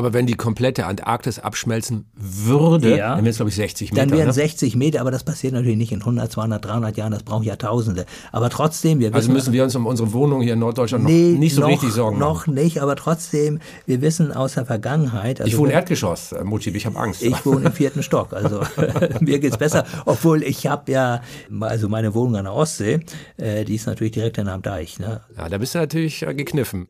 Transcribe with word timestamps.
Aber 0.00 0.14
wenn 0.14 0.24
die 0.24 0.32
komplette 0.32 0.86
Antarktis 0.86 1.38
abschmelzen 1.38 2.06
würde, 2.14 2.96
ja. 2.96 3.16
dann 3.16 3.18
wären 3.18 3.26
es, 3.26 3.36
glaube 3.36 3.50
ich, 3.50 3.56
60 3.56 3.92
Meter. 3.92 4.06
Dann 4.06 4.16
wären 4.16 4.28
ne? 4.28 4.32
60 4.32 4.74
Meter, 4.74 5.02
aber 5.02 5.10
das 5.10 5.24
passiert 5.24 5.52
natürlich 5.52 5.76
nicht 5.76 5.92
in 5.92 5.98
100, 5.98 6.32
200, 6.32 6.64
300 6.64 6.96
Jahren, 6.96 7.12
das 7.12 7.22
braucht 7.22 7.44
Jahrtausende. 7.44 8.06
Aber 8.32 8.48
trotzdem, 8.48 8.98
wir 8.98 9.08
also 9.08 9.18
wissen... 9.18 9.30
Also 9.32 9.32
müssen 9.34 9.52
wir 9.52 9.62
uns 9.62 9.76
um 9.76 9.84
unsere 9.84 10.14
Wohnung 10.14 10.40
hier 10.40 10.54
in 10.54 10.58
Norddeutschland 10.58 11.04
nee, 11.04 11.32
noch 11.32 11.38
nicht 11.38 11.54
so 11.54 11.60
noch, 11.60 11.68
richtig 11.68 11.92
sorgen 11.92 12.18
Noch 12.18 12.46
machen. 12.46 12.54
nicht, 12.54 12.80
aber 12.80 12.96
trotzdem, 12.96 13.58
wir 13.84 14.00
wissen 14.00 14.32
aus 14.32 14.54
der 14.54 14.64
Vergangenheit... 14.64 15.42
Also 15.42 15.52
ich 15.52 15.58
wohne 15.58 15.74
Erdgeschoss, 15.74 16.32
äh, 16.32 16.44
Mutschib, 16.44 16.76
ich 16.76 16.86
habe 16.86 16.98
Angst. 16.98 17.20
Ich 17.22 17.44
wohne 17.44 17.66
im 17.66 17.72
vierten 17.72 18.02
Stock, 18.02 18.32
also 18.32 18.62
mir 19.20 19.38
geht's 19.38 19.58
besser. 19.58 19.84
Obwohl 20.06 20.42
ich 20.44 20.66
habe 20.66 20.90
ja, 20.90 21.20
also 21.60 21.90
meine 21.90 22.14
Wohnung 22.14 22.36
an 22.36 22.44
der 22.44 22.54
Ostsee, 22.54 23.00
äh, 23.36 23.66
die 23.66 23.74
ist 23.74 23.84
natürlich 23.84 24.12
direkt 24.12 24.38
am 24.38 24.62
Deich. 24.62 24.98
Ne? 24.98 25.20
Ja, 25.36 25.50
da 25.50 25.58
bist 25.58 25.74
du 25.74 25.78
natürlich 25.78 26.22
äh, 26.22 26.32
gekniffen. 26.32 26.88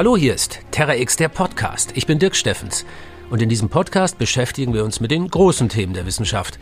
Hallo, 0.00 0.16
hier 0.16 0.34
ist 0.34 0.60
Terra 0.70 0.96
X 0.96 1.16
der 1.16 1.28
Podcast. 1.28 1.92
Ich 1.94 2.06
bin 2.06 2.18
Dirk 2.18 2.34
Steffens 2.34 2.86
und 3.28 3.42
in 3.42 3.50
diesem 3.50 3.68
Podcast 3.68 4.16
beschäftigen 4.16 4.72
wir 4.72 4.82
uns 4.82 4.98
mit 4.98 5.10
den 5.10 5.28
großen 5.28 5.68
Themen 5.68 5.92
der 5.92 6.06
Wissenschaft. 6.06 6.58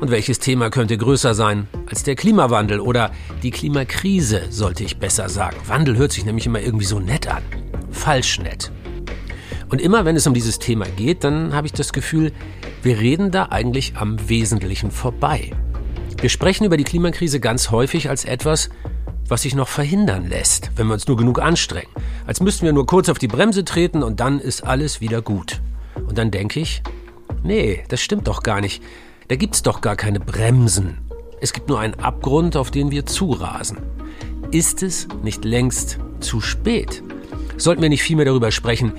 Und 0.00 0.10
welches 0.10 0.38
Thema 0.38 0.68
könnte 0.68 0.98
größer 0.98 1.34
sein 1.34 1.66
als 1.88 2.02
der 2.02 2.14
Klimawandel 2.14 2.80
oder 2.80 3.10
die 3.42 3.52
Klimakrise, 3.52 4.42
sollte 4.50 4.84
ich 4.84 4.98
besser 4.98 5.30
sagen. 5.30 5.56
Wandel 5.66 5.96
hört 5.96 6.12
sich 6.12 6.26
nämlich 6.26 6.44
immer 6.44 6.60
irgendwie 6.60 6.84
so 6.84 7.00
nett 7.00 7.26
an. 7.26 7.42
Falsch 7.90 8.38
nett. 8.38 8.70
Und 9.70 9.80
immer 9.80 10.04
wenn 10.04 10.16
es 10.16 10.26
um 10.26 10.34
dieses 10.34 10.58
Thema 10.58 10.84
geht, 10.84 11.24
dann 11.24 11.54
habe 11.54 11.66
ich 11.66 11.72
das 11.72 11.90
Gefühl, 11.94 12.32
wir 12.82 12.98
reden 12.98 13.30
da 13.30 13.46
eigentlich 13.46 13.96
am 13.96 14.28
Wesentlichen 14.28 14.90
vorbei. 14.90 15.52
Wir 16.20 16.28
sprechen 16.28 16.66
über 16.66 16.76
die 16.76 16.84
Klimakrise 16.84 17.40
ganz 17.40 17.70
häufig 17.70 18.10
als 18.10 18.26
etwas, 18.26 18.68
was 19.28 19.42
sich 19.42 19.54
noch 19.54 19.68
verhindern 19.68 20.28
lässt, 20.28 20.70
wenn 20.76 20.86
wir 20.86 20.94
uns 20.94 21.08
nur 21.08 21.16
genug 21.16 21.40
anstrengen. 21.40 21.90
Als 22.26 22.40
müssten 22.40 22.66
wir 22.66 22.72
nur 22.72 22.86
kurz 22.86 23.08
auf 23.08 23.18
die 23.18 23.28
Bremse 23.28 23.64
treten 23.64 24.02
und 24.02 24.20
dann 24.20 24.38
ist 24.38 24.64
alles 24.64 25.00
wieder 25.00 25.22
gut. 25.22 25.60
Und 26.06 26.18
dann 26.18 26.30
denke 26.30 26.60
ich, 26.60 26.82
nee, 27.42 27.82
das 27.88 28.00
stimmt 28.00 28.28
doch 28.28 28.42
gar 28.42 28.60
nicht. 28.60 28.82
Da 29.28 29.36
gibt's 29.36 29.62
doch 29.62 29.80
gar 29.80 29.96
keine 29.96 30.20
Bremsen. 30.20 30.98
Es 31.40 31.52
gibt 31.52 31.68
nur 31.68 31.80
einen 31.80 31.94
Abgrund, 31.94 32.56
auf 32.56 32.70
den 32.70 32.90
wir 32.90 33.06
zurasen. 33.06 33.78
Ist 34.50 34.82
es 34.82 35.08
nicht 35.22 35.44
längst 35.44 35.98
zu 36.20 36.40
spät? 36.40 37.02
Sollten 37.56 37.82
wir 37.82 37.88
nicht 37.88 38.02
vielmehr 38.02 38.26
darüber 38.26 38.50
sprechen, 38.50 38.92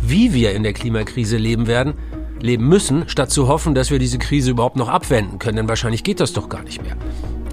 wie 0.00 0.32
wir 0.32 0.52
in 0.52 0.62
der 0.62 0.72
Klimakrise 0.72 1.36
leben 1.36 1.66
werden, 1.66 1.94
leben 2.40 2.68
müssen, 2.68 3.08
statt 3.08 3.30
zu 3.30 3.46
hoffen, 3.46 3.74
dass 3.74 3.90
wir 3.90 3.98
diese 3.98 4.18
Krise 4.18 4.50
überhaupt 4.50 4.76
noch 4.76 4.88
abwenden 4.88 5.38
können, 5.38 5.56
denn 5.56 5.68
wahrscheinlich 5.68 6.04
geht 6.04 6.20
das 6.20 6.32
doch 6.32 6.48
gar 6.48 6.62
nicht 6.62 6.82
mehr. 6.82 6.96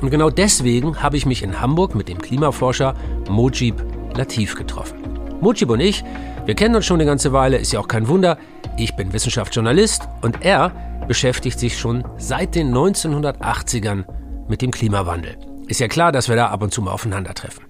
Und 0.02 0.10
genau 0.10 0.30
deswegen 0.30 1.02
habe 1.02 1.18
ich 1.18 1.26
mich 1.26 1.44
in 1.44 1.60
Hamburg 1.60 1.96
mit 1.96 2.08
dem 2.08 2.20
Klimaforscher 2.20 2.96
Mojib 3.30 3.84
Latif 4.16 4.56
getroffen. 4.56 4.98
Mojib 5.42 5.70
und 5.70 5.80
ich, 5.80 6.04
wir 6.46 6.56
kennen 6.56 6.76
uns 6.76 6.86
schon 6.86 7.00
eine 7.00 7.06
ganze 7.06 7.32
Weile, 7.34 7.58
ist 7.58 7.72
ja 7.72 7.80
auch 7.80 7.88
kein 7.88 8.08
Wunder. 8.08 8.38
Ich 8.78 8.96
bin 8.96 9.14
Wissenschaftsjournalist 9.14 10.08
und 10.22 10.44
er 10.44 10.72
beschäftigt 11.08 11.60
sich 11.60 11.78
schon 11.78 12.04
seit 12.18 12.56
den 12.56 12.74
1980ern 12.74 14.06
mit 14.48 14.62
dem 14.62 14.72
Klimawandel. 14.72 15.38
Ist 15.68 15.80
ja 15.80 15.88
klar, 15.88 16.12
dass 16.12 16.30
wir 16.30 16.36
da 16.36 16.48
ab 16.48 16.64
und 16.64 16.74
zu 16.74 16.82
mal 16.82 16.92
aufeinandertreffen. 16.92 17.66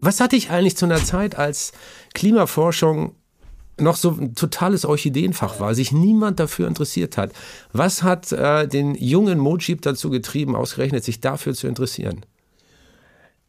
Was 0.00 0.20
hatte 0.20 0.36
ich 0.36 0.50
eigentlich 0.50 0.76
zu 0.76 0.84
einer 0.84 1.02
Zeit, 1.02 1.36
als 1.38 1.72
Klimaforschung 2.12 3.16
noch 3.78 3.96
so 3.96 4.10
ein 4.10 4.34
totales 4.34 4.84
Orchideenfach 4.84 5.60
war, 5.60 5.74
sich 5.74 5.92
niemand 5.92 6.40
dafür 6.40 6.68
interessiert 6.68 7.16
hat. 7.16 7.32
Was 7.72 8.02
hat 8.02 8.32
äh, 8.32 8.68
den 8.68 8.94
jungen 8.94 9.38
Mojib 9.38 9.82
dazu 9.82 10.10
getrieben, 10.10 10.54
ausgerechnet 10.54 11.04
sich 11.04 11.20
dafür 11.20 11.54
zu 11.54 11.66
interessieren? 11.66 12.24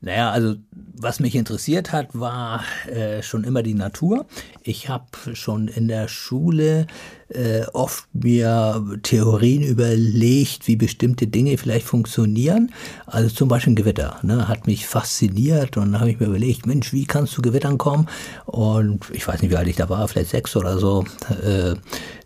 Naja, 0.05 0.29
also 0.29 0.55
was 0.97 1.19
mich 1.19 1.33
interessiert 1.35 1.91
hat, 1.91 2.09
war 2.13 2.63
äh, 2.87 3.23
schon 3.23 3.43
immer 3.43 3.63
die 3.63 3.73
Natur. 3.73 4.27
Ich 4.61 4.87
habe 4.87 5.05
schon 5.33 5.67
in 5.67 5.87
der 5.87 6.07
Schule 6.07 6.85
äh, 7.29 7.63
oft 7.73 8.05
mir 8.13 8.85
Theorien 9.01 9.63
überlegt, 9.63 10.67
wie 10.67 10.75
bestimmte 10.75 11.25
Dinge 11.25 11.57
vielleicht 11.57 11.87
funktionieren. 11.87 12.71
Also 13.07 13.33
zum 13.33 13.49
Beispiel 13.49 13.73
ein 13.73 13.77
Gewitter, 13.77 14.19
ne, 14.21 14.47
hat 14.47 14.67
mich 14.67 14.85
fasziniert 14.85 15.75
und 15.75 15.99
habe 15.99 16.11
ich 16.11 16.19
mir 16.19 16.27
überlegt, 16.27 16.67
Mensch, 16.67 16.93
wie 16.93 17.05
kannst 17.05 17.35
du 17.35 17.41
Gewittern 17.41 17.79
kommen? 17.79 18.07
Und 18.45 19.09
ich 19.11 19.27
weiß 19.27 19.41
nicht, 19.41 19.49
wie 19.49 19.57
alt 19.57 19.67
ich 19.67 19.75
da 19.75 19.89
war, 19.89 20.07
vielleicht 20.07 20.29
sechs 20.29 20.55
oder 20.55 20.77
so. 20.77 21.03
Äh, 21.43 21.75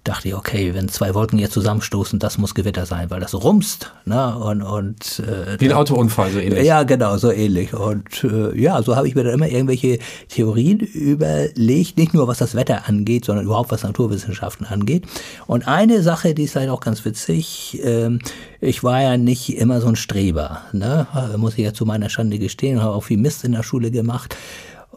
dachte 0.03 0.29
ich, 0.29 0.35
okay, 0.35 0.73
wenn 0.73 0.87
zwei 0.87 1.13
Wolken 1.13 1.39
jetzt 1.39 1.53
zusammenstoßen, 1.53 2.19
das 2.19 2.37
muss 2.37 2.55
Gewitter 2.55 2.85
sein, 2.85 3.09
weil 3.09 3.19
das 3.19 3.33
rumst. 3.33 3.91
Ne? 4.05 4.35
Und, 4.37 4.61
und, 4.61 5.19
äh, 5.19 5.59
Wie 5.59 5.65
ein 5.65 5.73
Autounfall, 5.73 6.31
so 6.31 6.39
ähnlich. 6.39 6.65
Ja, 6.65 6.83
genau, 6.83 7.17
so 7.17 7.31
ähnlich. 7.31 7.73
Und 7.73 8.23
äh, 8.23 8.57
ja, 8.59 8.81
so 8.81 8.95
habe 8.95 9.07
ich 9.07 9.15
mir 9.15 9.23
dann 9.23 9.33
immer 9.33 9.47
irgendwelche 9.47 9.99
Theorien 10.29 10.79
überlegt, 10.79 11.97
nicht 11.97 12.13
nur 12.13 12.27
was 12.27 12.37
das 12.37 12.55
Wetter 12.55 12.87
angeht, 12.87 13.25
sondern 13.25 13.45
überhaupt 13.45 13.71
was 13.71 13.83
Naturwissenschaften 13.83 14.65
angeht. 14.65 15.05
Und 15.47 15.67
eine 15.67 16.01
Sache, 16.01 16.33
die 16.33 16.43
ist 16.43 16.55
halt 16.55 16.69
auch 16.69 16.81
ganz 16.81 17.03
witzig, 17.05 17.79
äh, 17.83 18.17
ich 18.61 18.83
war 18.83 19.01
ja 19.01 19.17
nicht 19.17 19.57
immer 19.57 19.81
so 19.81 19.87
ein 19.87 19.95
Streber, 19.95 20.63
ne? 20.73 21.07
muss 21.37 21.53
ich 21.53 21.63
ja 21.63 21.73
zu 21.73 21.85
meiner 21.85 22.09
Schande 22.09 22.39
gestehen, 22.39 22.81
habe 22.81 22.93
auch 22.93 23.03
viel 23.03 23.17
Mist 23.17 23.43
in 23.43 23.53
der 23.53 23.63
Schule 23.63 23.91
gemacht 23.91 24.35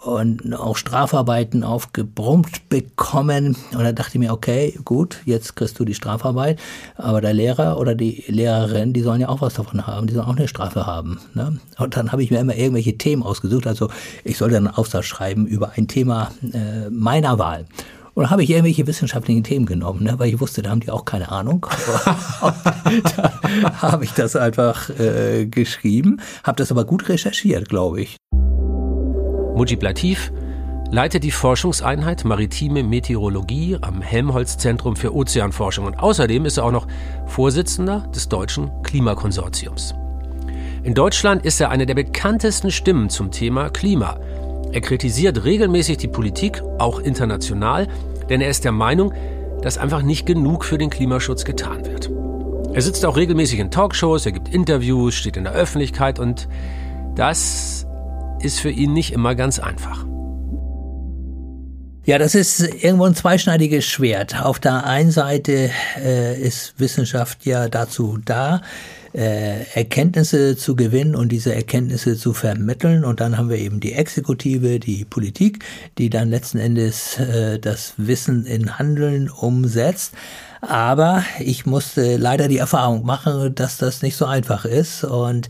und 0.04 0.54
auch 0.54 0.76
Strafarbeiten 0.76 1.62
aufgebrummt 1.62 2.68
bekommen. 2.68 3.56
Und 3.72 3.84
da 3.84 3.92
dachte 3.92 4.12
ich 4.14 4.18
mir, 4.18 4.32
okay, 4.32 4.78
gut, 4.84 5.20
jetzt 5.24 5.54
kriegst 5.54 5.78
du 5.78 5.84
die 5.84 5.94
Strafarbeit, 5.94 6.58
aber 6.96 7.20
der 7.20 7.32
Lehrer 7.32 7.78
oder 7.78 7.94
die 7.94 8.24
Lehrerin, 8.26 8.92
die 8.92 9.02
sollen 9.02 9.20
ja 9.20 9.28
auch 9.28 9.40
was 9.40 9.54
davon 9.54 9.86
haben, 9.86 10.06
die 10.06 10.14
sollen 10.14 10.26
auch 10.26 10.36
eine 10.36 10.48
Strafe 10.48 10.86
haben. 10.86 11.20
Ne? 11.34 11.60
Und 11.78 11.96
dann 11.96 12.10
habe 12.10 12.22
ich 12.22 12.30
mir 12.30 12.40
immer 12.40 12.56
irgendwelche 12.56 12.98
Themen 12.98 13.22
ausgesucht. 13.22 13.66
Also 13.66 13.88
ich 14.24 14.38
sollte 14.38 14.56
einen 14.56 14.68
Aufsatz 14.68 15.04
schreiben 15.04 15.46
über 15.46 15.72
ein 15.76 15.86
Thema 15.86 16.32
äh, 16.52 16.90
meiner 16.90 17.38
Wahl. 17.38 17.66
Und 18.14 18.24
dann 18.24 18.30
habe 18.30 18.42
ich 18.42 18.50
irgendwelche 18.50 18.86
wissenschaftlichen 18.86 19.42
Themen 19.42 19.64
genommen, 19.64 20.02
ne, 20.02 20.18
weil 20.18 20.28
ich 20.28 20.38
wusste, 20.38 20.60
da 20.60 20.70
haben 20.70 20.80
die 20.80 20.90
auch 20.90 21.06
keine 21.06 21.30
Ahnung. 21.30 21.66
da 23.16 23.80
habe 23.80 24.04
ich 24.04 24.12
das 24.12 24.36
einfach 24.36 24.90
äh, 24.90 25.46
geschrieben, 25.46 26.20
habe 26.44 26.56
das 26.56 26.70
aber 26.70 26.84
gut 26.84 27.08
recherchiert, 27.08 27.70
glaube 27.70 28.02
ich. 28.02 28.16
Mujib 29.54 29.82
Latif 29.82 30.32
leitet 30.90 31.24
die 31.24 31.30
Forschungseinheit 31.30 32.24
Maritime 32.24 32.82
Meteorologie 32.82 33.76
am 33.80 34.00
Helmholtz-Zentrum 34.00 34.96
für 34.96 35.14
Ozeanforschung 35.14 35.86
und 35.86 35.98
außerdem 35.98 36.46
ist 36.46 36.56
er 36.56 36.64
auch 36.64 36.72
noch 36.72 36.86
Vorsitzender 37.26 38.06
des 38.14 38.28
Deutschen 38.28 38.70
Klimakonsortiums. 38.82 39.94
In 40.84 40.94
Deutschland 40.94 41.44
ist 41.44 41.60
er 41.60 41.70
eine 41.70 41.86
der 41.86 41.94
bekanntesten 41.94 42.70
Stimmen 42.70 43.10
zum 43.10 43.30
Thema 43.30 43.68
Klima. 43.70 44.18
Er 44.72 44.80
kritisiert 44.80 45.44
regelmäßig 45.44 45.98
die 45.98 46.08
Politik, 46.08 46.62
auch 46.78 46.98
international, 46.98 47.88
denn 48.30 48.40
er 48.40 48.48
ist 48.48 48.64
der 48.64 48.72
Meinung, 48.72 49.12
dass 49.60 49.78
einfach 49.78 50.02
nicht 50.02 50.24
genug 50.24 50.64
für 50.64 50.78
den 50.78 50.90
Klimaschutz 50.90 51.44
getan 51.44 51.84
wird. 51.84 52.10
Er 52.74 52.80
sitzt 52.80 53.04
auch 53.04 53.18
regelmäßig 53.18 53.60
in 53.60 53.70
Talkshows, 53.70 54.24
er 54.24 54.32
gibt 54.32 54.48
Interviews, 54.48 55.14
steht 55.14 55.36
in 55.36 55.44
der 55.44 55.52
Öffentlichkeit 55.52 56.18
und 56.18 56.48
das 57.14 57.86
ist 58.42 58.60
für 58.60 58.70
ihn 58.70 58.92
nicht 58.92 59.12
immer 59.12 59.34
ganz 59.34 59.58
einfach. 59.58 60.06
Ja, 62.04 62.18
das 62.18 62.34
ist 62.34 62.60
irgendwo 62.60 63.04
ein 63.04 63.14
zweischneidiges 63.14 63.84
Schwert. 63.84 64.42
Auf 64.42 64.58
der 64.58 64.84
einen 64.84 65.12
Seite 65.12 65.70
äh, 65.96 66.40
ist 66.40 66.74
Wissenschaft 66.78 67.46
ja 67.46 67.68
dazu 67.68 68.18
da, 68.24 68.60
äh, 69.14 69.62
Erkenntnisse 69.74 70.56
zu 70.56 70.74
gewinnen 70.74 71.14
und 71.14 71.30
diese 71.30 71.54
Erkenntnisse 71.54 72.16
zu 72.16 72.32
vermitteln. 72.32 73.04
Und 73.04 73.20
dann 73.20 73.38
haben 73.38 73.50
wir 73.50 73.58
eben 73.58 73.78
die 73.78 73.92
Exekutive, 73.92 74.80
die 74.80 75.04
Politik, 75.04 75.64
die 75.96 76.10
dann 76.10 76.28
letzten 76.28 76.58
Endes 76.58 77.20
äh, 77.20 77.60
das 77.60 77.94
Wissen 77.98 78.46
in 78.46 78.80
Handeln 78.80 79.30
umsetzt. 79.30 80.12
Aber 80.60 81.24
ich 81.38 81.66
musste 81.66 82.16
leider 82.16 82.48
die 82.48 82.58
Erfahrung 82.58 83.06
machen, 83.06 83.54
dass 83.54 83.78
das 83.78 84.02
nicht 84.02 84.16
so 84.16 84.26
einfach 84.26 84.64
ist. 84.64 85.04
Und 85.04 85.48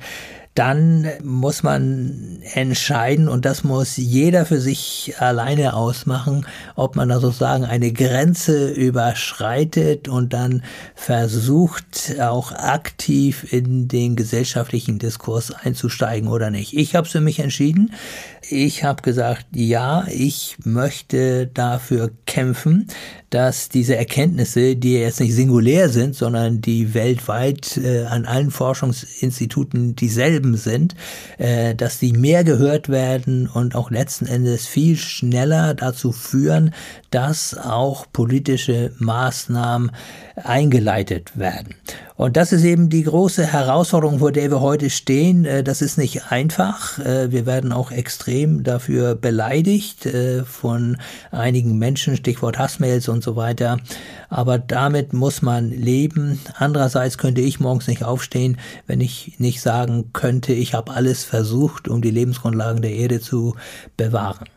dann 0.55 1.09
muss 1.23 1.63
man 1.63 2.43
entscheiden 2.53 3.29
und 3.29 3.47
das 3.47 3.65
muss 3.65 3.97
jeder 3.97 4.45
für 4.45 4.61
sich 4.61 5.15
alleine 5.19 5.75
ausmachen, 5.75 6.47
ob 6.77 6.95
man 6.95 7.09
da 7.09 7.21
sozusagen 7.21 7.65
eine 7.65 7.91
Grenze 7.93 8.71
überschreitet 8.71 10.09
und 10.09 10.35
dann 10.35 10.63
versucht 10.95 12.17
auch 12.21 12.53
aktiv 12.53 13.51
in 13.51 13.89
den 13.89 14.15
gesellschaftlichen 14.15 14.99
Diskurs 14.99 15.53
einzusteigen 15.53 16.29
oder 16.29 16.51
nicht. 16.51 16.77
Ich 16.77 16.95
habe 16.95 17.09
für 17.09 17.21
mich 17.21 17.39
entschieden. 17.39 17.93
Ich 18.55 18.85
habe 18.85 19.01
gesagt, 19.01 19.47
ja, 19.55 20.05
ich 20.11 20.59
möchte 20.63 21.47
dafür 21.47 22.11
kämpfen, 22.27 22.87
dass 23.31 23.71
diese 23.71 23.97
Erkenntnisse, 23.97 24.77
die 24.77 24.93
jetzt 24.93 25.21
nicht 25.21 25.35
singulär 25.35 25.89
sind, 25.89 26.15
sondern 26.15 26.61
die 26.61 26.93
weltweit 26.93 27.79
äh, 27.79 28.05
an 28.05 28.27
allen 28.27 28.51
Forschungsinstituten 28.51 29.97
dieselben 29.97 30.59
sind, 30.59 30.95
äh, 31.39 31.75
dass 31.75 31.99
die 31.99 32.13
mehr 32.13 32.45
gehört 32.45 32.91
werden 32.91 33.49
und 33.49 33.75
auch 33.75 33.91
letzten 33.91 34.27
Endes 34.27 34.67
viel 34.67 34.99
schneller 34.99 35.73
dazu 35.73 36.13
führen, 36.13 36.75
dass 37.11 37.57
auch 37.57 38.05
politische 38.13 38.93
Maßnahmen 38.99 39.93
eingeleitet 40.37 41.39
werden. 41.39 41.75
Und 42.17 42.37
das 42.37 42.53
ist 42.53 42.65
eben 42.65 42.89
die 42.89 43.03
große 43.03 43.47
Herausforderung, 43.47 44.19
vor 44.19 44.31
der 44.31 44.51
wir 44.51 44.61
heute 44.61 44.91
stehen. 44.91 45.47
Äh, 45.47 45.65
das 45.65 45.81
ist 45.81 45.97
nicht 45.97 46.31
einfach. 46.31 46.99
Äh, 46.99 47.33
wir 47.33 47.47
werden 47.47 47.73
auch 47.73 47.91
extrem 47.91 48.42
dafür 48.47 49.15
beleidigt 49.15 50.07
äh, 50.07 50.45
von 50.45 50.97
einigen 51.31 51.79
Menschen, 51.79 52.17
Stichwort 52.17 52.59
Hassmails 52.59 53.09
und 53.09 53.23
so 53.23 53.37
weiter. 53.37 53.79
Aber 54.29 54.59
damit 54.59 55.13
muss 55.13 55.43
man 55.43 55.71
leben. 55.71 56.41
Andererseits 56.55 57.19
könnte 57.19 57.41
ich 57.41 57.61
morgens 57.61 57.89
nicht 57.89 58.05
aufstehen, 58.05 58.59
wenn 58.87 59.01
ich 59.01 59.35
nicht 59.39 59.61
sagen 59.61 60.11
könnte, 60.13 60.53
ich 60.53 60.75
habe 60.75 60.93
alles 60.93 61.25
versucht, 61.25 61.89
um 61.89 62.03
die 62.03 62.11
Lebensgrundlagen 62.11 62.83
der 62.83 62.93
Erde 62.93 63.21
zu 63.21 63.57
bewahren. 63.97 64.49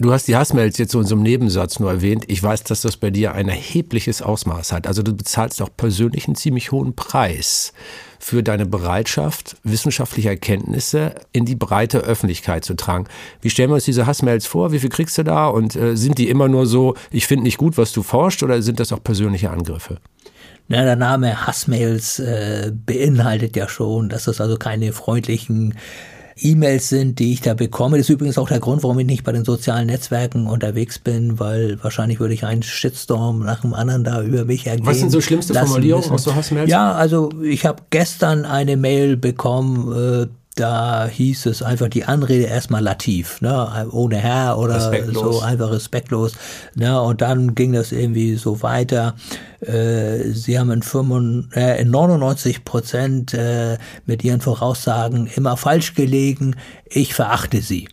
Du 0.00 0.12
hast 0.12 0.28
die 0.28 0.36
Hassmails 0.36 0.78
jetzt 0.78 0.92
so 0.92 1.00
in 1.00 1.06
so 1.08 1.16
einem 1.16 1.24
Nebensatz 1.24 1.80
nur 1.80 1.90
erwähnt. 1.90 2.22
Ich 2.28 2.40
weiß, 2.40 2.62
dass 2.62 2.82
das 2.82 2.96
bei 2.96 3.10
dir 3.10 3.32
ein 3.32 3.48
erhebliches 3.48 4.22
Ausmaß 4.22 4.70
hat. 4.70 4.86
Also 4.86 5.02
du 5.02 5.12
bezahlst 5.12 5.60
auch 5.60 5.70
persönlich 5.76 6.28
einen 6.28 6.36
ziemlich 6.36 6.70
hohen 6.70 6.94
Preis 6.94 7.72
für 8.20 8.44
deine 8.44 8.64
Bereitschaft, 8.64 9.56
wissenschaftliche 9.64 10.28
Erkenntnisse 10.28 11.16
in 11.32 11.46
die 11.46 11.56
breite 11.56 11.98
Öffentlichkeit 11.98 12.64
zu 12.64 12.74
tragen. 12.74 13.06
Wie 13.40 13.50
stellen 13.50 13.70
wir 13.70 13.74
uns 13.74 13.86
diese 13.86 14.06
Hassmails 14.06 14.46
vor? 14.46 14.70
Wie 14.70 14.78
viel 14.78 14.88
kriegst 14.88 15.18
du 15.18 15.24
da? 15.24 15.48
Und 15.48 15.74
äh, 15.74 15.96
sind 15.96 16.18
die 16.18 16.28
immer 16.28 16.46
nur 16.46 16.66
so, 16.66 16.94
ich 17.10 17.26
finde 17.26 17.42
nicht 17.42 17.58
gut, 17.58 17.76
was 17.76 17.90
du 17.90 18.04
forschst, 18.04 18.44
oder 18.44 18.62
sind 18.62 18.78
das 18.78 18.92
auch 18.92 19.02
persönliche 19.02 19.50
Angriffe? 19.50 19.98
Na, 20.68 20.84
der 20.84 20.94
Name 20.94 21.44
Hassmails 21.44 22.20
äh, 22.20 22.70
beinhaltet 22.72 23.56
ja 23.56 23.68
schon, 23.68 24.10
dass 24.10 24.24
das 24.24 24.40
also 24.40 24.58
keine 24.58 24.92
freundlichen 24.92 25.74
E-Mails 26.40 26.88
sind, 26.88 27.18
die 27.18 27.32
ich 27.32 27.40
da 27.40 27.54
bekomme. 27.54 27.96
Das 27.96 28.06
ist 28.08 28.10
übrigens 28.10 28.38
auch 28.38 28.48
der 28.48 28.60
Grund, 28.60 28.82
warum 28.82 28.98
ich 28.98 29.06
nicht 29.06 29.24
bei 29.24 29.32
den 29.32 29.44
sozialen 29.44 29.86
Netzwerken 29.86 30.46
unterwegs 30.46 30.98
bin, 30.98 31.38
weil 31.38 31.78
wahrscheinlich 31.82 32.20
würde 32.20 32.34
ich 32.34 32.44
einen 32.44 32.62
Shitstorm 32.62 33.40
nach 33.40 33.60
dem 33.60 33.74
anderen 33.74 34.04
da 34.04 34.22
über 34.22 34.44
mich 34.44 34.66
ergehen. 34.66 34.86
Was 34.86 34.98
sind 34.98 35.10
so 35.10 35.20
schlimmste 35.20 35.54
Formulierungen 35.54 36.10
aus 36.10 36.24
so 36.24 36.34
Hassmails? 36.34 36.70
Ja, 36.70 36.92
also 36.92 37.30
ich 37.42 37.66
habe 37.66 37.82
gestern 37.90 38.44
eine 38.44 38.76
Mail 38.76 39.16
bekommen, 39.16 39.92
äh, 39.92 40.26
da 40.58 41.06
hieß 41.06 41.46
es 41.46 41.62
einfach 41.62 41.88
die 41.88 42.04
Anrede 42.04 42.44
erstmal 42.44 42.82
lativ, 42.82 43.40
ne, 43.40 43.86
ohne 43.90 44.16
Herr 44.16 44.58
oder 44.58 44.76
respektlos. 44.76 45.36
so 45.36 45.42
einfach 45.42 45.70
respektlos, 45.70 46.32
ne, 46.74 47.00
und 47.00 47.20
dann 47.20 47.54
ging 47.54 47.72
das 47.72 47.92
irgendwie 47.92 48.36
so 48.36 48.62
weiter. 48.62 49.14
Äh, 49.60 50.30
sie 50.30 50.58
haben 50.58 50.70
in, 50.70 50.82
95, 50.82 51.56
äh, 51.56 51.80
in 51.80 51.90
99 51.90 52.64
Prozent 52.64 53.34
äh, 53.34 53.78
mit 54.06 54.24
ihren 54.24 54.40
Voraussagen 54.40 55.28
immer 55.34 55.56
falsch 55.56 55.94
gelegen. 55.94 56.56
Ich 56.86 57.14
verachte 57.14 57.60
sie. 57.60 57.88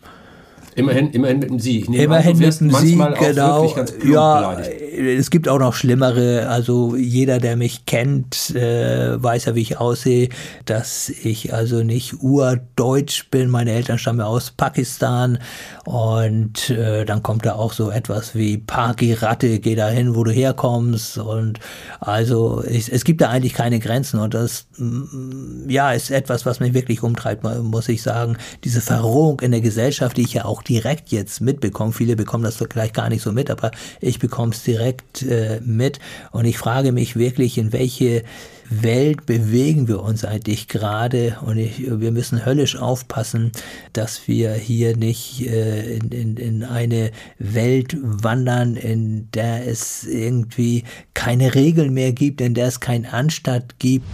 Immerhin, 0.75 1.11
immerhin 1.11 1.39
mit 1.39 1.49
dem 1.49 1.59
Sie. 1.59 1.79
Ich 1.79 1.87
immerhin 1.89 2.33
an, 2.33 2.39
mit 2.39 2.59
dem 2.59 2.69
Sie, 2.71 2.95
genau. 2.95 3.73
ja, 4.05 4.57
es 4.59 5.29
gibt 5.29 5.47
auch 5.47 5.59
noch 5.59 5.73
schlimmere. 5.73 6.49
Also 6.49 6.97
jeder, 6.97 7.39
der 7.39 7.55
mich 7.55 7.85
kennt, 7.85 8.53
äh, 8.55 9.21
weiß 9.21 9.45
ja, 9.45 9.55
wie 9.55 9.61
ich 9.61 9.77
aussehe, 9.77 10.29
dass 10.65 11.07
ich 11.07 11.53
also 11.53 11.83
nicht 11.83 12.21
urdeutsch 12.21 13.29
bin. 13.31 13.49
Meine 13.49 13.71
Eltern 13.71 13.97
stammen 13.97 14.19
aus 14.19 14.51
Pakistan 14.51 15.39
und 15.85 16.69
äh, 16.71 17.05
dann 17.05 17.23
kommt 17.23 17.45
da 17.45 17.53
auch 17.53 17.71
so 17.71 17.89
etwas 17.89 18.35
wie 18.35 18.57
Parky 18.57 19.13
Ratte, 19.13 19.59
geh 19.59 19.75
da 19.75 19.87
hin, 19.87 20.13
wo 20.15 20.25
du 20.25 20.31
herkommst 20.31 21.17
und 21.17 21.59
also 21.99 22.63
ich, 22.67 22.91
es 22.91 23.05
gibt 23.05 23.21
da 23.21 23.29
eigentlich 23.29 23.53
keine 23.53 23.79
Grenzen 23.79 24.19
und 24.19 24.33
das 24.33 24.67
mm, 24.77 25.69
ja 25.69 25.91
ist 25.91 26.11
etwas, 26.11 26.45
was 26.45 26.59
mich 26.59 26.73
wirklich 26.73 27.01
umtreibt, 27.01 27.43
muss 27.63 27.87
ich 27.87 28.01
sagen. 28.01 28.37
Diese 28.63 28.81
Verrohung 28.81 29.39
in 29.39 29.51
der 29.51 29.61
Gesellschaft, 29.61 30.17
die 30.17 30.23
ich 30.23 30.33
ja 30.33 30.45
auch 30.45 30.64
direkt 30.67 31.09
jetzt 31.09 31.41
mitbekommen. 31.41 31.93
Viele 31.93 32.15
bekommen 32.15 32.43
das 32.43 32.55
vielleicht 32.55 32.93
gar 32.93 33.09
nicht 33.09 33.21
so 33.21 33.31
mit, 33.31 33.49
aber 33.49 33.71
ich 34.01 34.19
bekomme 34.19 34.51
es 34.51 34.63
direkt 34.63 35.23
äh, 35.23 35.59
mit. 35.63 35.99
Und 36.31 36.45
ich 36.45 36.57
frage 36.57 36.91
mich 36.91 37.15
wirklich, 37.15 37.57
in 37.57 37.73
welche 37.73 38.23
Welt 38.69 39.25
bewegen 39.25 39.87
wir 39.87 40.01
uns 40.01 40.25
eigentlich 40.25 40.67
gerade 40.67 41.37
und 41.41 41.57
ich, 41.57 41.83
wir 41.87 42.11
müssen 42.11 42.45
höllisch 42.45 42.77
aufpassen, 42.77 43.51
dass 43.93 44.27
wir 44.27 44.53
hier 44.53 44.97
nicht 44.97 45.45
äh, 45.45 45.97
in, 45.97 46.09
in, 46.09 46.37
in 46.37 46.63
eine 46.63 47.11
Welt 47.37 47.95
wandern, 48.01 48.75
in 48.75 49.29
der 49.31 49.67
es 49.67 50.03
irgendwie 50.03 50.83
keine 51.13 51.53
Regeln 51.53 51.93
mehr 51.93 52.11
gibt, 52.11 52.41
in 52.41 52.53
der 52.55 52.67
es 52.67 52.79
keinen 52.79 53.05
Anstand 53.05 53.77
gibt. 53.79 54.05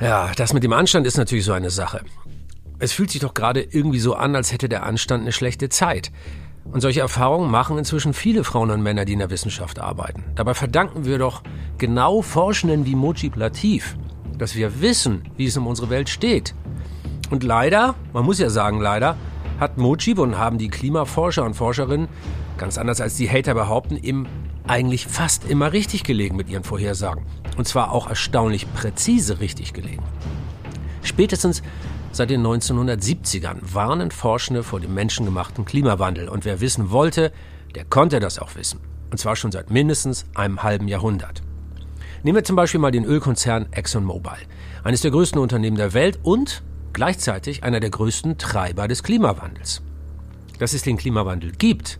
Ja, 0.00 0.32
das 0.36 0.52
mit 0.52 0.62
dem 0.62 0.72
Anstand 0.72 1.06
ist 1.06 1.16
natürlich 1.16 1.44
so 1.44 1.52
eine 1.52 1.70
Sache. 1.70 2.00
Es 2.84 2.92
fühlt 2.92 3.10
sich 3.10 3.22
doch 3.22 3.32
gerade 3.32 3.62
irgendwie 3.62 3.98
so 3.98 4.12
an, 4.12 4.36
als 4.36 4.52
hätte 4.52 4.68
der 4.68 4.82
Anstand 4.82 5.22
eine 5.22 5.32
schlechte 5.32 5.70
Zeit. 5.70 6.12
Und 6.70 6.82
solche 6.82 7.00
Erfahrungen 7.00 7.50
machen 7.50 7.78
inzwischen 7.78 8.12
viele 8.12 8.44
Frauen 8.44 8.70
und 8.70 8.82
Männer, 8.82 9.06
die 9.06 9.14
in 9.14 9.20
der 9.20 9.30
Wissenschaft 9.30 9.78
arbeiten. 9.78 10.22
Dabei 10.34 10.52
verdanken 10.52 11.06
wir 11.06 11.16
doch 11.16 11.42
genau 11.78 12.20
Forschenden 12.20 12.84
wie 12.84 12.94
Mojib 12.94 13.36
Latif, 13.36 13.96
dass 14.36 14.54
wir 14.54 14.82
wissen, 14.82 15.22
wie 15.38 15.46
es 15.46 15.56
um 15.56 15.66
unsere 15.66 15.88
Welt 15.88 16.10
steht. 16.10 16.54
Und 17.30 17.42
leider, 17.42 17.94
man 18.12 18.26
muss 18.26 18.38
ja 18.38 18.50
sagen 18.50 18.82
leider, 18.82 19.16
hat 19.58 19.78
Mojib 19.78 20.18
und 20.18 20.36
haben 20.36 20.58
die 20.58 20.68
Klimaforscher 20.68 21.42
und 21.42 21.54
Forscherinnen, 21.54 22.08
ganz 22.58 22.76
anders 22.76 23.00
als 23.00 23.16
die 23.16 23.30
Hater 23.30 23.54
behaupten, 23.54 23.96
eben 23.96 24.26
eigentlich 24.66 25.06
fast 25.06 25.48
immer 25.48 25.72
richtig 25.72 26.04
gelegen 26.04 26.36
mit 26.36 26.50
ihren 26.50 26.64
Vorhersagen. 26.64 27.24
Und 27.56 27.66
zwar 27.66 27.92
auch 27.92 28.10
erstaunlich 28.10 28.70
präzise 28.74 29.40
richtig 29.40 29.72
gelegen. 29.72 30.02
Spätestens 31.02 31.62
Seit 32.14 32.30
den 32.30 32.46
1970ern 32.46 33.58
warnen 33.72 34.12
Forschende 34.12 34.62
vor 34.62 34.78
dem 34.78 34.94
menschengemachten 34.94 35.64
Klimawandel. 35.64 36.28
Und 36.28 36.44
wer 36.44 36.60
wissen 36.60 36.92
wollte, 36.92 37.32
der 37.74 37.84
konnte 37.84 38.20
das 38.20 38.38
auch 38.38 38.54
wissen. 38.54 38.78
Und 39.10 39.18
zwar 39.18 39.34
schon 39.34 39.50
seit 39.50 39.72
mindestens 39.72 40.24
einem 40.32 40.62
halben 40.62 40.86
Jahrhundert. 40.86 41.42
Nehmen 42.22 42.36
wir 42.36 42.44
zum 42.44 42.54
Beispiel 42.54 42.78
mal 42.78 42.92
den 42.92 43.04
Ölkonzern 43.04 43.66
ExxonMobil. 43.72 44.46
Eines 44.84 45.00
der 45.00 45.10
größten 45.10 45.40
Unternehmen 45.40 45.76
der 45.76 45.92
Welt 45.92 46.20
und 46.22 46.62
gleichzeitig 46.92 47.64
einer 47.64 47.80
der 47.80 47.90
größten 47.90 48.38
Treiber 48.38 48.86
des 48.86 49.02
Klimawandels. 49.02 49.82
Dass 50.60 50.72
es 50.72 50.82
den 50.82 50.98
Klimawandel 50.98 51.50
gibt, 51.50 51.98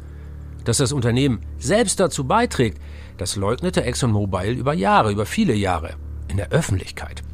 dass 0.65 0.77
das 0.77 0.93
Unternehmen 0.93 1.41
selbst 1.59 1.99
dazu 1.99 2.23
beiträgt, 2.23 2.81
das 3.19 3.35
leugnete 3.35 3.83
ExxonMobil 3.83 4.53
über 4.53 4.75
Jahre, 4.75 5.11
über 5.11 5.27
viele 5.27 5.55
Jahre 5.55 5.97
in 6.29 6.37
der 6.37 6.53
Öffentlichkeit. 6.53 7.25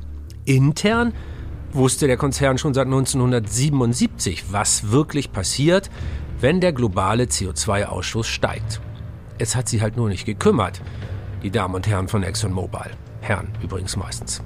Intern 0.47 1.13
wusste 1.73 2.07
der 2.07 2.17
Konzern 2.17 2.59
schon 2.59 2.75
seit 2.75 2.87
1977, 2.87 4.53
was 4.53 4.91
wirklich 4.91 5.33
passiert, 5.33 5.91
wenn 6.41 6.61
der 6.61 6.73
globale 6.73 7.25
CO2-Ausstoß 7.25 8.25
steigt. 8.25 8.81
Es 9.39 9.57
hat 9.57 9.69
sie 9.69 9.81
halt 9.81 9.97
nur 9.97 10.09
nicht 10.09 10.27
gekümmert, 10.27 10.81
die 11.43 11.51
Damen 11.51 11.75
und 11.75 11.87
Herren 11.87 12.09
von 12.09 12.23
ExxonMobil. 12.23 12.91
Herren 13.21 13.49
übrigens 13.63 13.97
meistens. 13.97 14.43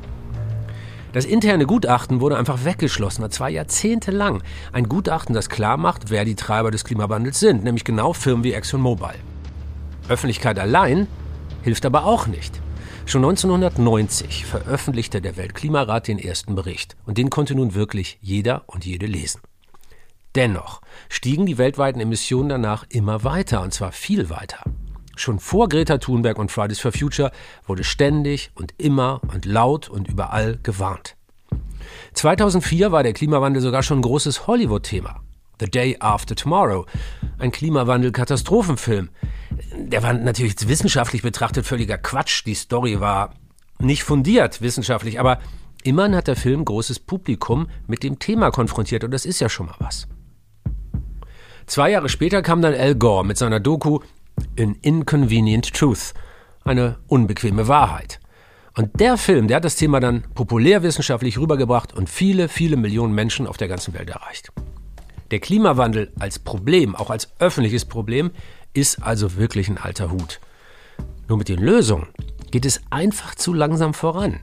Das 1.12 1.24
interne 1.24 1.66
Gutachten 1.66 2.20
wurde 2.20 2.36
einfach 2.36 2.64
weggeschlossen, 2.64 3.30
zwei 3.30 3.50
Jahrzehnte 3.50 4.10
lang. 4.10 4.42
Ein 4.72 4.88
Gutachten, 4.88 5.32
das 5.32 5.48
klar 5.48 5.76
macht, 5.76 6.10
wer 6.10 6.24
die 6.24 6.34
Treiber 6.34 6.72
des 6.72 6.84
Klimawandels 6.84 7.38
sind, 7.38 7.62
nämlich 7.62 7.84
genau 7.84 8.12
Firmen 8.12 8.42
wie 8.42 8.52
ExxonMobil. 8.52 9.14
Öffentlichkeit 10.08 10.58
allein 10.58 11.06
hilft 11.62 11.86
aber 11.86 12.04
auch 12.04 12.26
nicht. 12.26 12.60
Schon 13.06 13.22
1990 13.22 14.46
veröffentlichte 14.46 15.20
der 15.20 15.36
Weltklimarat 15.36 16.08
den 16.08 16.18
ersten 16.18 16.54
Bericht 16.54 16.96
und 17.04 17.18
den 17.18 17.28
konnte 17.28 17.54
nun 17.54 17.74
wirklich 17.74 18.18
jeder 18.22 18.64
und 18.66 18.86
jede 18.86 19.06
lesen. 19.06 19.40
Dennoch 20.34 20.80
stiegen 21.08 21.44
die 21.44 21.58
weltweiten 21.58 22.00
Emissionen 22.00 22.48
danach 22.48 22.84
immer 22.88 23.22
weiter 23.22 23.60
und 23.60 23.74
zwar 23.74 23.92
viel 23.92 24.30
weiter. 24.30 24.64
Schon 25.16 25.38
vor 25.38 25.68
Greta 25.68 25.98
Thunberg 25.98 26.38
und 26.38 26.50
Fridays 26.50 26.80
for 26.80 26.92
Future 26.92 27.30
wurde 27.66 27.84
ständig 27.84 28.50
und 28.54 28.74
immer 28.78 29.20
und 29.32 29.44
laut 29.44 29.88
und 29.88 30.08
überall 30.08 30.58
gewarnt. 30.62 31.14
2004 32.14 32.90
war 32.90 33.02
der 33.02 33.12
Klimawandel 33.12 33.62
sogar 33.62 33.82
schon 33.82 33.98
ein 33.98 34.02
großes 34.02 34.46
Hollywood-Thema. 34.46 35.20
The 35.60 35.66
Day 35.66 35.96
After 36.00 36.34
Tomorrow, 36.34 36.86
ein 37.38 37.52
Klimawandel-Katastrophenfilm, 37.52 39.10
der 39.76 40.02
war 40.02 40.12
natürlich 40.12 40.68
wissenschaftlich 40.68 41.22
betrachtet 41.22 41.66
völliger 41.66 41.98
Quatsch. 41.98 42.44
Die 42.44 42.54
Story 42.54 43.00
war 43.00 43.34
nicht 43.78 44.02
fundiert 44.02 44.60
wissenschaftlich, 44.62 45.20
aber 45.20 45.38
immerhin 45.82 46.14
hat 46.14 46.28
der 46.28 46.36
Film 46.36 46.64
großes 46.64 47.00
Publikum 47.00 47.68
mit 47.86 48.02
dem 48.02 48.18
Thema 48.18 48.50
konfrontiert 48.50 49.04
und 49.04 49.10
das 49.10 49.26
ist 49.26 49.40
ja 49.40 49.48
schon 49.48 49.66
mal 49.66 49.76
was. 49.78 50.08
Zwei 51.66 51.90
Jahre 51.90 52.08
später 52.08 52.42
kam 52.42 52.62
dann 52.62 52.74
Al 52.74 52.94
Gore 52.94 53.24
mit 53.24 53.38
seiner 53.38 53.60
Doku 53.60 54.00
An 54.58 54.76
Inconvenient 54.82 55.72
Truth, 55.72 56.14
eine 56.64 56.98
unbequeme 57.06 57.68
Wahrheit. 57.68 58.20
Und 58.76 59.00
der 59.00 59.16
Film, 59.16 59.46
der 59.46 59.58
hat 59.58 59.64
das 59.64 59.76
Thema 59.76 60.00
dann 60.00 60.24
populärwissenschaftlich 60.34 61.38
rübergebracht 61.38 61.94
und 61.94 62.10
viele, 62.10 62.48
viele 62.48 62.76
Millionen 62.76 63.14
Menschen 63.14 63.46
auf 63.46 63.56
der 63.56 63.68
ganzen 63.68 63.94
Welt 63.94 64.10
erreicht. 64.10 64.50
Der 65.34 65.40
Klimawandel 65.40 66.12
als 66.16 66.38
Problem, 66.38 66.94
auch 66.94 67.10
als 67.10 67.28
öffentliches 67.40 67.86
Problem, 67.86 68.30
ist 68.72 69.02
also 69.02 69.34
wirklich 69.34 69.68
ein 69.68 69.78
alter 69.78 70.12
Hut. 70.12 70.38
Nur 71.26 71.38
mit 71.38 71.48
den 71.48 71.58
Lösungen 71.58 72.06
geht 72.52 72.64
es 72.64 72.80
einfach 72.90 73.34
zu 73.34 73.52
langsam 73.52 73.94
voran. 73.94 74.38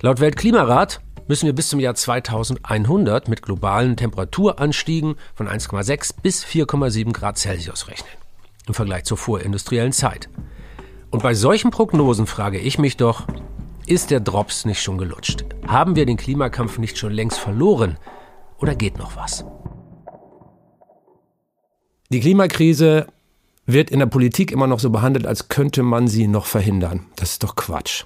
Laut 0.00 0.20
Weltklimarat 0.20 1.00
müssen 1.26 1.46
wir 1.46 1.52
bis 1.52 1.68
zum 1.68 1.80
Jahr 1.80 1.96
2100 1.96 3.26
mit 3.26 3.42
globalen 3.42 3.96
Temperaturanstiegen 3.96 5.16
von 5.34 5.48
1,6 5.48 6.14
bis 6.22 6.44
4,7 6.44 7.12
Grad 7.12 7.36
Celsius 7.36 7.88
rechnen. 7.88 8.12
Im 8.68 8.74
Vergleich 8.74 9.06
zur 9.06 9.16
vorindustriellen 9.16 9.90
Zeit. 9.90 10.28
Und 11.10 11.24
bei 11.24 11.34
solchen 11.34 11.72
Prognosen 11.72 12.28
frage 12.28 12.60
ich 12.60 12.78
mich 12.78 12.96
doch, 12.96 13.26
ist 13.84 14.12
der 14.12 14.20
Drops 14.20 14.64
nicht 14.64 14.80
schon 14.80 14.96
gelutscht? 14.96 15.44
Haben 15.66 15.96
wir 15.96 16.06
den 16.06 16.16
Klimakampf 16.16 16.78
nicht 16.78 16.98
schon 16.98 17.10
längst 17.10 17.40
verloren? 17.40 17.98
Oder 18.58 18.76
geht 18.76 18.96
noch 18.96 19.16
was? 19.16 19.44
Die 22.12 22.18
Klimakrise 22.18 23.06
wird 23.66 23.90
in 23.90 24.00
der 24.00 24.06
Politik 24.06 24.50
immer 24.50 24.66
noch 24.66 24.80
so 24.80 24.90
behandelt, 24.90 25.26
als 25.26 25.46
könnte 25.46 25.84
man 25.84 26.08
sie 26.08 26.26
noch 26.26 26.46
verhindern. 26.46 27.06
Das 27.14 27.30
ist 27.32 27.44
doch 27.44 27.54
Quatsch. 27.54 28.04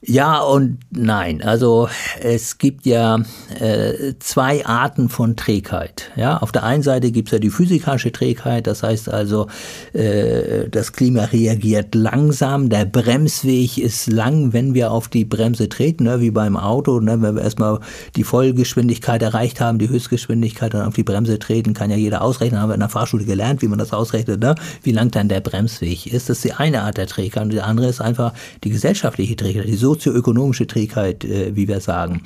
Ja 0.00 0.42
und 0.42 0.78
nein. 0.90 1.42
Also 1.42 1.88
es 2.20 2.58
gibt 2.58 2.86
ja 2.86 3.20
äh, 3.58 4.14
zwei 4.20 4.64
Arten 4.64 5.08
von 5.08 5.34
Trägheit. 5.34 6.12
Ja, 6.14 6.38
auf 6.38 6.52
der 6.52 6.62
einen 6.62 6.84
Seite 6.84 7.10
gibt 7.10 7.28
es 7.28 7.32
ja 7.32 7.38
die 7.40 7.50
physikalische 7.50 8.12
Trägheit, 8.12 8.68
das 8.68 8.84
heißt 8.84 9.08
also, 9.08 9.48
äh, 9.94 10.68
das 10.68 10.92
Klima 10.92 11.24
reagiert 11.24 11.96
langsam, 11.96 12.68
der 12.68 12.84
Bremsweg 12.84 13.78
ist 13.78 14.06
lang, 14.06 14.52
wenn 14.52 14.72
wir 14.72 14.92
auf 14.92 15.08
die 15.08 15.24
Bremse 15.24 15.68
treten, 15.68 16.04
ne, 16.04 16.20
wie 16.20 16.30
beim 16.30 16.56
Auto. 16.56 17.00
Ne, 17.00 17.20
wenn 17.20 17.34
wir 17.34 17.42
erstmal 17.42 17.80
die 18.14 18.22
Vollgeschwindigkeit 18.22 19.20
erreicht 19.20 19.60
haben, 19.60 19.80
die 19.80 19.88
Höchstgeschwindigkeit 19.88 20.76
und 20.76 20.82
auf 20.82 20.94
die 20.94 21.02
Bremse 21.02 21.40
treten, 21.40 21.74
kann 21.74 21.90
ja 21.90 21.96
jeder 21.96 22.22
ausrechnen. 22.22 22.60
Haben 22.60 22.70
wir 22.70 22.74
in 22.74 22.80
der 22.80 22.88
Fahrschule 22.88 23.24
gelernt, 23.24 23.62
wie 23.62 23.68
man 23.68 23.80
das 23.80 23.92
ausrechnet, 23.92 24.38
ne, 24.38 24.54
wie 24.84 24.92
lang 24.92 25.10
dann 25.10 25.28
der 25.28 25.40
Bremsweg 25.40 26.06
ist. 26.06 26.28
Das 26.28 26.38
ist 26.38 26.44
die 26.44 26.52
eine 26.52 26.82
Art 26.82 26.98
der 26.98 27.08
Trägheit 27.08 27.42
und 27.42 27.50
die 27.50 27.60
andere 27.60 27.88
ist 27.88 28.00
einfach 28.00 28.32
die 28.62 28.70
gesellschaftliche 28.70 29.34
Trägheit, 29.34 29.66
die 29.66 29.87
sozioökonomische 29.88 30.66
Trägheit, 30.66 31.24
äh, 31.24 31.56
wie 31.56 31.68
wir 31.68 31.80
sagen. 31.80 32.22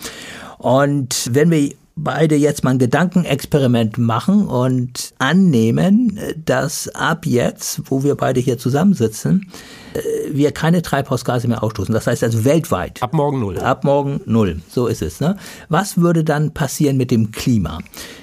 Und 0.59 1.29
wenn 1.31 1.51
wir 1.51 1.71
beide 1.95 2.37
jetzt 2.37 2.65
mal 2.65 2.71
ein 2.71 2.79
Gedankenexperiment 2.79 3.99
machen 3.99 4.47
und 4.47 5.13
annehmen, 5.19 6.19
dass 6.45 6.89
ab 6.89 7.27
jetzt, 7.27 7.83
wo 7.87 8.03
wir 8.03 8.15
beide 8.17 8.41
hier 8.41 8.59
zusammensitzen, 8.59 9.43
äh, 9.43 9.82
wir 10.31 10.53
keine 10.53 10.83
Treibhausgase 10.83 11.49
mehr 11.49 11.63
ausstoßen. 11.63 11.93
Das 11.93 12.07
heißt 12.07 12.23
also 12.23 12.45
weltweit. 12.45 13.03
Ab 13.03 13.13
morgen 13.13 13.41
null. 13.41 13.59
Ab 13.59 13.85
morgen 13.85 14.21
null. 14.25 14.61
So 14.69 14.87
ist 14.87 15.03
es. 15.03 15.21
Ne? 15.21 15.37
Was 15.69 15.99
würde 15.99 16.25
dann 16.25 16.53
passieren 16.53 16.97
mit 16.97 17.11
dem 17.11 17.33
Klima? 17.33 17.79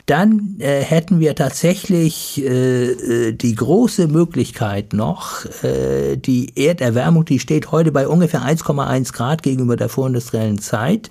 Dann 0.05 0.55
äh, 0.59 0.81
hätten 0.81 1.19
wir 1.19 1.35
tatsächlich 1.35 2.43
äh, 2.43 3.29
äh 3.29 3.33
die 3.33 3.53
große 3.53 4.07
Möglichkeit 4.07 4.93
noch, 4.93 5.45
äh, 5.63 6.17
die 6.17 6.51
Erderwärmung, 6.55 7.25
die 7.25 7.39
steht 7.39 7.71
heute 7.71 7.91
bei 7.91 8.07
ungefähr 8.07 8.41
1,1 8.41 9.13
Grad 9.13 9.43
gegenüber 9.43 9.75
der 9.75 9.87
vorindustriellen 9.87 10.59
Zeit, 10.59 11.09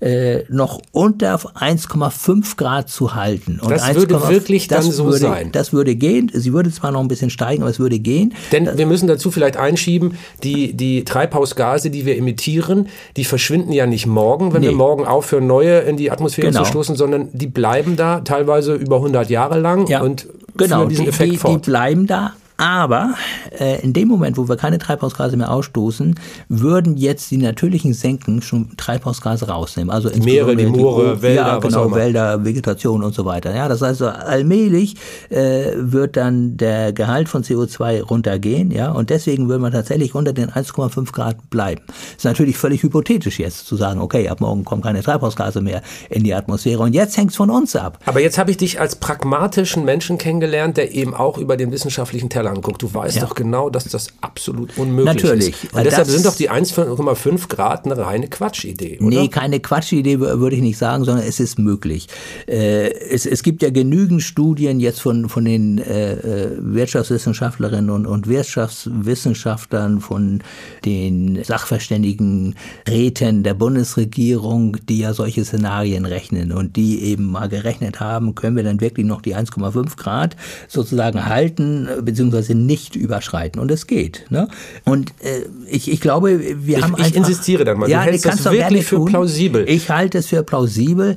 äh, 0.00 0.44
noch 0.48 0.80
unter 0.92 1.34
1,5 1.34 2.56
Grad 2.56 2.88
zu 2.88 3.14
halten. 3.14 3.60
Und 3.60 3.70
das 3.70 3.82
1, 3.82 3.96
würde 3.96 4.28
wirklich 4.28 4.68
dann 4.68 4.82
so 4.82 5.06
würde, 5.06 5.18
sein. 5.18 5.52
Das 5.52 5.72
würde 5.72 5.94
gehen. 5.94 6.30
Sie 6.32 6.52
würde 6.52 6.70
zwar 6.70 6.92
noch 6.92 7.00
ein 7.00 7.08
bisschen 7.08 7.30
steigen, 7.30 7.62
aber 7.62 7.70
es 7.70 7.78
würde 7.78 7.98
gehen. 7.98 8.34
Denn 8.52 8.78
wir 8.78 8.86
müssen 8.86 9.08
dazu 9.08 9.30
vielleicht 9.30 9.56
einschieben, 9.56 9.97
die, 10.42 10.74
die 10.74 11.04
Treibhausgase, 11.04 11.90
die 11.90 12.06
wir 12.06 12.16
emittieren, 12.16 12.88
die 13.16 13.24
verschwinden 13.24 13.72
ja 13.72 13.86
nicht 13.86 14.06
morgen, 14.06 14.52
wenn 14.52 14.60
nee. 14.60 14.68
wir 14.68 14.76
morgen 14.76 15.04
aufhören, 15.06 15.46
neue 15.46 15.80
in 15.80 15.96
die 15.96 16.10
Atmosphäre 16.10 16.48
genau. 16.48 16.62
zu 16.62 16.70
stoßen, 16.70 16.96
sondern 16.96 17.28
die 17.32 17.46
bleiben 17.46 17.96
da 17.96 18.20
teilweise 18.20 18.74
über 18.74 18.96
100 18.96 19.30
Jahre 19.30 19.58
lang 19.58 19.86
ja. 19.86 20.00
und 20.00 20.26
genau, 20.56 20.86
diesen 20.86 21.04
die, 21.04 21.08
Effekt 21.10 21.32
die, 21.32 21.36
fort. 21.38 21.66
Die 21.66 21.70
bleiben 21.70 22.06
da, 22.06 22.32
aber 22.58 23.14
äh, 23.56 23.80
in 23.82 23.92
dem 23.92 24.08
Moment, 24.08 24.36
wo 24.36 24.48
wir 24.48 24.56
keine 24.56 24.78
Treibhausgase 24.78 25.36
mehr 25.36 25.52
ausstoßen, 25.52 26.16
würden 26.48 26.96
jetzt 26.96 27.30
die 27.30 27.36
natürlichen 27.36 27.94
Senken 27.94 28.42
schon 28.42 28.76
Treibhausgase 28.76 29.46
rausnehmen. 29.46 29.90
Also 29.90 30.10
die 30.10 30.20
Meere, 30.20 30.56
die 30.56 30.66
Moore, 30.66 31.14
die, 31.16 31.22
Wälder, 31.22 31.46
ja, 31.46 31.58
genau, 31.58 31.94
Wälder, 31.94 32.44
Vegetation 32.44 33.04
und 33.04 33.14
so 33.14 33.24
weiter. 33.24 33.54
Ja, 33.54 33.68
das 33.68 33.80
heißt, 33.80 34.02
allmählich 34.02 34.96
äh, 35.30 35.70
wird 35.76 36.16
dann 36.16 36.56
der 36.56 36.92
Gehalt 36.92 37.28
von 37.28 37.44
CO2 37.44 38.02
runtergehen. 38.02 38.72
Ja, 38.72 38.90
und 38.90 39.10
deswegen 39.10 39.48
will 39.48 39.60
man 39.60 39.70
tatsächlich 39.70 40.16
unter 40.16 40.32
den 40.32 40.50
1,5 40.50 41.12
Grad 41.12 41.50
bleiben. 41.50 41.82
Ist 42.16 42.24
natürlich 42.24 42.58
völlig 42.58 42.82
hypothetisch 42.82 43.38
jetzt 43.38 43.68
zu 43.68 43.76
sagen, 43.76 44.00
okay, 44.00 44.28
ab 44.28 44.40
morgen 44.40 44.64
kommen 44.64 44.82
keine 44.82 45.04
Treibhausgase 45.04 45.60
mehr 45.60 45.82
in 46.10 46.24
die 46.24 46.34
Atmosphäre. 46.34 46.82
Und 46.82 46.92
jetzt 46.92 47.16
hängt's 47.16 47.36
von 47.36 47.50
uns 47.50 47.76
ab. 47.76 48.00
Aber 48.04 48.20
jetzt 48.20 48.36
habe 48.36 48.50
ich 48.50 48.56
dich 48.56 48.80
als 48.80 48.96
pragmatischen 48.96 49.84
Menschen 49.84 50.18
kennengelernt, 50.18 50.76
der 50.76 50.92
eben 50.92 51.14
auch 51.14 51.38
über 51.38 51.56
den 51.56 51.70
wissenschaftlichen 51.70 52.28
Teller 52.28 52.47
anguckt. 52.50 52.82
Du 52.82 52.92
weißt 52.92 53.16
ja. 53.16 53.24
doch 53.24 53.34
genau, 53.34 53.70
dass 53.70 53.84
das 53.84 54.08
absolut 54.20 54.76
unmöglich 54.76 55.22
Natürlich. 55.22 55.64
ist. 55.64 55.74
Und 55.74 55.84
deshalb 55.84 56.08
sind 56.08 56.24
doch 56.26 56.36
die 56.36 56.50
1,5 56.50 57.48
Grad 57.48 57.84
eine 57.84 57.98
reine 57.98 58.28
Quatschidee, 58.28 58.98
oder? 59.00 59.08
Nee, 59.08 59.28
keine 59.28 59.60
Quatschidee 59.60 60.20
würde 60.20 60.56
ich 60.56 60.62
nicht 60.62 60.78
sagen, 60.78 61.04
sondern 61.04 61.26
es 61.26 61.40
ist 61.40 61.58
möglich. 61.58 62.08
Äh, 62.46 62.90
es, 63.10 63.26
es 63.26 63.42
gibt 63.42 63.62
ja 63.62 63.70
genügend 63.70 64.22
Studien 64.22 64.80
jetzt 64.80 65.00
von, 65.00 65.28
von 65.28 65.44
den 65.44 65.78
äh, 65.78 66.12
äh 66.14 66.58
Wirtschaftswissenschaftlerinnen 66.58 67.90
und, 67.90 68.06
und 68.06 68.26
Wirtschaftswissenschaftlern, 68.28 70.00
von 70.00 70.42
den 70.84 71.42
Sachverständigen 71.42 72.54
Räten 72.88 73.42
der 73.42 73.54
Bundesregierung, 73.54 74.76
die 74.88 74.98
ja 74.98 75.12
solche 75.14 75.44
Szenarien 75.44 76.04
rechnen 76.04 76.52
und 76.52 76.76
die 76.76 77.02
eben 77.02 77.30
mal 77.30 77.48
gerechnet 77.48 78.00
haben, 78.00 78.34
können 78.34 78.56
wir 78.56 78.62
dann 78.62 78.80
wirklich 78.80 79.06
noch 79.06 79.22
die 79.22 79.36
1,5 79.36 79.96
Grad 79.96 80.36
sozusagen 80.68 81.26
halten, 81.26 81.88
beziehungsweise 82.02 82.37
beziehungsweise 82.38 82.54
nicht 82.54 82.96
überschreiten. 82.96 83.60
Und 83.60 83.70
es 83.70 83.86
geht. 83.86 84.26
Ne? 84.30 84.48
Und 84.84 85.12
äh, 85.20 85.42
ich, 85.68 85.90
ich 85.90 86.00
glaube, 86.00 86.40
wir 86.40 86.78
ich, 86.78 86.82
haben 86.82 86.96
Ich 86.98 87.14
insistiere 87.14 87.64
dann 87.64 87.78
mal. 87.78 87.88
Ja, 87.88 88.04
du 88.04 88.10
hältst 88.10 88.26
das 88.26 88.44
wirklich 88.44 88.86
für 88.86 89.04
plausibel. 89.04 89.68
Ich 89.68 89.90
halte 89.90 90.18
es 90.18 90.26
für 90.26 90.42
plausibel. 90.42 91.16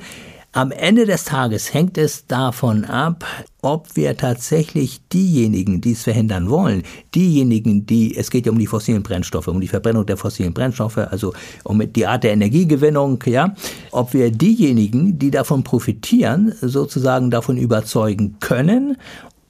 Am 0.53 0.71
Ende 0.71 1.05
des 1.05 1.23
Tages 1.23 1.73
hängt 1.73 1.97
es 1.97 2.27
davon 2.27 2.83
ab, 2.83 3.23
ob 3.61 3.95
wir 3.95 4.17
tatsächlich 4.17 4.99
diejenigen, 5.07 5.79
die 5.79 5.93
es 5.93 6.03
verhindern 6.03 6.49
wollen, 6.49 6.83
diejenigen, 7.15 7.85
die, 7.85 8.17
es 8.17 8.29
geht 8.29 8.45
ja 8.45 8.51
um 8.51 8.59
die 8.59 8.67
fossilen 8.67 9.01
Brennstoffe, 9.01 9.47
um 9.47 9.61
die 9.61 9.69
Verbrennung 9.69 10.05
der 10.05 10.17
fossilen 10.17 10.53
Brennstoffe, 10.53 10.97
also 10.97 11.33
um 11.63 11.81
die 11.93 12.05
Art 12.05 12.25
der 12.25 12.33
Energiegewinnung, 12.33 13.23
ja, 13.27 13.55
ob 13.91 14.13
wir 14.13 14.29
diejenigen, 14.29 15.17
die 15.17 15.31
davon 15.31 15.63
profitieren, 15.63 16.53
sozusagen 16.59 17.31
davon 17.31 17.55
überzeugen 17.55 18.35
können 18.41 18.97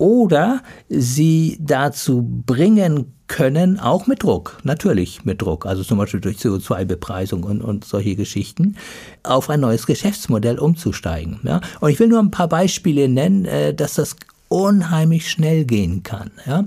oder 0.01 0.63
sie 0.89 1.59
dazu 1.61 2.23
bringen 2.47 3.13
können, 3.27 3.79
auch 3.79 4.07
mit 4.07 4.23
Druck, 4.23 4.57
natürlich 4.63 5.25
mit 5.25 5.43
Druck, 5.43 5.67
also 5.67 5.83
zum 5.83 5.99
Beispiel 5.99 6.19
durch 6.19 6.37
CO2-Bepreisung 6.37 7.43
und, 7.43 7.61
und 7.61 7.85
solche 7.85 8.15
Geschichten, 8.15 8.77
auf 9.21 9.51
ein 9.51 9.59
neues 9.59 9.85
Geschäftsmodell 9.85 10.57
umzusteigen. 10.57 11.39
Ja? 11.43 11.61
Und 11.81 11.91
ich 11.91 11.99
will 11.99 12.07
nur 12.07 12.19
ein 12.19 12.31
paar 12.31 12.49
Beispiele 12.49 13.07
nennen, 13.07 13.45
äh, 13.45 13.75
dass 13.75 13.93
das 13.93 14.15
unheimlich 14.51 15.29
schnell 15.29 15.63
gehen 15.63 16.03
kann. 16.03 16.31
Ja? 16.45 16.65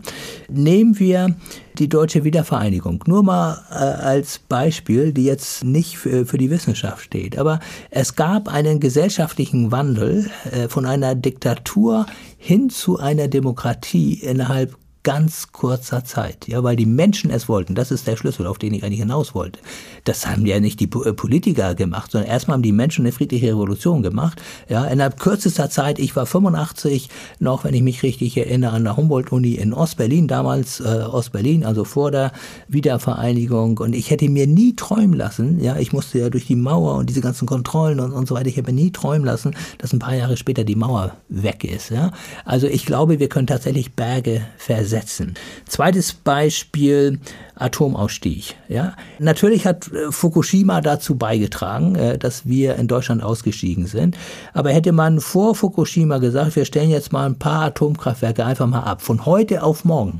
Nehmen 0.49 0.99
wir 0.99 1.37
die 1.79 1.88
deutsche 1.88 2.25
Wiedervereinigung, 2.25 3.05
nur 3.07 3.23
mal 3.23 3.62
äh, 3.71 3.75
als 3.75 4.38
Beispiel, 4.38 5.12
die 5.12 5.25
jetzt 5.25 5.64
nicht 5.64 5.99
für, 5.99 6.25
für, 6.25 6.38
die 6.38 6.50
Wissenschaft 6.50 7.05
steht, 7.05 7.37
aber 7.37 7.61
es 7.91 8.17
gab 8.17 8.49
einen 8.49 8.81
gesellschaftlichen 8.81 9.71
Wandel 9.71 10.31
äh, 10.50 10.69
von 10.69 10.87
einer 10.87 11.14
Diktatur 11.14 12.07
hin 12.38 12.71
zu 12.71 12.99
einer 12.99 13.29
Demokratie 13.29 14.14
innerhalb 14.14 14.76
ganz 15.05 15.53
kurzer 15.53 16.03
Zeit, 16.03 16.49
ja, 16.49 16.65
weil 16.65 16.77
die 16.77 16.87
Menschen 16.87 17.31
es 17.31 17.49
wollten. 17.49 17.75
Das 17.75 17.91
ist 17.91 18.07
der 18.07 18.17
Schlüssel, 18.17 18.47
auf 18.47 18.59
den 18.59 18.73
ich 18.73 18.83
eigentlich 18.83 19.01
hinaus 19.01 19.35
wollte. 19.35 19.61
Das 20.05 20.27
haben 20.27 20.47
ja 20.47 20.59
nicht 20.61 20.81
die 20.81 20.87
äh, 20.87 21.13
Politiker 21.13 21.75
gemacht, 21.75 22.11
sondern 22.11 22.31
erstmal 22.31 22.55
haben 22.55 22.63
die 22.63 22.73
Menschen 22.73 23.05
eine 23.05 23.13
friedliche 23.13 23.49
Revolution 23.49 24.03
gemacht. 24.03 24.41
Ja, 24.69 24.87
innerhalb 24.87 25.21
kürzester 25.21 25.69
Zeit, 25.69 25.99
ich 25.99 26.17
war 26.17 26.25
85 26.25 27.11
noch, 27.39 27.65
wenn 27.65 27.75
ich 27.75 27.83
mich 27.83 28.03
richtig 28.03 28.37
erinnere, 28.37 28.73
an 28.73 28.85
der 28.85 28.97
Humboldt-Uni 28.97 29.53
in 29.53 29.75
Ostberlin, 29.75 30.27
damals 30.27 30.81
äh, 30.81 30.85
Ostberlin, 30.85 31.65
also 31.65 31.85
vor 31.85 32.11
der 32.11 32.33
Wiedervereinigung. 32.69 33.79
Und 33.79 33.95
ich 33.95 34.11
hätte 34.11 34.29
mir 34.31 34.47
nie 34.47 34.75
träumen 34.75 35.15
lassen, 35.15 35.61
ja, 35.61 35.77
ich 35.77 35.93
musste 35.93 36.19
ja 36.19 36.31
durch 36.31 36.47
die 36.47 36.57
Mauer 36.57 36.95
und 36.95 37.11
diese 37.11 37.21
ganzen 37.21 37.47
Kontrollen 37.47 38.01
und, 38.01 38.13
und 38.13 38.27
so 38.27 38.35
weiter, 38.35 38.49
ich 38.49 38.57
hätte 38.57 38.73
mir 38.73 38.83
nie 38.83 38.91
träumen 38.91 39.27
lassen, 39.27 39.55
dass 39.77 39.93
ein 39.93 39.99
paar 39.99 40.15
Jahre 40.15 40.39
später 40.39 40.65
die 40.65 40.77
Mauer 40.77 41.15
weg 41.29 41.63
ist. 41.63 41.91
Ja. 41.91 42.11
Also 42.47 42.67
ich 42.67 42.87
glaube, 42.87 43.19
wir 43.19 43.29
können 43.29 43.47
tatsächlich 43.47 43.93
Berge 43.93 44.41
versetzen 44.57 44.94
setzen. 44.95 45.35
Zweites 45.67 46.13
Beispiel 46.13 47.19
Atomausstieg. 47.57 48.55
Ja, 48.69 48.95
natürlich 49.19 49.67
hat 49.67 49.91
äh, 49.93 50.13
Fukushima 50.13 50.81
dazu 50.81 51.17
beigetragen, 51.17 51.97
äh, 51.97 52.17
dass 52.17 52.47
wir 52.47 52.77
in 52.77 52.87
Deutschland 52.87 53.21
ausgestiegen 53.21 53.87
sind. 53.87 54.17
Aber 54.53 54.71
hätte 54.71 54.93
man 54.93 55.21
vor 55.21 55.57
Fukushima 55.57 56.19
gesagt, 56.19 56.55
wir 56.55 56.65
stellen 56.65 56.91
jetzt 56.91 57.13
mal 57.13 57.27
ein 57.27 57.39
paar 57.39 57.63
Atomkraftwerke 57.65 58.45
einfach 58.45 58.69
mal 58.69 58.85
ab, 58.85 59.03
von 59.03 59.27
heute 59.27 59.65
auf 59.65 59.85
morgen, 59.85 60.19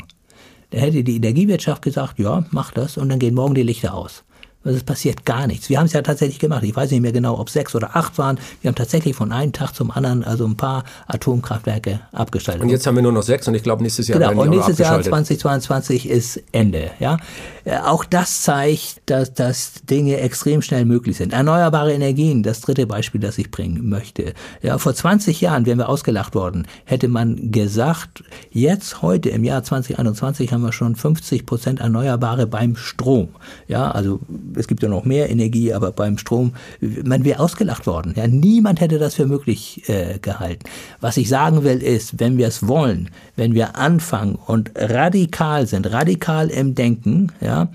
dann 0.71 0.81
hätte 0.81 1.05
die 1.05 1.17
Energiewirtschaft 1.17 1.83
gesagt, 1.83 2.19
ja, 2.19 2.45
mach 2.51 2.73
das 2.73 2.97
und 2.97 3.09
dann 3.09 3.21
gehen 3.21 3.35
morgen 3.35 3.55
die 3.55 3.63
Lichter 3.63 3.95
aus. 3.95 4.25
Also 4.65 4.77
es 4.79 4.85
passiert 4.85 5.25
gar 5.25 5.47
nichts. 5.47 5.69
Wir 5.69 5.79
haben 5.79 5.87
es 5.87 5.93
ja 5.93 6.03
tatsächlich 6.03 6.39
gemacht. 6.39 6.63
Ich 6.65 6.75
weiß 6.75 6.91
nicht 6.91 7.01
mehr 7.01 7.13
genau, 7.13 7.39
ob 7.39 7.51
sechs 7.51 7.75
oder 7.75 7.97
acht 7.97 8.19
waren. 8.19 8.39
Wir 8.63 8.69
haben 8.69 8.75
tatsächlich 8.77 9.15
von 9.15 9.33
einem 9.33 9.53
Tag 9.53 9.73
zum 9.73 9.91
anderen 9.91 10.25
also 10.25 10.47
ein 10.47 10.57
paar 10.57 10.85
Atomkraftwerke 11.07 12.01
abgeschaltet. 12.13 12.63
Und 12.63 12.71
jetzt 12.71 12.87
haben 12.87 12.97
wir 12.97 13.03
nur 13.03 13.13
noch 13.13 13.23
sechs 13.23 13.47
und 13.49 13.55
ich 13.55 13.63
glaube 13.63 13.83
nächstes 13.83 14.09
Jahr 14.09 14.19
genau. 14.19 14.43
Und 14.43 14.51
nächstes 14.51 14.79
Jahr 14.79 14.93
abgeschaltet. 14.93 15.27
2022 15.41 16.09
ist 16.09 16.43
Ende. 16.53 16.91
Ja, 16.99 17.19
Äh, 17.65 17.79
auch 17.79 18.05
das 18.05 18.43
zeigt, 18.43 19.01
dass, 19.07 19.33
dass 19.33 19.73
Dinge 19.89 20.19
extrem 20.19 20.61
schnell 20.63 20.85
möglich 20.85 21.17
sind. 21.17 21.33
Erneuerbare 21.33 21.93
Energien, 21.93 22.43
das 22.43 22.61
dritte 22.61 22.87
Beispiel, 22.87 23.21
das 23.21 23.39
ich 23.39 23.51
bringen 23.51 23.89
möchte. 23.89 24.35
Ja, 24.63 24.79
vor 24.79 24.95
20 24.95 25.41
Jahren 25.41 25.65
wären 25.67 25.79
wir 25.79 25.89
ausgelacht 25.89 26.35
worden, 26.35 26.67
hätte 26.85 27.09
man 27.09 27.51
gesagt, 27.51 28.23
jetzt 28.51 29.03
heute 29.03 29.31
im 29.31 29.45
Jahr 29.45 29.63
2021 29.63 30.53
haben 30.53 30.63
wir 30.63 30.73
schon 30.73 30.95
50 30.95 31.47
Prozent 31.47 31.81
Erneuerbare 31.81 32.47
beim 32.47 32.77
Strom. 32.77 33.31
Ja, 33.67 33.91
also 33.91 34.21
es 34.57 34.69
gibt 34.69 34.83
ja 34.83 34.89
noch 34.89 35.05
mehr 35.05 35.31
Energie, 35.31 35.73
aber 35.73 35.93
beim 35.93 36.19
Strom, 36.19 36.55
man 36.81 37.25
wäre 37.25 37.41
ausgelacht 37.41 37.87
worden. 37.87 38.15
Ja, 38.17 38.27
niemand 38.27 38.81
hätte 38.81 38.99
das 38.99 39.15
für 39.15 39.27
möglich 39.27 39.89
äh, 39.89 40.19
gehalten. 40.21 40.65
Was 41.01 41.17
ich 41.17 41.29
sagen 41.29 41.65
will 41.65 41.83
ist, 41.83 42.21
wenn 42.21 42.39
wir 42.39 42.49
es 42.49 42.67
wollen, 42.67 43.11
wenn 43.37 43.55
wir 43.55 43.77
anfangen 43.77 44.35
und 44.35 44.73
radikal 44.75 45.67
sind, 45.67 45.91
radikal 45.93 46.49
im 46.49 46.75
Denken, 46.75 47.33
ja, 47.41 47.69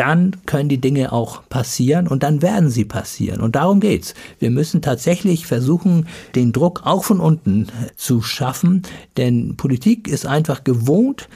dann 0.00 0.36
können 0.46 0.70
die 0.70 0.80
Dinge 0.80 1.12
auch 1.12 1.46
passieren 1.50 2.08
und 2.08 2.22
dann 2.22 2.40
werden 2.40 2.70
sie 2.70 2.86
passieren. 2.86 3.42
Und 3.42 3.54
darum 3.54 3.80
geht's. 3.80 4.14
Wir 4.38 4.50
müssen 4.50 4.80
tatsächlich 4.80 5.46
versuchen, 5.46 6.06
den 6.34 6.52
Druck 6.52 6.82
auch 6.84 7.04
von 7.04 7.20
unten 7.20 7.66
zu 7.96 8.22
schaffen, 8.22 8.82
denn 9.18 9.56
Politik 9.56 10.08
ist 10.08 10.24
einfach 10.24 10.64
gewohnt, 10.64 11.28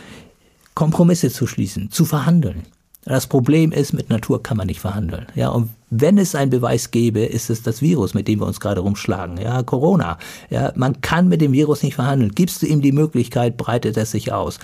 Kompromisse 0.75 1.31
zu 1.31 1.47
schließen, 1.47 1.91
zu 1.91 2.07
verhandeln. 2.07 2.63
Das 3.07 3.27
Problem 3.27 3.71
ist, 3.73 3.93
mit 3.93 4.09
Natur 4.09 4.43
kann 4.43 4.57
man 4.57 4.67
nicht 4.67 4.81
verhandeln. 4.81 5.27
Ja, 5.35 5.51
und 5.51 5.71
wenn 5.91 6.19
es 6.19 6.35
einen 6.35 6.51
Beweis 6.51 6.91
gäbe, 6.91 7.21
ist 7.21 7.51
es 7.51 7.63
das 7.63 7.83
Virus, 7.83 8.15
mit 8.15 8.29
dem 8.29 8.41
wir 8.41 8.47
uns 8.47 8.61
gerade 8.61 8.81
rumschlagen. 8.81 9.37
Ja, 9.37 9.63
Corona. 9.63 10.19
Ja, 10.51 10.73
man 10.75 11.01
kann 11.03 11.29
mit 11.29 11.41
dem 11.41 11.53
Virus 11.53 11.83
nicht 11.83 11.95
verhandeln. 11.95 12.33
Gibst 12.35 12.63
du 12.63 12.67
ihm 12.67 12.81
die 12.81 12.93
Möglichkeit, 12.93 13.57
breitet 13.57 13.97
es 13.97 14.11
sich 14.11 14.33
aus. 14.33 14.59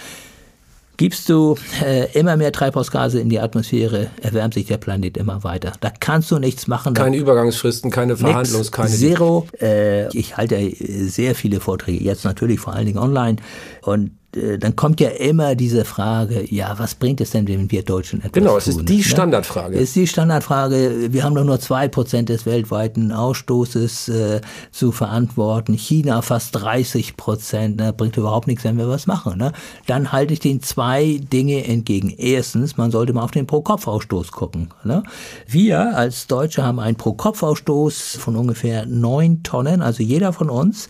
Gibst 0.97 1.31
du 1.31 1.57
äh, 1.83 2.13
immer 2.13 2.37
mehr 2.37 2.53
Treibhausgase 2.53 3.21
in 3.21 3.31
die 3.31 3.41
Atmosphäre, 3.41 4.09
erwärmt 4.21 4.53
sich 4.53 4.67
der 4.67 4.77
Planet 4.77 5.17
immer 5.17 5.45
weiter. 5.45 5.73
Da 5.81 5.91
kannst 5.99 6.31
du 6.31 6.39
nichts 6.39 6.67
machen. 6.67 6.93
Keine 6.93 7.17
Übergangsfristen, 7.17 7.91
keine 7.91 8.17
Verhandlungs-, 8.17 8.71
keine. 8.71 8.91
Zero. 8.91 9.47
Äh, 9.63 10.15
ich 10.15 10.37
halte 10.37 10.57
äh, 10.57 10.75
sehr 11.09 11.35
viele 11.35 11.61
Vorträge, 11.61 12.05
jetzt 12.05 12.27
natürlich 12.27 12.61
vor 12.61 12.75
allen 12.75 12.85
Dingen 12.85 12.99
online. 12.99 13.37
Und 13.81 14.11
dann 14.33 14.77
kommt 14.77 15.01
ja 15.01 15.09
immer 15.09 15.57
diese 15.57 15.85
Frage, 15.85 16.45
ja, 16.55 16.79
was 16.79 16.95
bringt 16.95 17.21
es 17.21 17.31
denn, 17.31 17.49
wenn 17.49 17.71
wir 17.71 17.83
Deutschen 17.83 18.21
etwas 18.21 18.33
Genau, 18.33 18.57
es 18.57 18.67
tun? 18.67 18.81
ist 18.81 18.89
die 18.89 18.99
ne? 18.99 19.03
Standardfrage. 19.03 19.75
Es 19.75 19.83
ist 19.83 19.97
die 19.97 20.07
Standardfrage. 20.07 21.13
Wir 21.13 21.25
haben 21.25 21.35
doch 21.35 21.43
nur 21.43 21.59
zwei 21.59 21.89
Prozent 21.89 22.29
des 22.29 22.47
weltweiten 22.47 23.11
Ausstoßes 23.11 24.09
äh, 24.09 24.41
zu 24.71 24.93
verantworten. 24.93 25.75
China 25.75 26.23
fast 26.23 26.55
30 26.55 27.17
Prozent. 27.17 27.79
Ne? 27.79 27.93
Bringt 27.93 28.17
überhaupt 28.17 28.47
nichts, 28.47 28.63
wenn 28.63 28.79
wir 28.79 28.89
was 28.89 29.09
machen. 29.09 29.37
Ne? 29.37 29.53
Dann 29.87 30.13
halte 30.13 30.33
ich 30.33 30.41
den 30.41 30.63
zwei 30.63 31.21
Dinge 31.33 31.65
entgegen. 31.67 32.11
Erstens, 32.11 32.77
man 32.77 32.93
sollte 32.93 33.13
mal 33.13 33.25
auf 33.25 33.33
den 33.33 33.49
Pro-Kopf-Ausstoß 33.49 34.31
gucken. 34.31 34.69
Ne? 34.85 35.03
Wir 35.49 35.97
als 35.97 36.29
Deutsche 36.29 36.63
haben 36.63 36.79
einen 36.79 36.97
Pro-Kopf-Ausstoß 36.97 38.19
von 38.21 38.37
ungefähr 38.37 38.87
neun 38.87 39.43
Tonnen. 39.43 39.83
Also 39.83 40.05
jeder 40.05 40.33
von 40.33 40.51
uns 40.51 40.89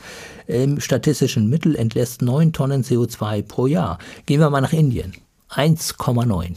im 0.50 0.80
statistischen 0.80 1.48
Mittel 1.48 1.76
entlässt 1.76 2.22
9 2.22 2.52
Tonnen 2.52 2.82
CO2 2.82 3.42
pro 3.42 3.66
Jahr. 3.66 3.98
Gehen 4.26 4.40
wir 4.40 4.50
mal 4.50 4.60
nach 4.60 4.72
Indien. 4.72 5.14
1,9. 5.50 6.56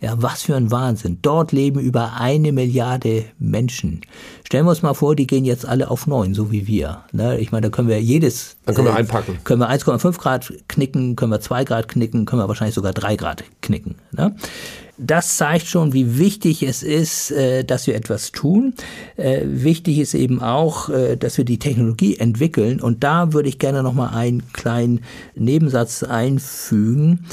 Ja, 0.00 0.20
was 0.20 0.42
für 0.42 0.54
ein 0.54 0.70
Wahnsinn. 0.70 1.20
Dort 1.22 1.52
leben 1.52 1.80
über 1.80 2.20
eine 2.20 2.52
Milliarde 2.52 3.24
Menschen. 3.38 4.02
Stellen 4.44 4.66
wir 4.66 4.70
uns 4.70 4.82
mal 4.82 4.92
vor, 4.92 5.16
die 5.16 5.26
gehen 5.26 5.46
jetzt 5.46 5.64
alle 5.64 5.90
auf 5.90 6.06
neun, 6.06 6.34
so 6.34 6.52
wie 6.52 6.66
wir. 6.66 7.04
Ne? 7.12 7.38
Ich 7.38 7.52
meine, 7.52 7.68
da 7.68 7.70
können 7.70 7.88
wir 7.88 8.02
jedes. 8.02 8.56
Dann 8.66 8.74
können 8.74 8.88
wir 8.88 8.96
einpacken. 8.96 9.38
Können 9.44 9.60
wir 9.60 9.70
1,5 9.70 10.18
Grad 10.18 10.52
knicken, 10.68 11.16
können 11.16 11.32
wir 11.32 11.40
2 11.40 11.64
Grad 11.64 11.88
knicken, 11.88 12.26
können 12.26 12.42
wir 12.42 12.48
wahrscheinlich 12.48 12.74
sogar 12.74 12.92
3 12.92 13.16
Grad 13.16 13.44
knicken. 13.62 13.94
Ne? 14.12 14.36
Das 14.96 15.36
zeigt 15.36 15.66
schon, 15.66 15.92
wie 15.92 16.18
wichtig 16.18 16.62
es 16.62 16.82
ist, 16.82 17.32
äh, 17.32 17.64
dass 17.64 17.86
wir 17.86 17.96
etwas 17.96 18.30
tun. 18.30 18.74
Äh, 19.16 19.40
wichtig 19.44 19.98
ist 19.98 20.14
eben 20.14 20.40
auch, 20.40 20.88
äh, 20.88 21.16
dass 21.16 21.36
wir 21.36 21.44
die 21.44 21.58
Technologie 21.58 22.16
entwickeln. 22.16 22.80
Und 22.80 23.02
da 23.02 23.32
würde 23.32 23.48
ich 23.48 23.58
gerne 23.58 23.82
noch 23.82 23.92
mal 23.92 24.10
einen 24.10 24.52
kleinen 24.52 25.00
Nebensatz 25.34 26.04
einfügen. 26.04 27.26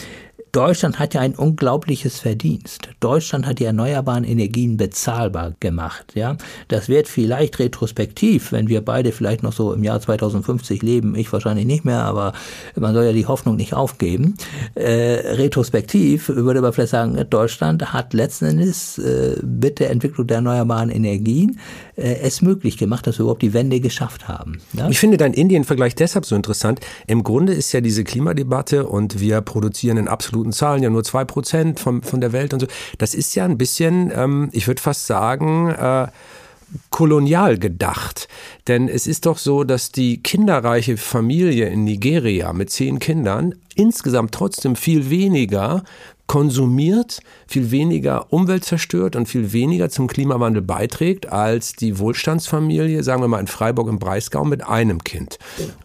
Deutschland 0.51 1.00
hat 1.00 1.13
ja 1.13 1.22
ein 1.22 1.36
unglaubliches 1.36 2.20
Verdienst. 2.20 2.89
Deutschland 3.00 3.46
hat 3.46 3.60
die 3.60 3.65
erneuerbaren 3.65 4.25
Energien 4.25 4.75
bezahlbar 4.75 5.53
gemacht. 5.62 6.12
Ja, 6.13 6.36
das 6.67 6.90
wird 6.90 7.07
vielleicht 7.07 7.57
retrospektiv, 7.59 8.51
wenn 8.51 8.68
wir 8.68 8.81
beide 8.81 9.14
vielleicht 9.14 9.44
noch 9.44 9.53
so 9.53 9.74
im 9.74 9.83
Jahr 9.83 10.01
2050 10.01 10.81
leben, 10.81 11.16
ich 11.16 11.31
wahrscheinlich 11.31 11.66
nicht 11.66 11.85
mehr, 11.85 12.03
aber 12.03 12.33
man 12.75 12.94
soll 12.94 13.05
ja 13.05 13.14
die 13.14 13.25
Hoffnung 13.25 13.55
nicht 13.55 13.74
aufgeben. 13.74 14.35
Äh, 14.75 15.35
retrospektiv 15.35 16.27
würde 16.27 16.61
man 16.61 16.74
vielleicht 16.74 16.92
sagen, 16.92 17.25
Deutschland 17.29 17.94
hat 17.94 18.14
letzten 18.14 18.46
Endes 18.46 18.98
äh, 18.98 19.37
mit 19.46 19.79
der 19.79 19.90
Entwicklung 19.90 20.27
der 20.27 20.37
erneuerbaren 20.37 20.90
Energien 20.90 21.59
äh, 21.96 22.16
es 22.22 22.42
möglich 22.42 22.77
gemacht, 22.77 23.07
dass 23.07 23.20
wir 23.20 23.24
überhaupt 23.24 23.42
die 23.42 23.53
Wende 23.53 23.79
geschafft 23.79 24.27
haben. 24.27 24.59
Ja? 24.74 24.90
Ich 24.90 25.00
finde 25.00 25.18
deinen 25.18 25.33
Indien-Vergleich 25.33 25.96
deshalb 25.96 26.25
so 26.25 26.35
interessant. 26.35 26.81
Im 27.07 27.24
Grunde 27.24 27.53
ist 27.53 27.72
ja 27.72 27.79
diese 27.79 28.03
Klimadebatte 28.03 28.87
und 28.87 29.20
wir 29.20 29.40
produzieren 29.42 29.98
in 29.98 30.07
absoluten 30.41 30.53
Zahlen 30.53 30.83
ja 30.83 30.89
nur 30.89 31.03
zwei 31.03 31.23
Prozent 31.23 31.79
von, 31.79 32.01
von 32.01 32.21
der 32.21 32.31
Welt 32.31 32.53
und 32.53 32.61
so. 32.61 32.67
Das 32.97 33.13
ist 33.13 33.35
ja 33.35 33.45
ein 33.45 33.57
bisschen, 33.57 34.11
ähm, 34.15 34.49
ich 34.51 34.67
würde 34.67 34.81
fast 34.81 35.05
sagen, 35.05 35.69
äh, 35.69 36.07
kolonial 36.89 37.57
gedacht. 37.57 38.27
Denn 38.67 38.87
es 38.87 39.05
ist 39.05 39.25
doch 39.25 39.37
so, 39.37 39.63
dass 39.63 39.91
die 39.91 40.23
kinderreiche 40.23 40.97
Familie 40.97 41.67
in 41.67 41.83
Nigeria 41.83 42.53
mit 42.53 42.69
zehn 42.69 42.99
Kindern 42.99 43.55
insgesamt 43.75 44.33
trotzdem 44.33 44.75
viel 44.75 45.09
weniger 45.09 45.83
konsumiert, 46.27 47.19
viel 47.45 47.71
weniger 47.71 48.31
Umwelt 48.31 48.63
zerstört 48.63 49.17
und 49.17 49.27
viel 49.27 49.51
weniger 49.51 49.89
zum 49.89 50.07
Klimawandel 50.07 50.61
beiträgt 50.61 51.27
als 51.27 51.73
die 51.73 51.99
Wohlstandsfamilie, 51.99 53.03
sagen 53.03 53.21
wir 53.21 53.27
mal 53.27 53.41
in 53.41 53.47
Freiburg 53.47 53.89
im 53.89 53.99
Breisgau 53.99 54.45
mit 54.45 54.65
einem 54.65 55.03
Kind. 55.03 55.39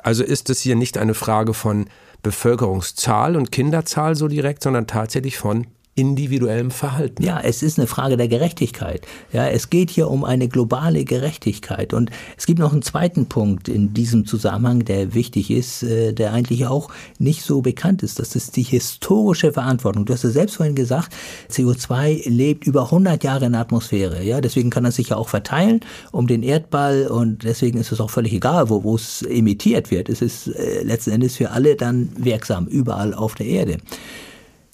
Also 0.05 0.23
ist 0.23 0.49
es 0.49 0.61
hier 0.61 0.77
nicht 0.77 0.99
eine 0.99 1.15
Frage 1.15 1.53
von 1.53 1.87
Bevölkerungszahl 2.27 3.37
und 3.37 3.53
Kinderzahl 3.53 4.17
so 4.17 4.27
direkt, 4.27 4.65
sondern 4.65 4.89
tatsächlich 4.89 5.39
von 5.39 5.69
individuellem 5.97 6.71
Verhalten. 6.71 7.23
Ja, 7.23 7.41
es 7.41 7.63
ist 7.63 7.79
eine 7.79 7.87
Frage 7.87 8.19
der 8.19 8.29
Gerechtigkeit. 8.29 9.07
Ja, 9.33 9.49
es 9.49 9.71
geht 9.71 9.91
hier 9.91 10.11
um 10.11 10.25
eine 10.25 10.47
globale 10.47 11.05
Gerechtigkeit. 11.05 11.95
Und 11.95 12.11
es 12.37 12.45
gibt 12.45 12.59
noch 12.59 12.73
einen 12.73 12.83
zweiten 12.83 13.27
Punkt 13.27 13.69
in 13.69 13.95
diesem 13.95 14.27
Zusammenhang, 14.27 14.85
der 14.85 15.15
wichtig 15.15 15.51
ist, 15.51 15.83
äh, 15.83 16.13
der 16.13 16.35
eigentlich 16.35 16.67
auch 16.67 16.91
nicht 17.19 17.43
so 17.43 17.63
bekannt 17.63 18.03
ist. 18.03 18.19
Das 18.19 18.37
ist 18.37 18.57
die 18.57 18.63
historische 18.63 19.55
Verantwortung. 19.55 20.05
Du 20.05 20.13
hast 20.13 20.23
ja 20.23 20.31
selbst 20.31 20.57
vorhin 20.57 20.75
gesagt, 20.75 21.15
CO2 21.51 22.29
lebt 22.29 22.67
über 22.67 22.85
100 22.85 23.25
Jahre 23.25 23.47
in 23.47 23.53
der 23.53 23.63
Atmosphäre. 23.63 24.23
Ja, 24.23 24.43
deswegen 24.43 24.69
kann 24.69 24.85
es 24.85 24.97
sich 24.97 25.09
ja 25.09 25.17
auch 25.17 25.31
verteilen 25.31 25.81
um 26.13 26.27
den 26.27 26.43
Erdball 26.43 27.07
und 27.07 27.43
deswegen 27.43 27.79
ist 27.79 27.91
es 27.91 28.01
auch 28.01 28.11
völlig 28.11 28.35
egal, 28.35 28.69
wo, 28.69 28.85
wo 28.85 28.97
es 28.97 29.23
emittiert 29.23 29.91
wird. 29.91 30.11
Es 30.11 30.21
ist 30.21 30.49
äh, 30.49 30.83
letzten 30.83 31.13
Endes 31.13 31.37
für 31.37 31.53
alle 31.53 31.75
dann 31.75 32.11
wirksam, 32.19 32.67
überall 32.67 33.15
auf 33.15 33.35
der 33.35 33.47
Erde. 33.47 33.79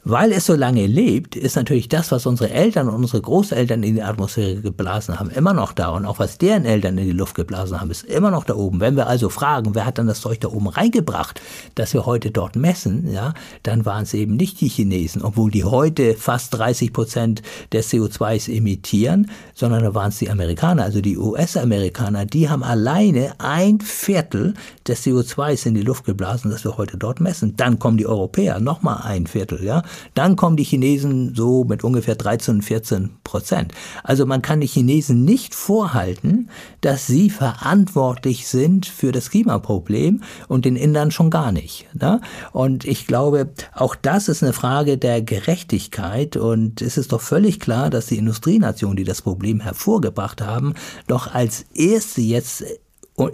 Weil 0.05 0.33
es 0.33 0.47
so 0.47 0.57
lange 0.57 0.85
lebt, 0.89 1.37
ist 1.37 1.55
natürlich 1.55 1.89
das, 1.89 2.11
was 2.11 2.27
unsere 2.27 2.51
Eltern 2.51 2.89
und 2.89 2.97
unsere 2.97 3.23
Großeltern 3.23 3.85
in 3.85 3.95
die 3.95 4.03
Atmosphäre 4.03 4.57
geblasen 4.57 5.21
haben, 5.21 5.31
immer 5.31 5.55
noch 5.55 5.73
da. 5.73 5.91
Und 5.91 6.07
auch 6.07 6.19
was 6.19 6.39
deren 6.39 6.65
Eltern 6.65 6.99
in 6.99 7.05
die 7.05 7.13
Luft 7.13 7.37
geblasen 7.37 7.81
haben, 7.81 7.89
ist 7.93 8.03
immer 8.07 8.33
noch 8.33 8.43
da 8.43 8.57
oben. 8.57 8.81
Wenn 8.81 8.97
wir 8.97 9.07
also 9.07 9.29
fragen, 9.29 9.77
wer 9.77 9.87
hat 9.87 9.99
dann 9.99 10.09
das 10.09 10.21
Zeug 10.21 10.41
da 10.41 10.49
oben 10.49 10.67
reingebracht, 10.67 11.41
dass 11.77 11.95
wir 11.95 12.05
heute 12.05 12.33
dort 12.33 12.57
messen, 12.57 13.13
ja, 13.13 13.33
dann 13.63 13.87
waren 13.87 14.03
es 14.03 14.13
eben 14.13 14.35
nicht 14.35 14.61
die 14.61 14.69
Chinesen, 14.69 15.23
obwohl 15.23 15.53
die 15.53 15.63
heute 15.63 16.15
fast 16.15 16.59
30 16.59 16.93
Prozent 16.93 17.43
des 17.73 17.93
CO2s 17.93 18.53
emittieren, 18.53 19.31
sondern 19.55 19.85
da 19.85 19.95
waren 19.95 20.09
es 20.09 20.19
die 20.19 20.31
Amerikaner, 20.31 20.83
also 20.83 21.01
die 21.01 21.17
US-Amerikaner, 21.17 22.27
die 22.27 22.49
haben 22.49 22.65
alleine 22.65 23.35
ein 23.39 23.81
Viertel 23.81 24.55
des 24.89 25.07
CO2s 25.07 25.65
in 25.65 25.75
die 25.75 25.83
Luft 25.83 26.05
geblasen, 26.05 26.51
das 26.51 26.65
wir 26.65 26.77
heute 26.77 26.97
dort 26.97 27.21
messen. 27.21 27.57
Dann 27.57 27.79
kommen 27.79 27.99
die 27.99 28.07
Europäer, 28.07 28.59
nochmal 28.59 29.03
ein 29.05 29.29
Viertel, 29.29 29.63
ja. 29.63 29.85
Dann 30.15 30.37
kommen 30.37 30.57
die 30.57 30.65
Chinesen 30.65 31.35
so 31.35 31.65
mit 31.65 31.85
ungefähr 31.85 32.15
13, 32.15 32.63
14 32.63 33.11
Prozent. 33.25 33.73
Also 34.03 34.27
man 34.27 34.43
kann 34.43 34.61
die 34.61 34.67
Chinesen 34.67 35.25
nicht 35.25 35.55
vorhalten, 35.55 36.49
dass 36.81 37.07
sie 37.07 37.31
verantwortlich 37.31 38.47
sind 38.47 38.87
für 38.87 39.13
das 39.13 39.31
Klimaproblem 39.31 40.23
und 40.49 40.65
den 40.65 40.77
Indern 40.77 41.11
schon 41.11 41.31
gar 41.31 41.53
nicht. 41.53 41.87
Ne? 41.95 42.21
Und 42.53 42.85
ich 42.85 43.07
glaube, 43.07 43.51
auch 43.75 43.95
das 43.95 44.29
ist 44.29 44.43
eine 44.43 44.53
Frage 44.53 44.99
der 44.99 45.23
Gerechtigkeit 45.23 46.37
und 46.37 46.83
es 46.83 46.99
ist 46.99 47.13
doch 47.13 47.21
völlig 47.21 47.61
klar, 47.61 47.91
dass 47.91 48.07
die 48.07 48.19
Industrienationen, 48.19 48.97
die 48.97 49.05
das 49.05 49.23
Problem 49.23 49.61
hervorgebracht 49.61 50.41
haben, 50.41 50.75
doch 51.07 51.33
als 51.33 51.65
erste 51.75 52.21
jetzt 52.21 52.65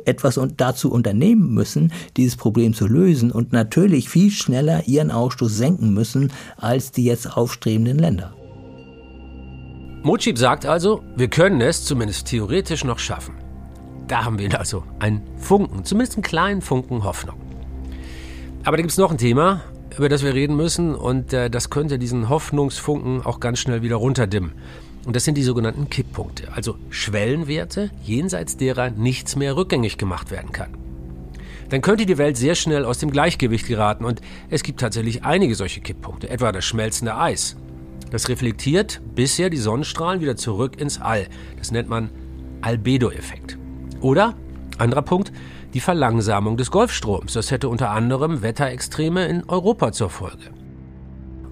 etwas 0.05 0.41
dazu 0.57 0.91
unternehmen 0.91 1.55
müssen, 1.55 1.93
dieses 2.17 2.37
Problem 2.37 2.75
zu 2.75 2.87
lösen 2.87 3.31
und 3.31 3.53
natürlich 3.53 4.09
viel 4.09 4.31
schneller 4.31 4.87
ihren 4.87 5.11
Ausstoß 5.11 5.57
senken 5.57 5.95
müssen 5.95 6.33
als 6.57 6.91
die 6.91 7.05
jetzt 7.05 7.37
aufstrebenden 7.37 7.99
Länder. 7.99 8.35
Mojib 10.03 10.39
sagt 10.39 10.65
also, 10.67 11.03
wir 11.17 11.29
können 11.29 11.61
es 11.61 11.85
zumindest 11.85 12.29
theoretisch 12.29 12.85
noch 12.85 12.99
schaffen. 12.99 13.35
Da 14.07 14.25
haben 14.25 14.39
wir 14.39 14.59
also 14.59 14.85
einen 15.01 15.23
Funken, 15.37 15.85
zumindest 15.85 16.17
einen 16.17 16.23
kleinen 16.23 16.63
Funken 16.63 17.05
Hoffnung. 17.05 17.37
Aber 18.65 18.77
da 18.77 18.83
gibt 18.83 18.93
es 18.93 18.99
noch 18.99 19.11
ein 19.11 19.19
Thema, 19.19 19.61
über 19.97 20.09
das 20.09 20.23
wir 20.23 20.35
reden 20.35 20.57
müssen 20.57 20.95
und 20.95 21.33
äh, 21.33 21.51
das 21.51 21.71
könnte 21.71 21.99
diesen 21.99 22.29
Hoffnungsfunken 22.29 23.25
auch 23.25 23.41
ganz 23.41 23.59
schnell 23.59 23.83
wieder 23.83 23.97
runterdimmen. 23.97 24.53
Und 25.05 25.17
das 25.17 25.25
sind 25.25 25.37
die 25.37 25.43
sogenannten 25.43 25.89
Kipppunkte, 25.89 26.53
also 26.53 26.77
Schwellenwerte, 26.91 27.91
jenseits 28.03 28.57
derer 28.57 28.91
nichts 28.91 29.37
mehr 29.37 29.57
rückgängig 29.57 29.97
gemacht 29.97 30.31
werden 30.31 30.53
kann. 30.53 30.77
Dann 31.71 31.83
könnte 31.83 32.07
die 32.07 32.19
Welt 32.19 32.37
sehr 32.37 32.55
schnell 32.55 32.85
aus 32.85 32.99
dem 32.99 33.11
Gleichgewicht 33.11 33.67
geraten 33.67 34.05
und 34.05 34.21
es 34.49 34.63
gibt 34.63 34.81
tatsächlich 34.81 35.25
einige 35.25 35.55
solche 35.55 35.81
Kipppunkte, 35.81 36.31
etwa 36.31 36.53
das 36.53 36.65
schmelzende 36.65 37.17
Eis. 37.17 37.57
Das 38.11 38.29
reflektiert 38.29 39.03
bisher 39.15 39.51
die 39.51 39.59
Sonnenstrahlen 39.59 40.21
wieder 40.21 40.37
zurück 40.37 40.81
ins 40.81 41.01
All. 41.01 41.27
Das 41.59 41.71
nennt 41.71 41.89
man 41.89 42.11
Albedo-Effekt. 42.63 43.59
Oder, 44.01 44.35
anderer 44.79 45.03
Punkt, 45.03 45.33
die 45.75 45.81
Verlangsamung 45.81 46.57
des 46.57 46.71
Golfstroms. 46.71 47.35
Das 47.35 47.51
hätte 47.51 47.69
unter 47.69 47.91
anderem 47.91 48.43
Wetterextreme 48.43 49.27
in 49.27 49.45
Europa 49.45 49.93
zur 49.93 50.09
Folge. 50.09 50.58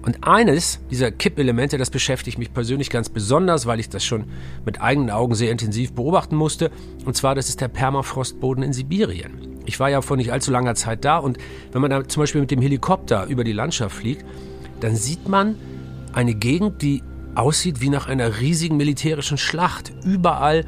Und 0.07 0.23
eines 0.25 0.79
dieser 0.89 1.11
Kippelemente, 1.11 1.77
das 1.77 1.89
beschäftigt 1.89 2.39
mich 2.39 2.53
persönlich 2.53 2.89
ganz 2.89 3.09
besonders, 3.09 3.65
weil 3.65 3.81
ich 3.81 3.89
das 3.89 4.05
schon 4.05 4.23
mit 4.65 4.81
eigenen 4.81 5.09
Augen 5.09 5.35
sehr 5.35 5.51
intensiv 5.51 5.91
beobachten 5.91 6.37
musste. 6.37 6.71
Und 7.03 7.17
zwar, 7.17 7.35
das 7.35 7.49
ist 7.49 7.59
der 7.59 7.67
Permafrostboden 7.67 8.63
in 8.63 8.71
Sibirien. 8.71 9.59
Ich 9.65 9.81
war 9.81 9.89
ja 9.89 10.01
vor 10.01 10.15
nicht 10.15 10.31
allzu 10.31 10.49
langer 10.49 10.75
Zeit 10.75 11.03
da 11.03 11.17
und 11.17 11.39
wenn 11.73 11.81
man 11.81 11.91
da 11.91 12.07
zum 12.07 12.23
Beispiel 12.23 12.39
mit 12.39 12.51
dem 12.51 12.61
Helikopter 12.61 13.25
über 13.25 13.43
die 13.43 13.51
Landschaft 13.51 13.97
fliegt, 13.97 14.23
dann 14.79 14.95
sieht 14.95 15.27
man 15.27 15.57
eine 16.13 16.35
Gegend, 16.35 16.81
die 16.81 17.03
aussieht 17.35 17.81
wie 17.81 17.89
nach 17.89 18.07
einer 18.07 18.39
riesigen 18.39 18.77
militärischen 18.77 19.37
Schlacht. 19.37 19.91
Überall 20.05 20.63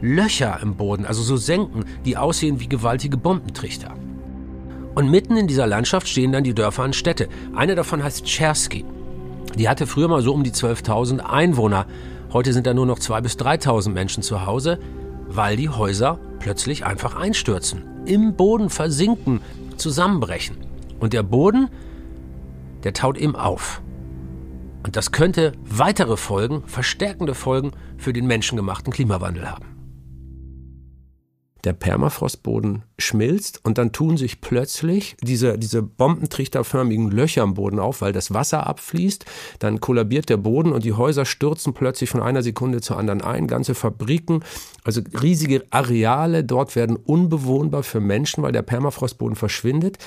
Löcher 0.00 0.58
im 0.60 0.74
Boden, 0.74 1.06
also 1.06 1.22
so 1.22 1.36
Senken, 1.36 1.84
die 2.04 2.16
aussehen 2.16 2.58
wie 2.58 2.68
gewaltige 2.68 3.16
Bombentrichter. 3.16 3.94
Und 4.94 5.10
mitten 5.10 5.36
in 5.36 5.46
dieser 5.46 5.66
Landschaft 5.66 6.08
stehen 6.08 6.32
dann 6.32 6.44
die 6.44 6.54
Dörfer 6.54 6.84
und 6.84 6.94
Städte. 6.94 7.28
Eine 7.54 7.74
davon 7.74 8.02
heißt 8.02 8.26
Chersky. 8.26 8.84
Die 9.56 9.68
hatte 9.68 9.86
früher 9.86 10.08
mal 10.08 10.22
so 10.22 10.32
um 10.32 10.44
die 10.44 10.52
12.000 10.52 11.20
Einwohner. 11.20 11.86
Heute 12.32 12.52
sind 12.52 12.66
da 12.66 12.74
nur 12.74 12.86
noch 12.86 12.98
2.000 12.98 13.20
bis 13.20 13.32
3.000 13.36 13.90
Menschen 13.90 14.22
zu 14.22 14.46
Hause, 14.46 14.78
weil 15.28 15.56
die 15.56 15.68
Häuser 15.68 16.18
plötzlich 16.38 16.84
einfach 16.84 17.16
einstürzen, 17.16 17.82
im 18.06 18.34
Boden 18.34 18.70
versinken, 18.70 19.40
zusammenbrechen. 19.76 20.56
Und 21.00 21.12
der 21.12 21.22
Boden, 21.22 21.68
der 22.84 22.92
taut 22.92 23.16
eben 23.16 23.36
auf. 23.36 23.82
Und 24.82 24.96
das 24.96 25.12
könnte 25.12 25.52
weitere 25.64 26.16
Folgen, 26.16 26.64
verstärkende 26.66 27.34
Folgen 27.34 27.72
für 27.96 28.12
den 28.12 28.26
menschengemachten 28.26 28.92
Klimawandel 28.92 29.50
haben 29.50 29.71
der 31.64 31.72
Permafrostboden 31.72 32.82
schmilzt 32.98 33.64
und 33.64 33.78
dann 33.78 33.92
tun 33.92 34.16
sich 34.16 34.40
plötzlich 34.40 35.16
diese, 35.22 35.58
diese 35.58 35.82
bombentrichterförmigen 35.82 37.10
Löcher 37.10 37.44
im 37.44 37.54
Boden 37.54 37.78
auf, 37.78 38.00
weil 38.00 38.12
das 38.12 38.34
Wasser 38.34 38.66
abfließt. 38.66 39.24
Dann 39.60 39.80
kollabiert 39.80 40.28
der 40.28 40.38
Boden 40.38 40.72
und 40.72 40.84
die 40.84 40.92
Häuser 40.92 41.24
stürzen 41.24 41.72
plötzlich 41.72 42.10
von 42.10 42.20
einer 42.20 42.42
Sekunde 42.42 42.80
zur 42.80 42.98
anderen 42.98 43.20
ein. 43.20 43.46
Ganze 43.46 43.74
Fabriken, 43.74 44.42
also 44.82 45.00
riesige 45.22 45.64
Areale 45.70 46.42
dort 46.42 46.74
werden 46.74 46.96
unbewohnbar 46.96 47.84
für 47.84 48.00
Menschen, 48.00 48.42
weil 48.42 48.52
der 48.52 48.62
Permafrostboden 48.62 49.36
verschwindet. 49.36 49.98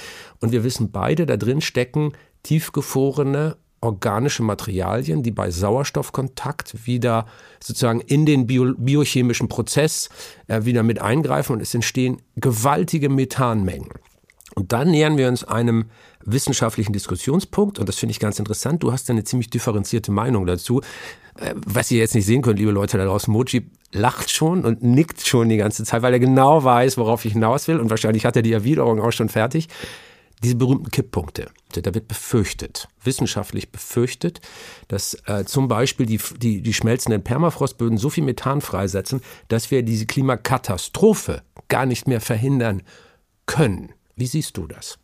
Und 0.42 0.52
wir 0.52 0.66
wissen 0.66 0.92
beide, 0.92 1.26
da 1.26 1.38
drin 1.38 1.62
stecken 1.62 2.12
tiefgefrorene 2.44 3.58
organische 3.82 4.44
Materialien, 4.44 5.24
die 5.24 5.32
bei 5.32 5.52
Sauerstoffkontakt 5.52 6.86
wieder 6.86 7.26
sozusagen 7.60 8.02
in 8.02 8.26
den 8.26 8.48
bio, 8.48 8.74
biochemischen 8.78 9.48
Prozess 9.48 10.10
äh, 10.48 10.66
wieder 10.66 10.84
mit 10.84 11.02
eingreifen 11.02 11.54
und 11.54 11.62
es 11.62 11.74
entstehen 11.74 12.22
gewaltige 12.36 13.10
Methanmengen. 13.10 13.90
Und 14.56 14.72
dann 14.72 14.92
nähern 14.92 15.18
wir 15.18 15.28
uns 15.28 15.44
einem 15.44 15.86
wissenschaftlichen 16.24 16.94
Diskussionspunkt 16.94 17.78
und 17.78 17.88
das 17.88 17.98
finde 17.98 18.12
ich 18.12 18.20
ganz 18.20 18.40
interessant. 18.40 18.82
Du 18.82 18.92
hast 18.92 19.10
eine 19.10 19.24
ziemlich 19.24 19.50
differenzierte 19.50 20.12
Meinung 20.12 20.46
dazu. 20.46 20.82
Äh, 21.38 21.54
was 21.66 21.92
ihr 21.92 22.00
jetzt 22.00 22.16
nicht 22.16 22.26
sehen 22.26 22.42
könnt, 22.42 22.60
liebe 22.60 22.72
Leute 22.72 22.98
da 22.98 23.06
draußen, 23.06 23.32
Moji 23.32 23.70
lacht 23.92 24.32
schon 24.32 24.66
und 24.66 24.84
nickt 24.84 25.26
schon 25.26 25.50
die 25.50 25.58
ganze 25.58 25.84
Zeit, 25.84 26.02
weil 26.02 26.14
er 26.14 26.20
genau 26.20 26.64
weiß, 26.64 26.98
worauf 26.98 27.26
ich 27.26 27.34
hinaus 27.34 27.68
will 27.68 27.80
und 27.80 27.90
wahrscheinlich 27.90 28.26
hat 28.26 28.36
er 28.36 28.42
die 28.42 28.54
Erwiderung 28.54 29.02
auch 29.02 29.12
schon 29.12 29.30
fertig 29.30 29.68
diese 30.44 30.56
berühmten 30.56 30.92
Kipppunkte. 30.92 31.50
Da 31.72 31.94
wird 31.94 32.08
befürchtet, 32.08 32.88
wissenschaftlich 33.04 33.72
befürchtet, 33.72 34.40
dass 34.88 35.18
äh, 35.26 35.46
zum 35.46 35.68
Beispiel 35.68 36.06
die, 36.06 36.20
die, 36.38 36.62
die 36.62 36.74
schmelzenden 36.74 37.24
Permafrostböden 37.24 37.98
so 37.98 38.10
viel 38.10 38.24
Methan 38.24 38.62
freisetzen, 38.62 39.22
dass 39.50 39.72
wir 39.72 39.84
diese 39.84 40.06
Klimakatastrophe 40.06 41.42
gar 41.68 41.86
nicht 41.86 42.08
mehr 42.08 42.22
verhindern 42.22 42.84
können. 43.46 43.94
Wie 44.16 44.28
siehst 44.28 44.58
du 44.58 44.68
das? 44.68 44.98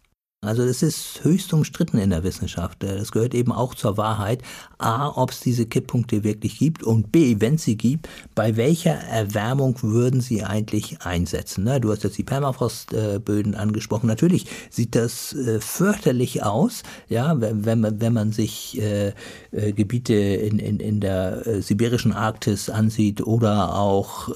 Also 0.44 0.64
es 0.64 0.82
ist 0.82 1.24
höchst 1.24 1.54
umstritten 1.54 2.00
in 2.00 2.10
der 2.10 2.24
Wissenschaft. 2.24 2.82
Das 2.82 3.12
gehört 3.12 3.36
eben 3.36 3.52
auch 3.52 3.76
zur 3.76 3.98
Wahrheit. 3.98 4.42
A, 4.80 5.08
ob 5.10 5.30
es 5.30 5.40
diese 5.40 5.68
Kipppunkte 5.68 6.24
wirklich 6.24 6.58
gibt 6.58 6.82
und 6.82 7.12
B, 7.12 7.36
wenn 7.38 7.56
es 7.56 7.64
sie 7.64 7.78
gibt, 7.78 8.10
bei 8.34 8.58
welcher 8.58 8.96
Erwärmung 8.96 9.78
würden 9.84 10.20
sie 10.20 10.44
eigentlich 10.44 11.04
einsetzen? 11.04 11.70
Du 11.80 11.92
hast 11.92 12.04
jetzt 12.04 12.18
die 12.18 12.24
Permafrostböden 12.24 13.54
angesprochen. 13.54 14.08
Natürlich 14.08 14.48
sieht 14.72 14.96
das 14.96 15.34
äh, 15.34 15.60
fürchterlich 15.60 16.42
aus, 16.42 16.82
ja, 17.08 17.36
wenn 17.40 17.80
man, 17.80 18.02
wenn 18.02 18.14
man 18.14 18.32
sich 18.32 18.82
äh, 18.82 19.14
äh, 19.52 19.74
Gebiete 19.74 20.16
in, 20.16 20.58
in, 20.58 20.80
in 20.80 21.02
der 21.02 21.62
sibirischen 21.62 22.14
Arktis 22.14 22.68
ansieht 22.68 23.22
oder 23.22 23.76
auch 23.76 24.30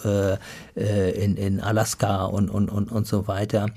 in, 0.76 1.38
in 1.38 1.60
Alaska 1.62 2.26
und, 2.26 2.50
und, 2.50 2.70
und, 2.70 2.92
und 2.92 3.08
so 3.08 3.28
weiter. 3.28 3.72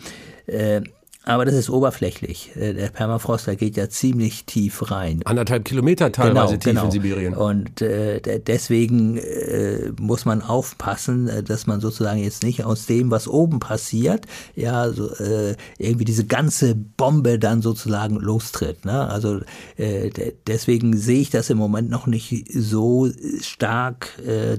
Aber 1.29 1.45
das 1.45 1.55
ist 1.55 1.69
oberflächlich. 1.69 2.53
Äh, 2.57 2.73
der 2.73 2.88
Permafrost, 2.88 3.47
der 3.47 3.57
geht 3.57 3.77
ja 3.77 3.91
ziemlich 3.91 4.47
tief 4.47 4.91
rein. 4.91 5.21
Anderthalb 5.27 5.67
Kilometer 5.67 6.11
teilweise 6.11 6.57
genau, 6.57 6.59
tief 6.59 6.62
genau. 6.64 6.85
in 6.87 6.91
Sibirien. 6.91 7.35
Und 7.35 7.83
äh, 7.83 8.41
deswegen 8.41 9.19
äh, 9.19 9.93
muss 10.01 10.25
man 10.25 10.41
aufpassen, 10.41 11.29
äh, 11.29 11.43
dass 11.43 11.67
man 11.67 11.81
sozusagen 11.81 12.23
jetzt 12.23 12.43
nicht 12.43 12.64
aus 12.64 12.87
dem, 12.87 13.11
was 13.11 13.29
oben 13.29 13.61
passiert, 13.61 14.25
ja, 14.55 14.88
so, 14.91 15.14
äh, 15.17 15.55
irgendwie 15.77 16.07
diese 16.07 16.25
ganze 16.25 16.75
Bombe 16.75 17.38
dann 17.38 17.61
sozusagen 17.61 18.17
lostritt. 18.17 18.87
Ne? 18.87 19.07
Also 19.07 19.41
äh, 19.77 20.11
deswegen 20.47 20.97
sehe 20.97 21.21
ich 21.21 21.29
das 21.29 21.51
im 21.51 21.59
Moment 21.59 21.91
noch 21.91 22.07
nicht 22.07 22.47
so 22.51 23.09
stark, 23.43 24.09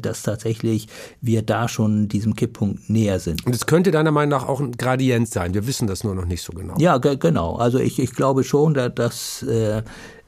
dass 0.01 0.23
tatsächlich 0.23 0.87
wir 1.21 1.41
da 1.41 1.67
schon 1.67 2.07
diesem 2.07 2.35
Kipppunkt 2.35 2.89
näher 2.89 3.19
sind. 3.19 3.45
Und 3.45 3.55
es 3.55 3.65
könnte 3.65 3.91
deiner 3.91 4.11
Meinung 4.11 4.29
nach 4.29 4.47
auch 4.47 4.59
ein 4.59 4.73
Gradient 4.73 5.29
sein. 5.29 5.53
Wir 5.53 5.65
wissen 5.65 5.87
das 5.87 6.03
nur 6.03 6.13
noch 6.13 6.25
nicht 6.25 6.43
so 6.43 6.53
genau. 6.59 6.75
Ja, 6.77 6.97
genau. 6.97 7.55
Also 7.55 7.79
ich, 7.79 7.99
ich 7.99 8.13
glaube 8.13 8.43
schon, 8.43 8.73
dass, 8.73 8.93
dass 8.93 9.43
äh, 9.43 9.81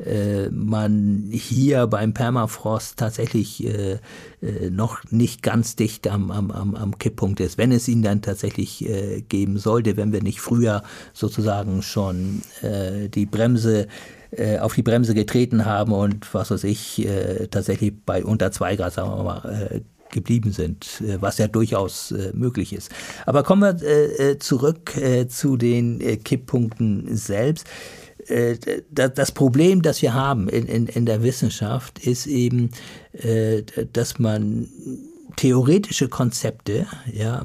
äh, 0.05 0.49
man 0.49 1.29
hier 1.31 1.87
beim 1.87 2.13
Permafrost 2.13 2.97
tatsächlich 2.97 3.65
äh, 3.65 3.99
äh, 4.41 4.69
noch 4.71 4.99
nicht 5.11 5.43
ganz 5.43 5.75
dicht 5.75 6.07
am, 6.07 6.31
am, 6.31 6.75
am, 6.75 6.97
Kipppunkt 6.97 7.39
ist. 7.39 7.57
Wenn 7.57 7.71
es 7.71 7.87
ihn 7.87 8.01
dann 8.01 8.21
tatsächlich 8.21 8.87
äh, 8.87 9.21
geben 9.21 9.57
sollte, 9.57 9.97
wenn 9.97 10.11
wir 10.11 10.23
nicht 10.23 10.41
früher 10.41 10.83
sozusagen 11.13 11.81
schon 11.81 12.41
die 12.63 13.25
Bremse 13.25 13.87
auf 14.61 14.75
die 14.75 14.83
Bremse 14.83 15.13
getreten 15.13 15.65
haben 15.65 15.91
und 15.91 16.33
was 16.33 16.51
weiß 16.51 16.63
ich, 16.63 17.05
tatsächlich 17.49 17.93
bei 18.05 18.23
unter 18.23 18.51
zwei 18.51 18.75
Grad, 18.75 18.93
sagen 18.93 19.09
wir 19.09 19.23
mal, 19.23 19.81
geblieben 20.11 20.51
sind, 20.51 21.01
äh, 21.01 21.21
was 21.21 21.37
ja 21.37 21.47
durchaus 21.47 22.11
äh, 22.11 22.31
möglich 22.33 22.73
ist. 22.73 22.91
Aber 23.25 23.43
kommen 23.43 23.61
wir 23.61 24.19
äh, 24.19 24.37
zurück 24.37 24.91
zu 25.29 25.57
den 25.57 26.23
Kipppunkten 26.23 27.15
selbst. 27.15 27.67
Das 28.91 29.31
Problem, 29.31 29.81
das 29.81 30.01
wir 30.01 30.13
haben 30.13 30.47
in, 30.47 30.67
in, 30.67 30.87
in 30.87 31.05
der 31.05 31.23
Wissenschaft, 31.23 31.99
ist 32.05 32.27
eben, 32.27 32.69
dass 33.93 34.19
man 34.19 34.67
theoretische 35.37 36.07
Konzepte 36.07 36.85
ja, 37.11 37.43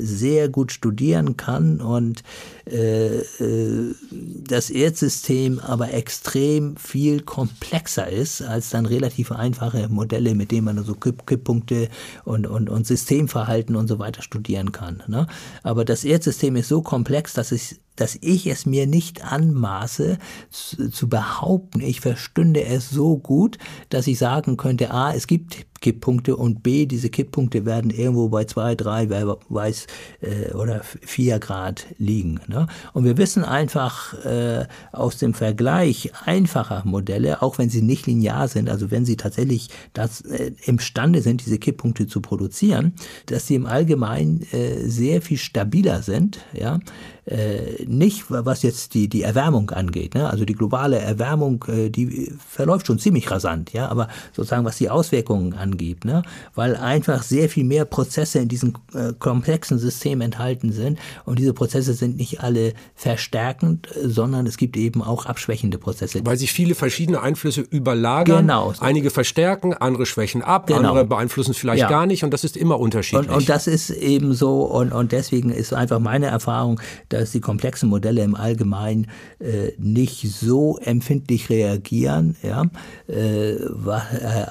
sehr 0.00 0.48
gut 0.48 0.72
studieren 0.72 1.36
kann 1.36 1.80
und 1.80 2.22
das 2.70 4.70
Erdsystem 4.70 5.58
aber 5.58 5.92
extrem 5.92 6.76
viel 6.76 7.20
komplexer 7.20 8.08
ist 8.08 8.42
als 8.42 8.70
dann 8.70 8.86
relativ 8.86 9.32
einfache 9.32 9.88
Modelle, 9.88 10.34
mit 10.34 10.50
denen 10.50 10.64
man 10.64 10.84
so 10.84 10.94
Kipp 10.94 11.26
Kipppunkte 11.26 11.88
und, 12.24 12.46
und, 12.46 12.68
und 12.68 12.86
Systemverhalten 12.86 13.76
und 13.76 13.88
so 13.88 13.98
weiter 13.98 14.22
studieren 14.22 14.72
kann. 14.72 15.02
Ne? 15.08 15.26
Aber 15.62 15.84
das 15.84 16.04
Erdsystem 16.04 16.56
ist 16.56 16.68
so 16.68 16.82
komplex, 16.82 17.32
dass 17.32 17.52
es 17.52 17.80
dass 17.98 18.16
ich 18.20 18.46
es 18.46 18.64
mir 18.64 18.86
nicht 18.86 19.24
anmaße 19.24 20.18
zu, 20.50 20.90
zu 20.90 21.08
behaupten, 21.08 21.80
ich 21.80 22.00
verstünde 22.00 22.64
es 22.64 22.90
so 22.90 23.18
gut, 23.18 23.58
dass 23.88 24.06
ich 24.06 24.18
sagen 24.18 24.56
könnte, 24.56 24.92
a, 24.92 25.12
es 25.12 25.26
gibt 25.26 25.66
Kipppunkte 25.80 26.36
und 26.36 26.62
B, 26.62 26.86
diese 26.86 27.08
Kipppunkte 27.08 27.64
werden 27.64 27.90
irgendwo 27.90 28.28
bei 28.28 28.44
zwei, 28.44 28.74
drei, 28.74 29.08
wer 29.10 29.38
weiß, 29.48 29.86
äh, 30.20 30.52
oder 30.54 30.82
vier 30.82 31.38
Grad 31.38 31.86
liegen. 31.98 32.40
Ne? 32.48 32.57
Und 32.92 33.04
wir 33.04 33.16
wissen 33.16 33.44
einfach 33.44 34.14
äh, 34.24 34.66
aus 34.92 35.18
dem 35.18 35.34
Vergleich 35.34 36.12
einfacher 36.24 36.82
Modelle, 36.84 37.42
auch 37.42 37.58
wenn 37.58 37.70
sie 37.70 37.82
nicht 37.82 38.06
linear 38.06 38.48
sind, 38.48 38.68
also 38.68 38.90
wenn 38.90 39.04
sie 39.04 39.16
tatsächlich 39.16 39.68
das, 39.92 40.22
äh, 40.22 40.52
imstande 40.64 41.22
sind, 41.22 41.44
diese 41.44 41.58
Kipppunkte 41.58 42.06
zu 42.06 42.20
produzieren, 42.20 42.94
dass 43.26 43.46
sie 43.46 43.54
im 43.54 43.66
Allgemeinen 43.66 44.42
äh, 44.52 44.88
sehr 44.88 45.22
viel 45.22 45.38
stabiler 45.38 46.02
sind, 46.02 46.40
ja, 46.52 46.80
äh, 47.28 47.84
nicht 47.86 48.24
was 48.28 48.62
jetzt 48.62 48.94
die, 48.94 49.08
die 49.08 49.22
Erwärmung 49.22 49.70
angeht. 49.70 50.14
Ne? 50.14 50.28
Also 50.28 50.44
die 50.44 50.54
globale 50.54 50.98
Erwärmung, 50.98 51.64
äh, 51.68 51.90
die 51.90 52.32
verläuft 52.46 52.86
schon 52.86 52.98
ziemlich 52.98 53.30
rasant, 53.30 53.72
ja, 53.72 53.88
aber 53.88 54.08
sozusagen 54.32 54.64
was 54.64 54.78
die 54.78 54.88
Auswirkungen 54.88 55.52
angeht, 55.52 56.04
ne? 56.04 56.22
weil 56.54 56.76
einfach 56.76 57.22
sehr 57.22 57.48
viel 57.48 57.64
mehr 57.64 57.84
Prozesse 57.84 58.38
in 58.38 58.48
diesem 58.48 58.74
äh, 58.94 59.12
komplexen 59.18 59.78
System 59.78 60.20
enthalten 60.20 60.72
sind 60.72 60.98
und 61.24 61.38
diese 61.38 61.52
Prozesse 61.52 61.92
sind 61.92 62.16
nicht 62.16 62.40
alle 62.40 62.72
verstärkend, 62.94 63.88
sondern 64.02 64.46
es 64.46 64.56
gibt 64.56 64.76
eben 64.76 65.02
auch 65.02 65.26
abschwächende 65.26 65.76
Prozesse. 65.76 66.24
Weil 66.24 66.38
sich 66.38 66.52
viele 66.52 66.74
verschiedene 66.74 67.20
Einflüsse 67.20 67.60
überlagern, 67.60 68.46
genau. 68.46 68.72
einige 68.80 69.10
verstärken, 69.10 69.74
andere 69.74 70.06
schwächen 70.06 70.42
ab, 70.42 70.66
genau. 70.66 70.78
andere 70.78 71.04
beeinflussen 71.04 71.50
es 71.50 71.58
vielleicht 71.58 71.82
ja. 71.82 71.88
gar 71.88 72.06
nicht 72.06 72.24
und 72.24 72.32
das 72.32 72.44
ist 72.44 72.56
immer 72.56 72.80
unterschiedlich. 72.80 73.28
Und, 73.28 73.36
und 73.36 73.48
das 73.50 73.66
ist 73.66 73.90
eben 73.90 74.32
so 74.32 74.62
und, 74.62 74.92
und 74.92 75.12
deswegen 75.12 75.50
ist 75.50 75.74
einfach 75.74 75.98
meine 75.98 76.26
Erfahrung, 76.26 76.80
dass 77.10 77.17
dass 77.18 77.32
die 77.32 77.40
komplexen 77.40 77.88
Modelle 77.88 78.22
im 78.22 78.34
Allgemeinen 78.34 79.06
äh, 79.38 79.72
nicht 79.78 80.28
so 80.30 80.78
empfindlich 80.78 81.50
reagieren, 81.50 82.36
ja, 82.42 82.64
äh, 83.08 83.52
äh, 83.52 83.68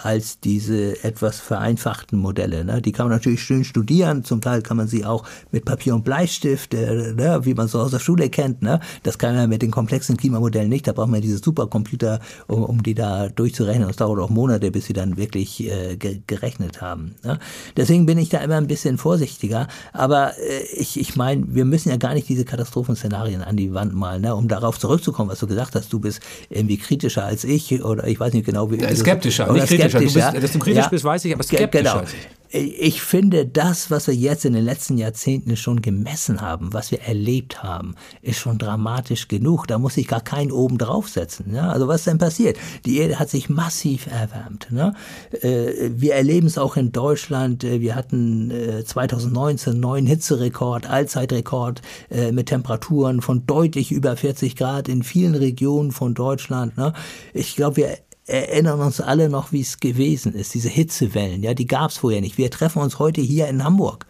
als 0.02 0.40
diese 0.40 1.04
etwas 1.04 1.40
vereinfachten 1.40 2.20
Modelle. 2.20 2.66
Ne? 2.66 2.82
Die 2.82 2.92
kann 2.92 3.08
man 3.08 3.16
natürlich 3.16 3.42
schön 3.42 3.64
studieren, 3.64 4.24
zum 4.24 4.42
Teil 4.42 4.62
kann 4.62 4.78
man 4.78 4.88
sie 4.88 5.06
auch 5.06 5.26
mit 5.52 5.66
Papier 5.66 5.96
und 5.96 6.04
Bleistift, 6.04 6.74
äh, 6.74 7.14
ne, 7.14 7.40
wie 7.44 7.54
man 7.54 7.68
so 7.68 7.80
aus 7.80 7.92
der 7.92 8.00
Schule 8.00 8.30
kennt. 8.30 8.62
Ne? 8.62 8.80
Das 9.04 9.18
kann 9.18 9.36
man 9.36 9.50
mit 9.50 9.62
den 9.62 9.72
komplexen 9.72 10.18
Klimamodellen 10.18 10.70
nicht. 10.70 10.88
Da 10.88 10.94
braucht 10.94 11.10
man 11.10 11.22
diese 11.22 11.38
Supercomputer, 11.38 12.20
um, 12.48 12.64
um 12.64 12.84
die 12.84 12.94
da 12.94 13.30
durchzurechnen. 13.30 13.88
Das 13.88 13.98
dauert 13.98 14.20
auch 14.20 14.30
Monate, 14.30 14.72
bis 14.72 14.86
sie 14.86 14.94
dann 14.94 15.18
wirklich 15.18 15.64
äh, 15.64 15.98
gerechnet 15.98 16.82
haben. 16.82 17.16
Ne? 17.24 17.40
Deswegen 17.76 18.06
bin 18.06 18.18
ich 18.18 18.30
da 18.30 18.40
immer 18.40 18.56
ein 18.56 18.68
bisschen 18.68 18.98
vorsichtiger. 18.98 19.68
Aber 19.94 20.34
äh, 20.38 20.64
ich, 20.76 21.00
ich 21.00 21.16
meine, 21.16 21.44
wir 21.48 21.66
müssen 21.66 21.90
ja 21.90 21.98
gar 21.98 22.14
nicht 22.14 22.30
diese 22.30 22.46
Katastrophenszenarien 22.58 23.44
an 23.44 23.56
die 23.56 23.74
Wand 23.74 23.94
malen, 23.94 24.24
ne? 24.24 24.36
um 24.36 24.48
darauf 24.48 24.80
zurückzukommen, 24.80 25.30
was 25.30 25.40
du 25.40 25.48
gesagt 25.48 25.76
hast. 25.76 25.94
Du 25.94 26.00
bist 26.00 26.20
irgendwie 26.50 26.78
kritischer 26.78 27.24
als 27.24 27.44
ich 27.44 27.84
oder 27.84 28.08
ich 28.08 28.20
weiß 28.20 28.34
nicht 28.34 28.46
genau, 28.46 28.72
wie. 28.72 28.82
Ja, 28.82 28.94
skeptischer, 28.96 29.52
nicht 29.54 29.68
kritischer. 29.68 30.00
Du 30.00 30.06
bist, 30.06 30.18
dass 30.18 30.52
du 30.52 30.60
kritisch 30.60 30.84
ja, 30.84 30.90
bist, 30.90 31.04
weiß 31.04 31.26
ich, 31.26 31.34
aber 31.34 31.44
skeptischer. 31.44 31.94
Genau. 31.94 32.37
Ich 32.50 33.02
finde, 33.02 33.46
das, 33.46 33.92
was 33.92 34.08
wir 34.08 34.16
jetzt 34.16 34.46
in 34.46 34.54
den 34.54 34.64
letzten 34.64 34.98
Jahrzehnten 34.98 35.58
schon 35.58 35.82
gemessen 35.82 36.40
haben, 36.40 36.72
was 36.72 36.92
wir 36.92 37.02
erlebt 37.02 37.62
haben, 37.62 37.96
ist 38.22 38.40
schon 38.40 38.58
dramatisch 38.58 39.28
genug. 39.28 39.68
Da 39.68 39.78
muss 39.78 39.98
ich 39.98 40.08
gar 40.08 40.22
keinen 40.22 40.52
oben 40.52 40.78
draufsetzen. 40.78 41.54
Ja? 41.54 41.70
Also 41.70 41.88
was 41.88 42.06
denn 42.06 42.18
passiert? 42.18 42.58
Die 42.86 43.00
Erde 43.00 43.20
hat 43.20 43.30
sich 43.30 43.50
massiv 43.50 44.08
erwärmt. 44.08 44.72
Ne? 44.72 44.94
Äh, 45.42 45.92
wir 45.94 46.16
erleben 46.16 46.48
es 46.48 46.58
auch 46.58 46.78
in 46.78 46.94
Deutschland. 46.94 47.66
Äh, 47.66 47.82
wir 47.82 47.96
hatten 47.96 48.52
2019 48.86 49.74
einen 49.74 49.82
neuen 49.82 50.06
Hitzerekord, 50.06 50.90
Allzeitrekord 50.90 51.82
äh, 52.10 52.32
mit 52.32 52.48
Temperaturen 52.48 53.22
von 53.22 53.46
deutlich 53.46 53.92
über 53.92 54.16
40 54.16 54.56
Grad 54.56 54.88
in 54.88 55.04
vielen 55.04 55.36
Regionen 55.36 55.92
von 55.92 56.14
Deutschland. 56.14 56.78
Ne? 56.78 56.94
Ich 57.34 57.56
glaube, 57.56 57.78
wir 57.78 57.98
erinnern 58.28 58.82
uns 58.82 59.02
alle 59.02 59.30
noch, 59.30 59.52
wie 59.52 59.62
es 59.62 59.80
gewesen 59.80 60.34
ist. 60.34 60.54
Diese 60.54 60.70
Hitzewellen, 60.70 61.44
ja, 61.44 61.54
die 61.54 61.66
gab 61.66 61.90
es 61.92 61.98
vorher 61.98 62.22
nicht. 62.22 62.38
Wir 62.38 62.52
treffen 62.52 62.82
uns 62.82 63.00
heute 63.00 63.22
hier 63.22 63.48
in 63.48 63.64
Hamburg. 63.64 64.06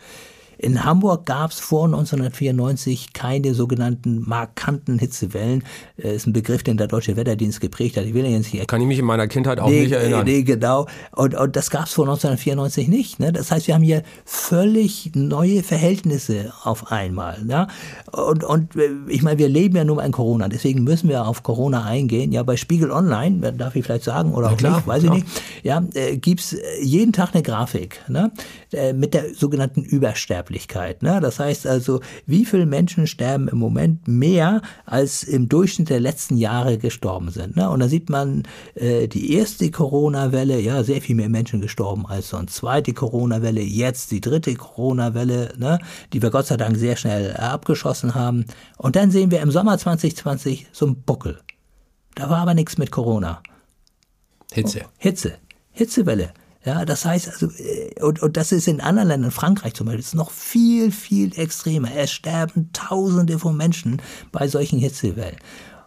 In 0.57 0.83
Hamburg 0.83 1.25
gab 1.25 1.51
es 1.51 1.59
vor 1.59 1.85
1994 1.85 3.13
keine 3.13 3.53
sogenannten 3.53 4.27
markanten 4.27 4.97
Hitzewellen. 4.99 5.63
Das 5.97 6.05
äh, 6.05 6.15
ist 6.15 6.27
ein 6.27 6.33
Begriff, 6.33 6.63
den 6.63 6.77
der 6.77 6.87
Deutsche 6.87 7.15
Wetterdienst 7.15 7.61
geprägt 7.61 7.97
hat. 7.97 8.05
Ich 8.05 8.13
will 8.13 8.25
jetzt 8.25 8.53
nicht 8.53 8.67
Kann 8.67 8.81
ich 8.81 8.87
mich 8.87 8.99
in 8.99 9.05
meiner 9.05 9.27
Kindheit 9.27 9.59
auch 9.59 9.69
nee, 9.69 9.81
nicht 9.81 9.91
erinnern. 9.91 10.25
Nee, 10.25 10.43
genau. 10.43 10.87
Und, 11.15 11.35
und 11.35 11.55
das 11.55 11.69
gab 11.69 11.85
es 11.85 11.93
vor 11.93 12.05
1994 12.05 12.87
nicht. 12.87 13.19
Ne? 13.19 13.31
Das 13.31 13.51
heißt, 13.51 13.67
wir 13.67 13.75
haben 13.75 13.83
hier 13.83 14.03
völlig 14.25 15.11
neue 15.13 15.61
Verhältnisse 15.61 16.53
auf 16.63 16.91
einmal. 16.91 17.37
Ja? 17.47 17.67
Und, 18.11 18.43
und 18.43 18.75
äh, 18.75 18.89
ich 19.07 19.21
meine, 19.21 19.37
wir 19.37 19.49
leben 19.49 19.75
ja 19.75 19.83
nur 19.83 20.03
in 20.03 20.11
Corona. 20.11 20.47
Deswegen 20.47 20.83
müssen 20.83 21.07
wir 21.09 21.27
auf 21.27 21.43
Corona 21.43 21.83
eingehen. 21.83 22.31
Ja, 22.31 22.43
bei 22.43 22.57
Spiegel 22.57 22.91
Online, 22.91 23.53
darf 23.53 23.75
ich 23.75 23.85
vielleicht 23.85 24.03
sagen, 24.03 24.33
oder 24.33 24.51
auch 24.51 24.57
klar, 24.57 24.77
nicht, 24.77 24.87
weiß 24.87 25.03
klar. 25.03 25.17
ich 25.17 25.23
nicht, 25.23 25.41
ja, 25.63 25.83
äh, 25.93 26.17
gibt's 26.17 26.55
jeden 26.81 27.13
Tag 27.13 27.33
eine 27.33 27.43
Grafik 27.43 28.01
ne? 28.07 28.31
Äh, 28.71 28.93
mit 28.93 29.13
der 29.13 29.33
sogenannten 29.33 29.83
Übersterblichkeit. 29.83 30.46
Sterblichkeit. 30.47 31.03
Ne? 31.03 31.19
Das 31.21 31.39
heißt 31.39 31.67
also, 31.67 31.99
wie 32.25 32.45
viele 32.45 32.65
Menschen 32.65 33.07
sterben 33.07 33.47
im 33.47 33.57
Moment 33.57 34.07
mehr, 34.07 34.61
als 34.85 35.23
im 35.23 35.49
Durchschnitt 35.49 35.89
der 35.89 35.99
letzten 35.99 36.37
Jahre 36.37 36.77
gestorben 36.77 37.29
sind. 37.29 37.55
Ne? 37.55 37.69
Und 37.69 37.79
da 37.81 37.87
sieht 37.87 38.09
man 38.09 38.43
äh, 38.75 39.07
die 39.07 39.33
erste 39.33 39.69
Corona-Welle, 39.69 40.59
ja, 40.59 40.83
sehr 40.83 41.01
viel 41.01 41.15
mehr 41.15 41.29
Menschen 41.29 41.61
gestorben 41.61 42.05
als 42.05 42.29
sonst. 42.29 42.55
Zweite 42.55 42.93
Corona-Welle, 42.93 43.61
jetzt 43.61 44.11
die 44.11 44.21
dritte 44.21 44.55
Corona-Welle, 44.55 45.53
ne? 45.57 45.79
die 46.13 46.21
wir 46.21 46.31
Gott 46.31 46.47
sei 46.47 46.57
Dank 46.57 46.77
sehr 46.77 46.95
schnell 46.95 47.35
abgeschossen 47.35 48.15
haben. 48.15 48.45
Und 48.77 48.95
dann 48.95 49.11
sehen 49.11 49.31
wir 49.31 49.41
im 49.41 49.51
Sommer 49.51 49.77
2020 49.77 50.67
so 50.71 50.85
einen 50.85 51.03
Buckel. 51.03 51.39
Da 52.15 52.29
war 52.29 52.39
aber 52.39 52.53
nichts 52.53 52.77
mit 52.77 52.91
Corona. 52.91 53.41
Hitze. 54.51 54.81
Oh, 54.85 54.89
Hitze. 54.97 55.33
Hitzewelle. 55.71 56.31
Ja, 56.67 56.83
das 56.83 57.05
heißt 57.05 57.29
also, 57.29 57.47
äh, 57.47 58.03
und, 58.03 58.21
und 58.21 58.35
das 58.35 58.51
ist 58.51 58.67
in 58.67 58.81
anderen 58.81 59.07
Ländern, 59.07 59.31
Frankreich 59.31 59.73
zum 59.73 59.85
Beispiel, 59.85 60.01
ist 60.01 60.15
noch 60.15 60.31
viel, 60.31 60.91
viel 60.91 61.31
extremer. 61.39 61.87
Es 61.95 62.11
sterben 62.11 62.71
Tausende 62.73 63.39
von 63.39 63.55
Menschen 63.55 64.01
bei 64.33 64.49
solchen 64.49 64.77
Hitzewellen. 64.77 65.37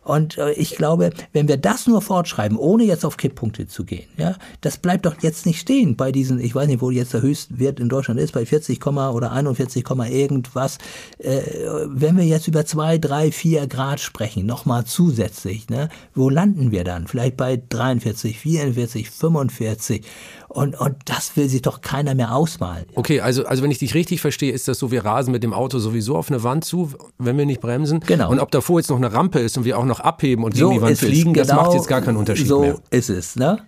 Und 0.03 0.39
äh, 0.39 0.53
ich 0.53 0.77
glaube, 0.77 1.11
wenn 1.33 1.49
wir 1.49 1.59
das 1.59 1.87
nur 1.87 2.01
fortschreiben, 2.01 2.57
ohne 2.57 2.85
jetzt 2.85 3.05
auf 3.05 3.19
Kipppunkte 3.19 3.67
zu 3.67 3.85
gehen, 3.85 4.09
ja, 4.17 4.37
das 4.63 4.79
bleibt 4.79 5.05
doch 5.05 5.15
jetzt 5.21 5.45
nicht 5.45 5.61
stehen 5.61 5.97
bei 5.97 6.11
diesen, 6.11 6.41
ich 6.41 6.55
weiß 6.55 6.67
nicht, 6.67 6.81
wo 6.81 6.91
jetzt 6.91 7.13
der 7.13 7.23
Höchstwert 7.23 7.79
in 7.79 7.89
Deutschland 7.89 8.19
ist, 8.19 8.33
bei 8.33 8.47
40, 8.47 8.85
oder 8.87 9.33
41, 9.33 9.85
irgendwas. 10.11 10.79
Äh, 11.19 11.43
wenn 11.87 12.17
wir 12.17 12.25
jetzt 12.25 12.49
über 12.49 12.65
zwei, 12.65 12.97
drei, 12.97 13.31
vier 13.31 13.67
Grad 13.67 14.01
sprechen, 14.01 14.47
nochmal 14.47 14.85
zusätzlich, 14.85 15.69
ne, 15.69 15.91
wo 16.15 16.31
landen 16.31 16.73
wir 16.73 16.85
dann? 16.85 17.07
Vielleicht 17.07 17.37
bei 17.37 17.63
43, 17.69 18.39
44, 18.39 19.11
45. 19.11 20.07
Und, 20.53 20.81
und 20.81 20.97
das 21.05 21.37
will 21.37 21.49
sich 21.49 21.63
doch 21.63 21.81
keiner 21.81 22.17
mehr 22.17 22.35
ausmalen. 22.35 22.85
Okay, 22.97 23.21
also, 23.21 23.47
also 23.47 23.63
wenn 23.63 23.71
ich 23.71 23.79
dich 23.79 23.95
richtig 23.95 24.21
verstehe, 24.21 24.51
ist 24.51 24.67
das 24.67 24.81
so, 24.81 24.91
wir 24.91 25.05
rasen 25.05 25.31
mit 25.31 25.45
dem 25.45 25.53
Auto 25.53 25.79
sowieso 25.79 26.17
auf 26.17 26.29
eine 26.29 26.43
Wand 26.43 26.65
zu, 26.65 26.91
wenn 27.19 27.39
wir 27.39 27.47
nicht 27.47 27.61
bremsen. 27.61 28.01
Genau. 28.01 28.29
Und 28.33 28.41
ob 28.41 28.51
davor 28.51 28.81
jetzt 28.81 28.91
noch 28.91 28.97
eine 28.97 29.13
Rampe 29.13 29.39
ist 29.39 29.57
und 29.57 29.65
wir 29.65 29.79
auch 29.79 29.85
noch 29.85 30.01
abheben 30.01 30.43
und 30.43 30.55
gegen 30.55 30.67
so 30.67 30.73
die 30.73 30.83
Wand 30.83 30.99
fliegen, 30.99 31.35
das 31.35 31.49
genau 31.49 31.63
macht 31.63 31.75
jetzt 31.75 31.87
gar 31.87 32.01
keinen 32.01 32.17
Unterschied 32.17 32.49
so 32.49 32.63
mehr. 32.63 32.75
So 32.75 32.81
ist 32.91 33.11
es, 33.11 33.37
ne? 33.37 33.65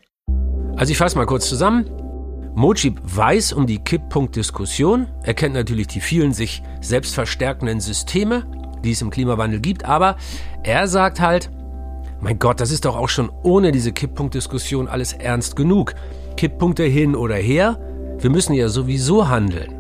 Also 0.75 0.91
ich 0.91 0.99
fasse 0.99 1.17
mal 1.17 1.25
kurz 1.27 1.49
zusammen. 1.49 1.89
Mojib 2.57 3.01
weiß 3.05 3.53
um 3.53 3.69
die 3.69 3.79
Kipppunktdiskussion. 3.79 5.07
Er 5.23 5.35
kennt 5.35 5.55
natürlich 5.55 5.87
die 5.87 6.01
vielen 6.01 6.33
sich 6.33 6.65
selbst 6.81 7.15
verstärkenden 7.15 7.79
Systeme, 7.79 8.45
die 8.83 8.91
es 8.91 9.03
im 9.03 9.11
Klimawandel 9.11 9.61
gibt, 9.61 9.85
aber 9.85 10.17
er 10.65 10.89
sagt 10.89 11.21
halt, 11.21 11.49
mein 12.21 12.41
Gott, 12.41 12.61
das 12.61 12.73
ist 12.73 12.85
doch 12.85 12.97
auch 12.97 13.09
schon 13.09 13.31
ohne 13.45 13.71
diese 13.71 13.93
Kipppunktdiskussion 13.93 14.89
alles 14.89 15.13
ernst 15.13 15.55
genug. 15.55 15.95
Kipppunkte 16.37 16.85
hin 16.85 17.15
oder 17.15 17.37
her, 17.37 17.79
wir 18.19 18.31
müssen 18.31 18.55
ja 18.55 18.69
sowieso 18.69 19.29
handeln, 19.29 19.75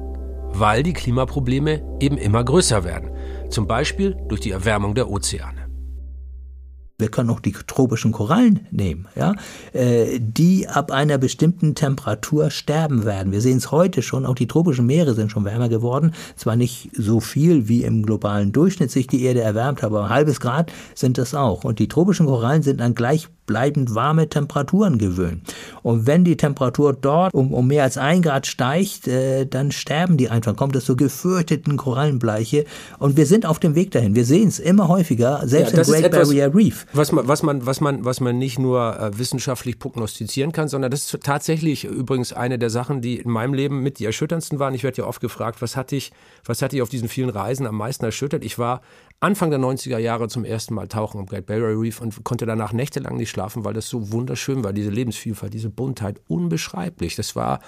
weil 0.52 0.82
die 0.82 0.92
Klimaprobleme 0.92 1.82
eben 2.00 2.16
immer 2.16 2.42
größer 2.44 2.84
werden. 2.84 3.10
Zum 3.50 3.66
Beispiel 3.66 4.16
durch 4.28 4.40
die 4.40 4.50
Erwärmung 4.50 4.94
der 4.94 5.10
Ozeane. 5.10 5.62
Wir 7.02 7.10
können 7.10 7.30
auch 7.30 7.40
die 7.40 7.50
tropischen 7.50 8.12
Korallen 8.12 8.68
nehmen, 8.70 9.08
ja, 9.16 9.34
äh, 9.72 10.20
die 10.20 10.68
ab 10.68 10.92
einer 10.92 11.18
bestimmten 11.18 11.74
Temperatur 11.74 12.50
sterben 12.50 13.04
werden. 13.04 13.32
Wir 13.32 13.40
sehen 13.40 13.56
es 13.56 13.72
heute 13.72 14.02
schon, 14.02 14.24
auch 14.24 14.36
die 14.36 14.46
tropischen 14.46 14.86
Meere 14.86 15.14
sind 15.14 15.30
schon 15.30 15.44
wärmer 15.44 15.68
geworden. 15.68 16.12
Zwar 16.36 16.54
nicht 16.54 16.90
so 16.96 17.18
viel, 17.18 17.66
wie 17.66 17.82
im 17.82 18.04
globalen 18.04 18.52
Durchschnitt 18.52 18.92
sich 18.92 19.08
die 19.08 19.24
Erde 19.24 19.40
erwärmt, 19.40 19.82
aber 19.82 20.04
ein 20.04 20.10
halbes 20.10 20.38
Grad 20.38 20.72
sind 20.94 21.18
das 21.18 21.34
auch. 21.34 21.64
Und 21.64 21.80
die 21.80 21.88
tropischen 21.88 22.26
Korallen 22.26 22.62
sind 22.62 22.80
an 22.80 22.94
gleich 22.94 23.28
bleibend 23.46 23.94
warme 23.94 24.28
Temperaturen 24.28 24.98
gewöhnen. 24.98 25.42
Und 25.82 26.06
wenn 26.06 26.24
die 26.24 26.36
Temperatur 26.36 26.92
dort 26.92 27.34
um, 27.34 27.52
um 27.52 27.66
mehr 27.66 27.82
als 27.82 27.98
ein 27.98 28.22
Grad 28.22 28.46
steigt, 28.46 29.08
äh, 29.08 29.46
dann 29.46 29.72
sterben 29.72 30.16
die 30.16 30.28
einfach, 30.28 30.56
kommt 30.56 30.76
es 30.76 30.84
zu 30.84 30.96
gefürchteten 30.96 31.76
Korallenbleiche. 31.76 32.64
Und 32.98 33.16
wir 33.16 33.26
sind 33.26 33.46
auf 33.46 33.58
dem 33.58 33.74
Weg 33.74 33.90
dahin. 33.90 34.14
Wir 34.14 34.24
sehen 34.24 34.48
es 34.48 34.58
immer 34.58 34.88
häufiger, 34.88 35.42
selbst 35.46 35.74
ja, 35.74 35.82
im 35.82 35.88
Great 35.88 36.04
etwas, 36.04 36.28
Barrier 36.28 36.54
Reef. 36.54 36.86
Was 36.92 37.12
man, 37.12 37.26
was 37.26 37.42
man, 37.42 37.66
was 37.66 37.80
man, 37.80 38.04
was 38.04 38.20
man 38.20 38.38
nicht 38.38 38.58
nur 38.58 38.98
äh, 38.98 39.18
wissenschaftlich 39.18 39.78
prognostizieren 39.78 40.52
kann, 40.52 40.68
sondern 40.68 40.90
das 40.90 41.12
ist 41.12 41.22
tatsächlich 41.22 41.84
übrigens 41.84 42.32
eine 42.32 42.58
der 42.58 42.70
Sachen, 42.70 43.00
die 43.00 43.16
in 43.18 43.30
meinem 43.30 43.54
Leben 43.54 43.82
mit 43.82 43.98
die 43.98 44.04
erschütterndsten 44.04 44.58
waren. 44.58 44.74
Ich 44.74 44.84
werde 44.84 44.98
ja 44.98 45.08
oft 45.08 45.20
gefragt, 45.20 45.60
was 45.60 45.76
hat 45.76 45.90
dich, 45.90 46.12
was 46.44 46.62
hat 46.62 46.72
dich 46.72 46.82
auf 46.82 46.88
diesen 46.88 47.08
vielen 47.08 47.30
Reisen 47.30 47.66
am 47.66 47.76
meisten 47.76 48.04
erschüttert? 48.04 48.44
Ich 48.44 48.58
war 48.58 48.82
Anfang 49.22 49.50
der 49.50 49.60
90er 49.60 49.98
Jahre 49.98 50.28
zum 50.28 50.44
ersten 50.44 50.74
Mal 50.74 50.88
tauchen 50.88 51.20
am 51.20 51.26
Great 51.26 51.46
Barrier 51.46 51.80
Reef 51.80 52.00
und 52.00 52.24
konnte 52.24 52.44
danach 52.44 52.72
nächtelang 52.72 53.16
nicht 53.16 53.30
schlafen, 53.30 53.64
weil 53.64 53.72
das 53.72 53.88
so 53.88 54.10
wunderschön 54.10 54.64
war, 54.64 54.72
diese 54.72 54.90
Lebensvielfalt, 54.90 55.54
diese 55.54 55.70
Buntheit, 55.70 56.20
unbeschreiblich. 56.26 57.14
Das 57.14 57.36
war 57.36 57.60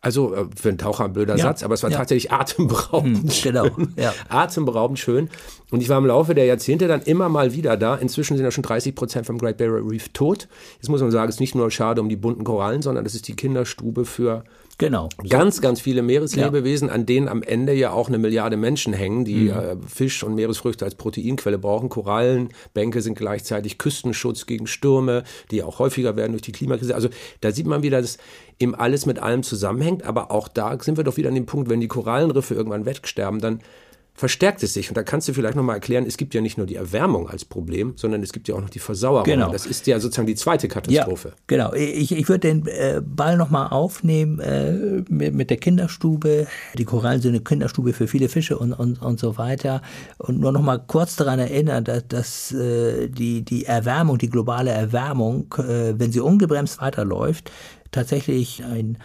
also 0.00 0.34
äh, 0.34 0.46
für 0.56 0.70
einen 0.70 0.78
Taucher 0.78 1.04
ein 1.04 1.12
blöder 1.12 1.36
ja, 1.36 1.44
Satz, 1.44 1.62
aber 1.62 1.74
es 1.74 1.82
war 1.82 1.90
ja. 1.90 1.98
tatsächlich 1.98 2.32
atemberaubend 2.32 3.18
hm, 3.18 3.42
genau, 3.42 3.66
schön. 3.66 3.94
Ja. 3.96 4.14
Atemberaubend 4.28 4.98
schön. 4.98 5.28
Und 5.70 5.80
ich 5.80 5.88
war 5.88 5.98
im 5.98 6.06
Laufe 6.06 6.34
der 6.34 6.46
Jahrzehnte 6.46 6.88
dann 6.88 7.02
immer 7.02 7.28
mal 7.28 7.54
wieder 7.54 7.76
da. 7.76 7.94
Inzwischen 7.94 8.36
sind 8.36 8.44
ja 8.44 8.50
schon 8.50 8.62
30 8.64 8.94
Prozent 8.94 9.26
vom 9.26 9.38
Great 9.38 9.58
Barrier 9.58 9.88
Reef 9.88 10.08
tot. 10.08 10.48
Jetzt 10.76 10.88
muss 10.88 11.02
man 11.02 11.10
sagen, 11.10 11.28
es 11.28 11.36
ist 11.36 11.40
nicht 11.40 11.54
nur 11.54 11.70
schade 11.70 12.00
um 12.00 12.08
die 12.08 12.16
bunten 12.16 12.44
Korallen, 12.44 12.82
sondern 12.82 13.06
es 13.06 13.14
ist 13.14 13.28
die 13.28 13.36
Kinderstube 13.36 14.04
für 14.04 14.42
Genau. 14.80 15.10
Ganz, 15.28 15.60
ganz 15.60 15.78
viele 15.78 16.00
Meereslebewesen, 16.00 16.88
ja. 16.88 16.94
an 16.94 17.04
denen 17.04 17.28
am 17.28 17.42
Ende 17.42 17.74
ja 17.74 17.92
auch 17.92 18.08
eine 18.08 18.16
Milliarde 18.16 18.56
Menschen 18.56 18.94
hängen, 18.94 19.26
die 19.26 19.50
mhm. 19.50 19.50
äh, 19.50 19.76
Fisch 19.86 20.24
und 20.24 20.34
Meeresfrüchte 20.34 20.86
als 20.86 20.94
Proteinquelle 20.94 21.58
brauchen. 21.58 21.90
Korallenbänke 21.90 23.02
sind 23.02 23.18
gleichzeitig 23.18 23.76
Küstenschutz 23.76 24.46
gegen 24.46 24.66
Stürme, 24.66 25.24
die 25.50 25.62
auch 25.62 25.80
häufiger 25.80 26.16
werden 26.16 26.32
durch 26.32 26.40
die 26.40 26.52
Klimakrise. 26.52 26.94
Also 26.94 27.10
da 27.42 27.52
sieht 27.52 27.66
man 27.66 27.82
wieder, 27.82 28.00
dass 28.00 28.16
eben 28.58 28.74
alles 28.74 29.04
mit 29.04 29.18
allem 29.18 29.42
zusammenhängt. 29.42 30.04
Aber 30.04 30.30
auch 30.30 30.48
da 30.48 30.78
sind 30.80 30.96
wir 30.96 31.04
doch 31.04 31.18
wieder 31.18 31.28
an 31.28 31.34
dem 31.34 31.44
Punkt, 31.44 31.68
wenn 31.68 31.80
die 31.80 31.88
Korallenriffe 31.88 32.54
irgendwann 32.54 32.86
wegsterben, 32.86 33.38
dann 33.38 33.60
verstärkt 34.20 34.62
es 34.62 34.74
sich. 34.74 34.90
Und 34.90 34.98
da 34.98 35.02
kannst 35.02 35.28
du 35.28 35.32
vielleicht 35.32 35.56
nochmal 35.56 35.76
erklären, 35.76 36.04
es 36.06 36.18
gibt 36.18 36.34
ja 36.34 36.42
nicht 36.42 36.58
nur 36.58 36.66
die 36.66 36.76
Erwärmung 36.76 37.30
als 37.30 37.46
Problem, 37.46 37.94
sondern 37.96 38.22
es 38.22 38.34
gibt 38.34 38.48
ja 38.48 38.54
auch 38.54 38.60
noch 38.60 38.68
die 38.68 38.78
Versauerung. 38.78 39.24
Genau. 39.24 39.50
Das 39.50 39.64
ist 39.64 39.86
ja 39.86 39.98
sozusagen 39.98 40.26
die 40.26 40.34
zweite 40.34 40.68
Katastrophe. 40.68 41.28
Ja, 41.28 41.34
genau. 41.46 41.72
Ich, 41.72 42.12
ich 42.12 42.28
würde 42.28 42.40
den 42.40 42.66
äh, 42.66 43.00
Ball 43.02 43.38
nochmal 43.38 43.68
aufnehmen 43.68 44.38
äh, 44.38 45.02
mit, 45.08 45.34
mit, 45.34 45.48
der 45.48 45.56
Kinderstube. 45.56 46.46
Die 46.76 46.84
Korallen 46.84 47.22
sind 47.22 47.30
eine 47.30 47.40
Kinderstube 47.40 47.94
für 47.94 48.06
viele 48.06 48.28
Fische 48.28 48.58
und, 48.58 48.74
und, 48.74 49.00
und 49.00 49.18
so 49.18 49.38
weiter. 49.38 49.80
Und 50.18 50.38
nur 50.38 50.52
nochmal 50.52 50.84
kurz 50.86 51.16
daran 51.16 51.38
erinnern, 51.38 51.84
dass, 51.84 52.06
dass 52.06 52.52
äh, 52.52 53.08
die, 53.08 53.42
die 53.42 53.64
Erwärmung, 53.64 54.18
die 54.18 54.28
globale 54.28 54.70
Erwärmung, 54.70 55.54
äh, 55.56 55.98
wenn 55.98 56.12
sie 56.12 56.20
ungebremst 56.20 56.82
weiterläuft, 56.82 57.50
tatsächlich 57.90 58.62
ein 58.64 58.98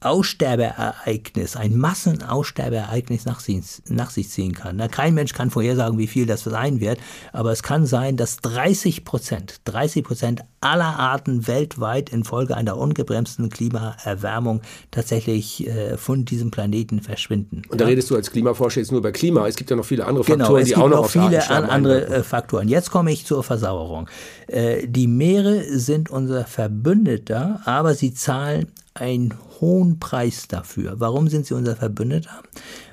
Aussterbeereignis, 0.00 1.56
ein 1.56 1.76
Massenaussterbeereignis 1.76 3.26
nach, 3.26 3.42
nach 3.88 4.10
sich 4.10 4.30
ziehen 4.30 4.54
kann. 4.54 4.76
Na, 4.76 4.88
kein 4.88 5.14
Mensch 5.14 5.34
kann 5.34 5.50
vorhersagen, 5.50 5.98
wie 5.98 6.06
viel 6.06 6.26
das 6.26 6.44
sein 6.44 6.80
wird, 6.80 6.98
aber 7.32 7.52
es 7.52 7.62
kann 7.62 7.84
sein, 7.86 8.16
dass 8.16 8.38
30 8.38 9.04
Prozent, 9.04 9.60
30 9.64 10.04
Prozent 10.04 10.44
aller 10.60 10.98
Arten 10.98 11.46
weltweit 11.46 12.10
infolge 12.10 12.56
einer 12.56 12.76
ungebremsten 12.76 13.48
Klimaerwärmung 13.48 14.62
tatsächlich 14.90 15.66
äh, 15.66 15.96
von 15.96 16.24
diesem 16.24 16.50
Planeten 16.50 17.00
verschwinden. 17.02 17.62
Und 17.68 17.80
da 17.80 17.84
ja? 17.84 17.90
redest 17.90 18.10
du 18.10 18.16
als 18.16 18.30
Klimaforscher 18.30 18.80
jetzt 18.80 18.90
nur 18.90 19.00
über 19.00 19.12
Klima. 19.12 19.46
Es 19.46 19.56
gibt 19.56 19.70
ja 19.70 19.76
noch 19.76 19.84
viele 19.84 20.06
andere 20.06 20.24
genau, 20.24 20.44
Faktoren, 20.44 20.64
genau, 20.64 20.76
die 20.76 20.82
auch 20.82 20.88
noch, 20.88 21.14
noch 21.14 21.28
viele 21.28 21.50
an 21.50 21.64
andere 21.64 22.06
äh, 22.06 22.22
Faktoren. 22.22 22.68
Jetzt 22.68 22.90
komme 22.90 23.12
ich 23.12 23.26
zur 23.26 23.42
Versauerung. 23.42 24.08
Äh, 24.46 24.86
die 24.86 25.06
Meere 25.06 25.62
sind 25.78 26.10
unser 26.10 26.44
Verbündeter, 26.44 27.60
aber 27.64 27.94
sie 27.94 28.12
zahlen 28.12 28.66
einen 28.94 29.34
hohen 29.60 29.98
Preis 29.98 30.48
dafür. 30.48 30.98
Warum 30.98 31.28
sind 31.28 31.46
sie 31.46 31.54
unser 31.54 31.76
Verbündeter? 31.76 32.42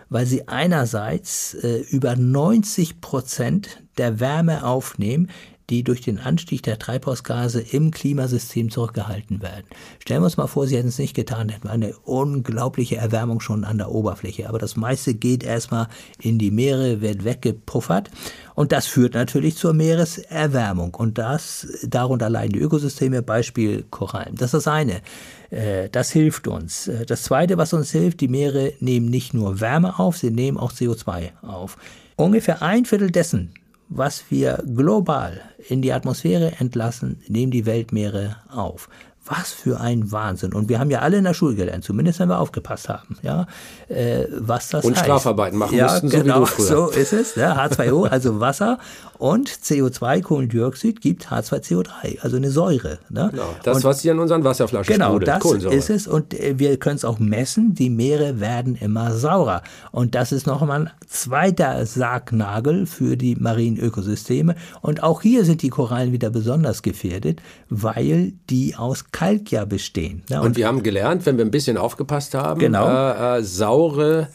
Weil 0.09 0.25
sie 0.25 0.47
einerseits 0.47 1.53
äh, 1.55 1.79
über 1.89 2.15
90 2.15 3.01
Prozent 3.01 3.83
der 3.97 4.19
Wärme 4.19 4.65
aufnehmen, 4.65 5.29
die 5.69 5.83
durch 5.83 6.01
den 6.01 6.19
Anstieg 6.19 6.63
der 6.63 6.79
Treibhausgase 6.79 7.59
im 7.59 7.91
Klimasystem 7.91 8.71
zurückgehalten 8.71 9.41
werden. 9.41 9.65
Stellen 9.99 10.21
wir 10.21 10.25
uns 10.25 10.37
mal 10.37 10.47
vor, 10.47 10.65
sie 10.65 10.77
hätten 10.77 10.87
es 10.87 10.97
nicht 10.97 11.13
getan, 11.13 11.49
hätten 11.49 11.67
wir 11.67 11.71
eine 11.71 11.93
unglaubliche 12.05 12.95
Erwärmung 12.95 13.41
schon 13.41 13.65
an 13.65 13.77
der 13.77 13.91
Oberfläche. 13.91 14.47
Aber 14.47 14.59
das 14.59 14.77
meiste 14.77 15.13
geht 15.13 15.43
erstmal 15.43 15.87
in 16.21 16.39
die 16.39 16.51
Meere, 16.51 17.01
wird 17.01 17.25
weggepuffert. 17.25 18.09
Und 18.55 18.71
das 18.71 18.87
führt 18.87 19.13
natürlich 19.13 19.57
zur 19.57 19.73
Meereserwärmung. 19.73 20.95
Und 20.95 21.17
das, 21.17 21.67
darunter 21.83 22.29
leiden 22.29 22.53
die 22.53 22.59
Ökosysteme, 22.59 23.21
Beispiel 23.21 23.83
Korallen. 23.89 24.35
Das 24.35 24.53
ist 24.53 24.65
das 24.65 24.67
eine. 24.67 25.01
Äh, 25.49 25.89
das 25.89 26.11
hilft 26.11 26.47
uns. 26.47 26.87
Äh, 26.87 27.05
das 27.05 27.23
zweite, 27.23 27.57
was 27.57 27.73
uns 27.73 27.91
hilft, 27.91 28.21
die 28.21 28.27
Meere 28.29 28.73
nehmen 28.79 29.09
nicht 29.09 29.33
nur 29.33 29.59
Wärme 29.59 29.99
auf, 29.99 30.17
sie 30.17 30.31
nehmen 30.31 30.57
auch 30.57 30.71
CO2 30.71 31.31
auf. 31.41 31.77
Ungefähr 32.15 32.61
ein 32.61 32.85
Viertel 32.85 33.11
dessen, 33.11 33.53
was 33.89 34.25
wir 34.29 34.63
global 34.75 35.41
in 35.69 35.81
die 35.81 35.93
Atmosphäre 35.93 36.53
entlassen, 36.59 37.21
nehmen 37.27 37.51
die 37.51 37.65
Weltmeere 37.65 38.37
auf. 38.49 38.89
Was 39.25 39.51
für 39.51 39.81
ein 39.81 40.09
Wahnsinn. 40.13 40.53
Und 40.53 40.69
wir 40.69 40.79
haben 40.79 40.89
ja 40.89 40.99
alle 40.99 41.17
in 41.17 41.25
der 41.25 41.33
Schule 41.33 41.55
gelernt, 41.55 41.83
zumindest 41.83 42.19
wenn 42.19 42.29
wir 42.29 42.39
aufgepasst 42.39 42.87
haben, 42.87 43.17
ja, 43.23 43.45
äh, 43.89 44.25
was 44.31 44.69
das 44.69 44.85
Und 44.85 44.95
heißt. 44.95 45.03
Strafarbeiten 45.03 45.59
machen 45.59 45.75
ja, 45.75 45.91
mussten, 45.91 46.09
genau, 46.09 46.45
so, 46.45 46.63
so 46.63 46.87
ist 46.87 47.11
es. 47.11 47.35
Ja, 47.35 47.57
H2O, 47.57 48.07
also 48.07 48.39
Wasser 48.39 48.79
und 49.17 49.49
CO2, 49.49 50.21
Kohlendioxid, 50.21 51.01
gibt 51.01 51.27
H2CO3, 51.27 52.21
also 52.21 52.37
eine 52.37 52.51
Säure. 52.51 52.99
Ne? 53.09 53.29
Genau, 53.31 53.55
das, 53.63 53.77
und, 53.77 53.83
was 53.83 54.01
hier 54.01 54.11
in 54.11 54.19
unseren 54.19 54.43
Wasserflaschen 54.43 54.93
genau, 54.93 55.19
sprudelt, 55.19 55.65
das 55.65 55.73
ist 55.73 55.89
es. 55.89 56.07
Und 56.07 56.33
äh, 56.33 56.59
wir 56.59 56.77
können 56.77 56.95
es 56.95 57.05
auch 57.05 57.19
messen, 57.19 57.73
die 57.73 57.89
Meere 57.89 58.39
werden 58.39 58.75
immer 58.75 59.13
saurer. 59.13 59.63
Und 59.91 60.15
das 60.15 60.31
ist 60.31 60.47
nochmal 60.47 60.81
ein 60.81 60.89
zweiter 61.07 61.85
Sargnagel 61.85 62.85
für 62.85 63.17
die 63.17 63.35
marinen 63.35 63.77
Ökosysteme. 63.77 64.55
Und 64.81 65.03
auch 65.03 65.21
hier 65.21 65.45
sind 65.45 65.61
die 65.61 65.69
Korallen 65.69 66.11
wieder 66.11 66.29
besonders 66.29 66.81
gefährdet, 66.81 67.41
weil 67.69 68.33
die 68.49 68.75
aus 68.75 69.11
Kalk 69.11 69.51
ja 69.51 69.65
bestehen. 69.65 70.23
Ne? 70.29 70.39
Und, 70.39 70.47
und, 70.47 70.57
wir 70.57 70.67
haben 70.67 70.83
gelernt, 70.83 71.25
wenn 71.25 71.37
wir 71.37 71.45
ein 71.45 71.51
bisschen 71.51 71.77
aufgepasst 71.77 72.33
haben, 72.33 72.59
genau. 72.59 72.87
äh, 72.87 73.39
äh, 73.39 73.43
saure 73.43 74.27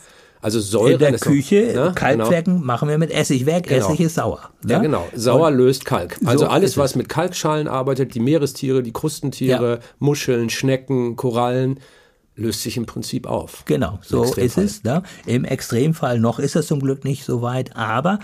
also 0.42 0.58
Säure. 0.60 0.92
In 0.92 0.98
der 0.98 1.18
Küche, 1.18 1.72
ne? 1.72 1.92
Kalkflecken 1.94 2.54
genau. 2.54 2.66
machen 2.66 2.88
wir 2.88 2.98
mit 2.98 3.12
Essig 3.12 3.46
weg. 3.46 3.68
Genau. 3.68 3.86
Essig 3.86 4.00
ist 4.00 4.16
sauer. 4.16 4.50
Ne? 4.64 4.72
Ja, 4.72 4.78
genau. 4.80 5.08
Sauer 5.14 5.48
und 5.48 5.56
löst 5.56 5.84
Kalk. 5.84 6.18
Also 6.24 6.44
so 6.44 6.50
alles, 6.50 6.76
was 6.76 6.96
mit 6.96 7.08
Kalkschalen 7.08 7.68
arbeitet, 7.68 8.14
die 8.14 8.20
Meerestiere, 8.20 8.82
die 8.82 8.92
Krustentiere, 8.92 9.74
ja. 9.74 9.78
Muscheln, 10.00 10.50
Schnecken, 10.50 11.14
Korallen, 11.14 11.78
löst 12.34 12.62
sich 12.62 12.76
im 12.76 12.86
Prinzip 12.86 13.28
auf. 13.28 13.64
Genau, 13.66 14.00
so 14.02 14.24
ist 14.34 14.58
es. 14.58 14.82
Ne? 14.82 15.04
Im 15.26 15.44
Extremfall 15.44 16.18
noch 16.18 16.40
ist 16.40 16.56
es 16.56 16.66
zum 16.66 16.80
Glück 16.80 17.04
nicht 17.04 17.24
so 17.24 17.40
weit, 17.40 17.76
aber 17.76 18.18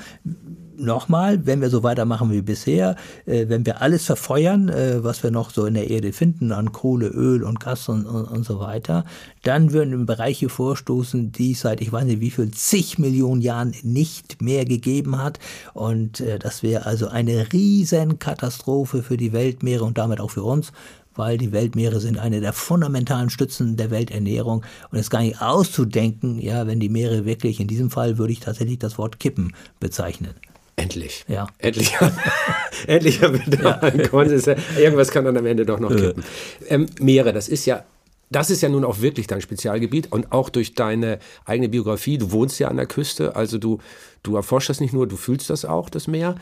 nochmal, 0.79 1.47
wenn 1.47 1.61
wir 1.61 1.71
so 1.71 1.83
weitermachen 1.83 2.31
wie 2.31 2.43
bisher, 2.43 2.97
äh, 3.27 3.49
wenn 3.49 3.67
wir 3.67 3.83
alles 3.83 4.05
verfeuern, 4.05 4.69
äh, 4.69 5.03
was 5.03 5.23
wir 5.23 5.31
noch 5.31 5.51
so 5.51 5.67
in 5.67 5.75
der 5.75 5.91
Erde 5.91 6.13
finden, 6.13 6.53
an 6.53 6.73
Kohle, 6.73 7.09
Öl 7.09 7.43
und 7.43 7.61
Gas 7.61 7.89
und, 7.89 8.07
und, 8.07 8.25
und 8.25 8.45
so 8.45 8.61
weiter, 8.61 9.05
dann 9.43 9.73
würden 9.73 10.07
Bereiche 10.07 10.49
vorstoßen, 10.49 11.33
die 11.33 11.53
es 11.53 11.61
seit 11.61 11.81
ich 11.81 11.93
weiß 11.93 12.05
nicht 12.05 12.21
wie 12.21 12.31
viel 12.31 12.51
zig 12.51 12.99
Millionen 12.99 13.41
Jahren 13.41 13.75
nicht 13.83 14.41
mehr 14.41 14.65
gegeben 14.65 15.23
hat. 15.23 15.39
Und 15.75 16.21
äh, 16.21 16.39
das 16.39 16.63
wäre 16.63 16.87
also 16.87 17.09
eine 17.09 17.53
riesen 17.53 18.19
Katastrophe 18.19 19.03
für 19.03 19.17
die 19.17 19.33
Weltmeere 19.33 19.85
und 19.85 19.99
damit 19.99 20.21
auch 20.21 20.31
für 20.31 20.43
uns 20.43 20.73
weil 21.19 21.37
die 21.37 21.51
Weltmeere 21.51 21.99
sind 21.99 22.19
eine 22.19 22.41
der 22.41 22.53
fundamentalen 22.53 23.29
Stützen 23.29 23.77
der 23.77 23.91
Welternährung 23.91 24.65
und 24.91 24.99
es 24.99 25.07
ist 25.07 25.11
gar 25.11 25.23
nicht 25.23 25.43
auszudenken, 25.43 26.39
ja, 26.39 26.67
wenn 26.69 26.79
die 26.79 26.89
Meere 26.89 27.25
wirklich, 27.25 27.59
in 27.59 27.67
diesem 27.67 27.91
Fall 27.91 28.19
würde 28.19 28.33
ich 28.33 28.41
tatsächlich 28.41 28.79
das 28.79 28.99
Wort 28.99 29.19
kippen 29.19 29.53
bezeichnen. 29.81 30.35
Endlich. 30.79 31.25
Ja. 31.29 31.49
Endlich. 31.59 31.95
Endlich 32.87 33.23
haben 33.23 33.41
wir 33.45 33.59
da 33.59 33.89
ja. 33.89 34.09
Konsens. 34.09 34.47
Irgendwas 34.47 35.11
kann 35.11 35.25
dann 35.25 35.37
am 35.37 35.47
Ende 35.47 35.67
doch 35.67 35.81
noch 35.81 35.95
kippen. 35.95 36.25
Ähm, 36.69 36.87
Meere, 37.01 37.33
das 37.33 37.49
ist 37.49 37.67
ja 37.67 37.85
das 38.31 38.51
ist 38.51 38.61
ja 38.61 38.69
nun 38.69 38.85
auch 38.85 39.01
wirklich 39.01 39.27
dein 39.27 39.41
Spezialgebiet 39.41 40.13
und 40.13 40.33
auch 40.33 40.51
durch 40.51 40.75
deine 40.75 41.19
eigene 41.45 41.69
Biografie. 41.69 42.19
Du 42.19 42.31
wohnst 42.31 42.59
ja 42.59 42.69
an 42.69 42.77
der 42.77 42.87
Küste, 42.87 43.37
also 43.37 43.59
du, 43.59 43.79
du 44.23 44.37
erforschst 44.37 44.69
das 44.69 44.81
nicht 44.81 44.93
nur, 44.93 45.07
du 45.07 45.17
fühlst 45.17 45.49
das 45.51 45.65
auch, 45.65 45.89
das 45.89 46.09
Meer. 46.09 46.35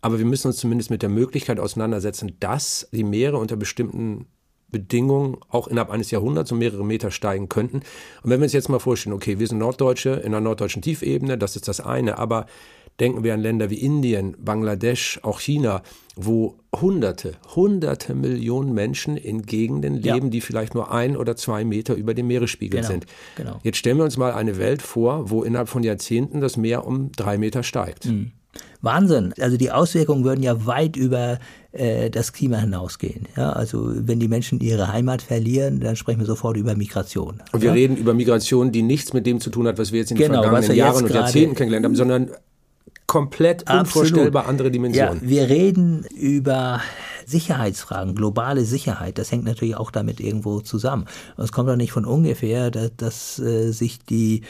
Aber 0.00 0.18
wir 0.18 0.24
müssen 0.24 0.48
uns 0.48 0.56
zumindest 0.56 0.90
mit 0.90 1.02
der 1.02 1.10
Möglichkeit 1.10 1.60
auseinandersetzen, 1.60 2.36
dass 2.40 2.88
die 2.90 3.04
Meere 3.04 3.36
unter 3.36 3.56
bestimmten 3.56 4.26
Bedingungen 4.70 5.36
auch 5.48 5.68
innerhalb 5.68 5.90
eines 5.90 6.10
Jahrhunderts 6.10 6.52
um 6.52 6.58
mehrere 6.58 6.84
Meter 6.84 7.10
steigen 7.10 7.48
könnten. 7.48 7.78
Und 8.22 8.30
wenn 8.30 8.40
wir 8.40 8.44
uns 8.44 8.52
jetzt 8.52 8.68
mal 8.68 8.78
vorstellen, 8.78 9.14
okay, 9.14 9.38
wir 9.38 9.46
sind 9.46 9.58
Norddeutsche 9.58 10.10
in 10.10 10.32
der 10.32 10.40
norddeutschen 10.40 10.80
Tiefebene, 10.80 11.36
das 11.36 11.56
ist 11.56 11.68
das 11.68 11.80
eine, 11.80 12.18
aber 12.18 12.46
Denken 13.00 13.24
wir 13.24 13.34
an 13.34 13.40
Länder 13.40 13.70
wie 13.70 13.80
Indien, 13.80 14.36
Bangladesch, 14.38 15.20
auch 15.22 15.40
China, 15.40 15.82
wo 16.16 16.56
Hunderte, 16.78 17.32
Hunderte 17.54 18.14
Millionen 18.14 18.74
Menschen 18.74 19.16
in 19.16 19.42
Gegenden 19.42 19.94
leben, 19.94 20.26
ja. 20.26 20.30
die 20.30 20.40
vielleicht 20.40 20.74
nur 20.74 20.92
ein 20.92 21.16
oder 21.16 21.34
zwei 21.34 21.64
Meter 21.64 21.94
über 21.94 22.14
dem 22.14 22.26
Meeresspiegel 22.26 22.80
genau, 22.80 22.92
sind. 22.92 23.06
Genau. 23.36 23.58
Jetzt 23.62 23.78
stellen 23.78 23.96
wir 23.96 24.04
uns 24.04 24.18
mal 24.18 24.32
eine 24.32 24.58
Welt 24.58 24.82
vor, 24.82 25.30
wo 25.30 25.42
innerhalb 25.42 25.68
von 25.68 25.82
Jahrzehnten 25.82 26.40
das 26.40 26.56
Meer 26.56 26.86
um 26.86 27.10
drei 27.12 27.38
Meter 27.38 27.62
steigt. 27.62 28.04
Mhm. 28.06 28.32
Wahnsinn. 28.82 29.32
Also 29.38 29.56
die 29.56 29.70
Auswirkungen 29.70 30.24
würden 30.24 30.42
ja 30.42 30.66
weit 30.66 30.96
über 30.96 31.38
äh, 31.72 32.10
das 32.10 32.32
Klima 32.32 32.58
hinausgehen. 32.58 33.28
Ja, 33.36 33.52
also 33.52 33.92
wenn 33.94 34.18
die 34.18 34.28
Menschen 34.28 34.60
ihre 34.60 34.92
Heimat 34.92 35.22
verlieren, 35.22 35.80
dann 35.80 35.96
sprechen 35.96 36.20
wir 36.20 36.26
sofort 36.26 36.56
über 36.56 36.74
Migration. 36.74 37.42
Und 37.52 37.60
wir 37.60 37.68
ja? 37.68 37.74
reden 37.74 37.96
über 37.96 38.14
Migration, 38.14 38.72
die 38.72 38.82
nichts 38.82 39.12
mit 39.12 39.26
dem 39.26 39.40
zu 39.40 39.50
tun 39.50 39.66
hat, 39.66 39.78
was 39.78 39.92
wir 39.92 40.00
jetzt 40.00 40.10
in 40.10 40.16
den 40.16 40.28
genau, 40.28 40.42
vergangenen 40.42 40.76
Jahren 40.76 41.04
und 41.04 41.12
Jahrzehnten 41.12 41.54
kennengelernt 41.54 41.84
haben, 41.84 41.96
sondern 41.96 42.30
komplett 43.10 43.66
Absolut. 43.66 44.06
unvorstellbar 44.06 44.46
andere 44.46 44.70
Dimensionen. 44.70 45.20
Ja, 45.20 45.28
wir 45.28 45.48
reden 45.48 46.04
über 46.14 46.80
Sicherheitsfragen, 47.26 48.14
globale 48.14 48.64
Sicherheit. 48.64 49.18
Das 49.18 49.32
hängt 49.32 49.44
natürlich 49.44 49.76
auch 49.76 49.90
damit 49.90 50.20
irgendwo 50.20 50.60
zusammen. 50.60 51.06
Und 51.36 51.42
es 51.42 51.50
kommt 51.50 51.68
doch 51.68 51.74
nicht 51.74 51.90
von 51.90 52.04
ungefähr, 52.04 52.70
dass, 52.70 52.92
dass 52.96 53.38
äh, 53.40 53.72
sich 53.72 53.98
die 54.04 54.42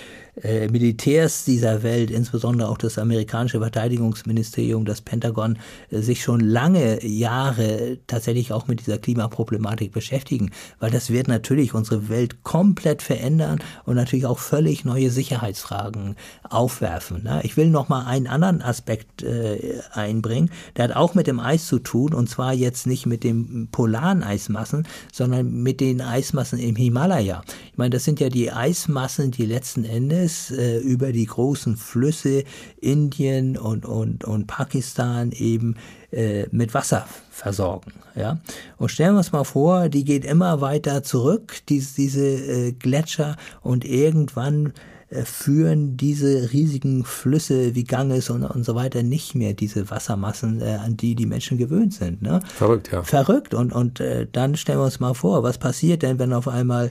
äh, 0.43 0.69
Militärs 0.69 1.45
dieser 1.45 1.83
Welt, 1.83 2.11
insbesondere 2.11 2.69
auch 2.69 2.79
das 2.79 2.99
amerikanische 2.99 3.61
Verteidigungsministerium, 3.61 4.85
das 4.85 5.01
Pentagon, 5.01 5.59
äh, 5.91 6.01
sich 6.01 6.23
schon 6.23 6.41
lange 6.41 7.05
Jahre 7.05 7.99
tatsächlich 8.07 8.53
auch 8.53 8.67
mit 8.67 8.81
dieser 8.81 8.99
Klimaproblematik 8.99 9.93
beschäftigen, 9.93 10.51
weil 10.79 10.91
das 10.91 11.11
wird 11.11 11.29
natürlich 11.29 11.75
unsere 11.75 12.09
Welt 12.09 12.43
komplett 12.43 13.03
verändern 13.03 13.61
und 13.85 13.97
natürlich 13.97 14.27
auch 14.27 14.39
völlig 14.39 14.85
neue 14.85 15.11
Sicherheitsfragen 15.11 16.17
aufwerfen. 16.49 17.23
Ne? 17.25 17.41
Ich 17.45 17.57
will 17.57 17.69
noch 17.69 17.89
mal 17.89 18.07
einen 18.07 18.27
anderen 18.27 18.63
Aspekt 18.63 19.23
äh, 19.23 19.81
einbringen, 19.93 20.51
der 20.77 20.85
hat 20.85 20.97
auch 20.97 21.15
mit 21.15 21.27
dem 21.27 21.41
Eis 21.41 21.67
zu 21.67 21.79
tun 21.79 22.15
und 22.15 22.29
zwar 22.29 22.55
jetzt 22.55 22.87
nicht 22.87 23.05
mit 23.05 23.25
den 23.25 23.69
polaren 23.71 24.23
Eismassen, 24.23 24.87
sondern 25.13 25.63
mit 25.63 25.81
den 25.81 26.01
Eismassen 26.01 26.59
im 26.59 26.77
Himalaya. 26.77 27.43
Ich 27.73 27.79
meine, 27.79 27.91
das 27.91 28.05
sind 28.05 28.21
ja 28.21 28.29
die 28.29 28.53
Eismassen, 28.53 29.31
die 29.31 29.47
letzten 29.47 29.85
Endes 29.85 30.30
äh, 30.51 30.79
über 30.79 31.13
die 31.13 31.27
großen 31.27 31.77
Flüsse 31.77 32.45
Indien 32.81 33.57
und, 33.57 33.85
und, 33.85 34.25
und 34.25 34.47
Pakistan 34.47 35.33
eben 35.33 35.77
äh, 36.11 36.47
mit 36.51 36.75
Wasser 36.75 37.07
versorgen. 37.31 37.93
Ja? 38.15 38.41
Und 38.77 38.91
stellen 38.91 39.15
wir 39.15 39.19
uns 39.19 39.33
mal 39.33 39.45
vor, 39.45 39.89
die 39.89 40.05
geht 40.05 40.25
immer 40.25 40.61
weiter 40.61 41.03
zurück, 41.03 41.59
diese, 41.69 41.95
diese 41.97 42.27
äh, 42.27 42.73
Gletscher, 42.73 43.37
und 43.63 43.85
irgendwann 43.85 44.73
äh, 45.11 45.25
führen 45.25 45.97
diese 45.97 46.53
riesigen 46.53 47.05
Flüsse 47.05 47.75
wie 47.75 47.85
Ganges 47.85 48.31
und, 48.31 48.45
und 48.45 48.65
so 48.65 48.77
weiter 48.77 49.03
nicht 49.03 49.35
mehr 49.35 49.55
diese 49.55 49.91
Wassermassen, 49.91 50.61
äh, 50.61 50.79
an 50.85 50.97
die 50.97 51.17
die 51.17 51.27
Menschen 51.27 51.59
gewöhnt 51.59 51.95
sind. 51.95 52.23
Ne? 52.23 52.41
Verrückt, 52.55 52.93
ja. 52.93 53.03
Verrückt. 53.03 53.53
Und, 53.53 53.73
und 53.73 53.99
äh, 53.99 54.29
dann 54.31 54.57
stellen 54.57 54.79
wir 54.79 54.85
uns 54.85 55.01
mal 55.01 55.15
vor, 55.15 55.43
was 55.43 55.59
passiert 55.59 56.03
denn, 56.03 56.19
wenn 56.21 56.33
auf 56.33 56.47
einmal 56.47 56.91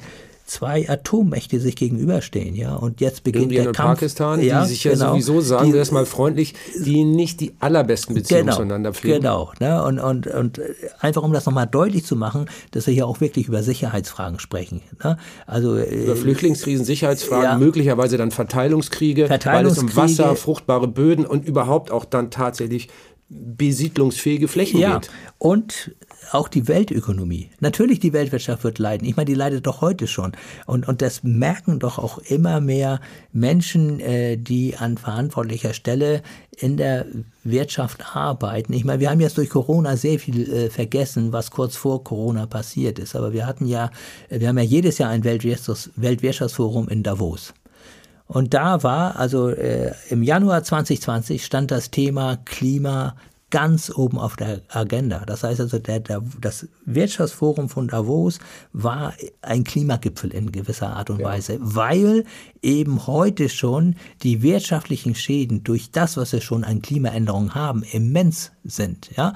zwei 0.49 0.89
Atommächte 0.89 1.59
sich 1.59 1.75
gegenüberstehen, 1.75 2.55
ja. 2.55 2.75
Und 2.75 3.01
jetzt 3.01 3.23
beginnt 3.23 3.45
Indien 3.45 3.63
der 3.63 3.69
und 3.69 3.75
Kampf. 3.75 3.99
Pakistan, 3.99 4.41
ja, 4.41 4.61
die 4.61 4.69
sich 4.69 4.83
ja 4.83 4.93
genau, 4.93 5.11
sowieso, 5.11 5.41
sagen 5.41 5.67
die, 5.67 5.73
wir 5.73 5.79
das 5.79 5.91
mal 5.91 6.05
freundlich, 6.05 6.55
die 6.83 7.03
nicht 7.03 7.39
die 7.39 7.53
allerbesten 7.59 8.15
Beziehungen 8.15 8.45
genau, 8.45 8.55
zueinander 8.57 8.93
pflegen. 8.93 9.21
Genau, 9.21 9.51
ne? 9.59 9.83
und, 9.83 9.99
und, 9.99 10.27
und 10.27 10.59
einfach 10.99 11.23
um 11.23 11.33
das 11.33 11.45
nochmal 11.45 11.67
deutlich 11.67 12.03
zu 12.03 12.15
machen, 12.15 12.47
dass 12.71 12.87
wir 12.87 12.93
hier 12.93 13.05
auch 13.05 13.21
wirklich 13.21 13.47
über 13.47 13.61
Sicherheitsfragen 13.61 14.39
sprechen. 14.39 14.81
Ne? 15.03 15.17
Also, 15.45 15.77
über 15.77 16.15
Flüchtlingskrisen, 16.15 16.83
Sicherheitsfragen, 16.83 17.43
ja. 17.43 17.57
möglicherweise 17.57 18.17
dann 18.17 18.31
Verteilungskriege, 18.31 19.27
Verteilungskriege, 19.27 19.95
weil 19.95 20.05
es 20.05 20.17
um 20.17 20.25
Wasser, 20.25 20.35
fruchtbare 20.35 20.87
Böden 20.87 21.25
und 21.25 21.45
überhaupt 21.45 21.91
auch 21.91 22.05
dann 22.05 22.31
tatsächlich 22.31 22.89
besiedlungsfähige 23.29 24.47
Flächen 24.47 24.79
ja, 24.79 24.97
geht. 24.97 25.11
Und 25.37 25.91
auch 26.31 26.47
die 26.47 26.67
Weltökonomie. 26.67 27.49
Natürlich, 27.59 27.99
die 27.99 28.13
Weltwirtschaft 28.13 28.63
wird 28.63 28.79
leiden. 28.79 29.07
Ich 29.07 29.15
meine, 29.15 29.25
die 29.25 29.35
leidet 29.35 29.67
doch 29.67 29.81
heute 29.81 30.07
schon. 30.07 30.33
Und, 30.65 30.87
und 30.87 31.01
das 31.01 31.23
merken 31.23 31.79
doch 31.79 31.97
auch 31.97 32.17
immer 32.19 32.61
mehr 32.61 32.99
Menschen, 33.31 33.99
äh, 33.99 34.37
die 34.37 34.77
an 34.77 34.97
verantwortlicher 34.97 35.73
Stelle 35.73 36.21
in 36.57 36.77
der 36.77 37.05
Wirtschaft 37.43 38.15
arbeiten. 38.15 38.73
Ich 38.73 38.85
meine, 38.85 38.99
wir 38.99 39.09
haben 39.09 39.21
jetzt 39.21 39.37
durch 39.37 39.49
Corona 39.49 39.95
sehr 39.97 40.19
viel 40.19 40.51
äh, 40.51 40.69
vergessen, 40.69 41.31
was 41.31 41.51
kurz 41.51 41.75
vor 41.75 42.03
Corona 42.03 42.45
passiert 42.45 42.99
ist. 42.99 43.15
Aber 43.15 43.33
wir 43.33 43.45
hatten 43.45 43.65
ja, 43.65 43.91
wir 44.29 44.47
haben 44.47 44.57
ja 44.57 44.63
jedes 44.63 44.97
Jahr 44.97 45.09
ein 45.09 45.23
Weltwirtschafts 45.23 45.91
Weltwirtschaftsforum 45.95 46.89
in 46.89 47.03
Davos. 47.03 47.53
Und 48.27 48.53
da 48.53 48.83
war, 48.83 49.15
also 49.15 49.49
äh, 49.49 49.91
im 50.09 50.21
Januar 50.21 50.63
2020 50.63 51.43
stand 51.43 51.71
das 51.71 51.89
Thema 51.89 52.37
Klima 52.45 53.15
ganz 53.49 53.91
oben 53.93 54.17
auf 54.17 54.35
der 54.35 54.61
Agenda. 54.69 55.23
Das 55.25 55.43
heißt 55.43 55.59
also, 55.59 55.79
der, 55.79 55.99
der, 55.99 56.21
das 56.39 56.67
Wirtschaftsforum 56.85 57.69
von 57.69 57.87
Davos 57.87 58.39
war 58.73 59.13
ein 59.41 59.63
Klimagipfel 59.63 60.31
in 60.31 60.51
gewisser 60.51 60.95
Art 60.95 61.09
und 61.09 61.19
ja. 61.19 61.27
Weise, 61.27 61.57
weil 61.59 62.25
eben 62.61 63.07
heute 63.07 63.49
schon 63.49 63.95
die 64.23 64.41
wirtschaftlichen 64.41 65.15
Schäden 65.15 65.63
durch 65.63 65.91
das, 65.91 66.17
was 66.17 66.33
wir 66.33 66.41
schon 66.41 66.63
an 66.63 66.81
Klimaänderungen 66.81 67.55
haben, 67.55 67.83
immens 67.83 68.51
sind. 68.63 69.09
Ja, 69.15 69.33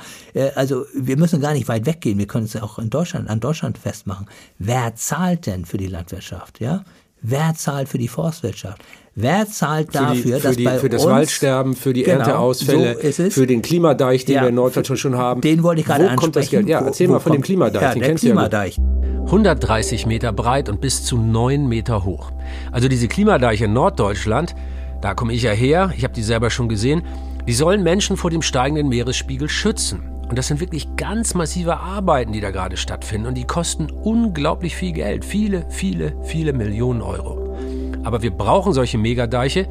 also 0.56 0.86
wir 0.94 1.18
müssen 1.18 1.42
gar 1.42 1.54
nicht 1.54 1.68
weit 1.68 1.86
weggehen. 1.86 2.18
Wir 2.20 2.28
können 2.28 2.46
es 2.46 2.56
auch 2.56 2.80
in 2.80 2.90
Deutschland 2.90 3.30
an 3.30 3.40
Deutschland 3.40 3.78
festmachen. 3.78 4.28
Wer 4.60 4.96
zahlt 4.96 5.48
denn 5.48 5.66
für 5.66 5.78
die 5.78 5.88
Landwirtschaft? 5.88 6.60
Ja, 6.60 6.84
Wer 7.26 7.56
zahlt 7.56 7.88
für 7.88 7.98
die 7.98 8.10
Forstwirtschaft? 8.10 8.84
Wer 9.16 9.48
zahlt 9.48 9.94
dafür, 9.94 10.16
für 10.16 10.24
die, 10.24 10.32
für 10.32 10.40
dass 10.40 10.56
die, 10.58 10.64
bei 10.64 10.80
für 10.80 10.90
das 10.90 11.06
uns, 11.06 11.14
Waldsterben, 11.14 11.76
für 11.76 11.94
die 11.94 12.04
genau, 12.04 12.20
Ernteausfälle, 12.20 13.12
so 13.12 13.30
für 13.30 13.46
den 13.46 13.62
Klimadeich, 13.62 14.26
den 14.26 14.36
ja, 14.36 14.42
wir 14.42 14.50
in 14.50 14.56
Norddeutschland 14.56 15.00
schon 15.00 15.18
haben? 15.18 15.42
Den 15.42 15.62
wollte 15.62 15.82
ich 15.82 15.88
gerade 15.88 16.06
Wo 16.06 16.08
ansprechen. 16.08 16.20
kommt 16.20 16.36
das 16.36 16.50
Geld? 16.50 16.68
Ja, 16.68 16.80
erzähl 16.80 17.10
wo, 17.10 17.14
mal 17.14 17.20
von 17.20 17.32
kommt, 17.32 17.44
dem 17.44 17.46
Klimadeich. 17.46 17.82
Ja, 17.82 17.94
den 17.94 18.00
der 18.00 18.10
kennst 18.10 18.24
Klimadeich. 18.24 18.78
Ja 18.78 18.84
130 19.26 20.06
Meter 20.06 20.34
breit 20.34 20.70
und 20.70 20.82
bis 20.82 21.06
zu 21.06 21.18
9 21.18 21.68
Meter 21.68 22.04
hoch. 22.04 22.32
Also 22.72 22.88
diese 22.88 23.08
Klimadeiche 23.08 23.66
in 23.66 23.74
Norddeutschland, 23.74 24.54
da 25.02 25.14
komme 25.14 25.34
ich 25.34 25.44
ja 25.44 25.52
her, 25.52 25.94
ich 25.96 26.04
habe 26.04 26.14
die 26.14 26.24
selber 26.24 26.50
schon 26.50 26.68
gesehen, 26.68 27.04
die 27.48 27.54
sollen 27.54 27.84
Menschen 27.84 28.18
vor 28.18 28.30
dem 28.30 28.42
steigenden 28.42 28.90
Meeresspiegel 28.90 29.50
schützen. 29.50 30.10
Und 30.30 30.38
das 30.38 30.48
sind 30.48 30.60
wirklich 30.60 30.96
ganz 30.96 31.34
massive 31.34 31.78
Arbeiten, 31.78 32.32
die 32.32 32.42
da 32.42 32.52
gerade 32.52 32.78
stattfinden. 32.78 33.28
Und 33.28 33.36
die 33.36 33.46
kosten 33.46 33.90
unglaublich 33.90 34.76
viel 34.76 34.94
Geld. 34.94 35.26
Viele, 35.26 35.66
viele, 35.70 36.16
viele 36.24 36.54
Millionen 36.54 37.02
Euro. 37.02 37.58
Aber 38.04 38.22
wir 38.22 38.32
brauchen 38.32 38.74
solche 38.74 38.98
Megadeiche, 38.98 39.68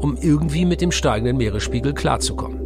um 0.00 0.16
irgendwie 0.16 0.64
mit 0.64 0.80
dem 0.80 0.92
steigenden 0.92 1.36
Meeresspiegel 1.36 1.94
klarzukommen. 1.94 2.62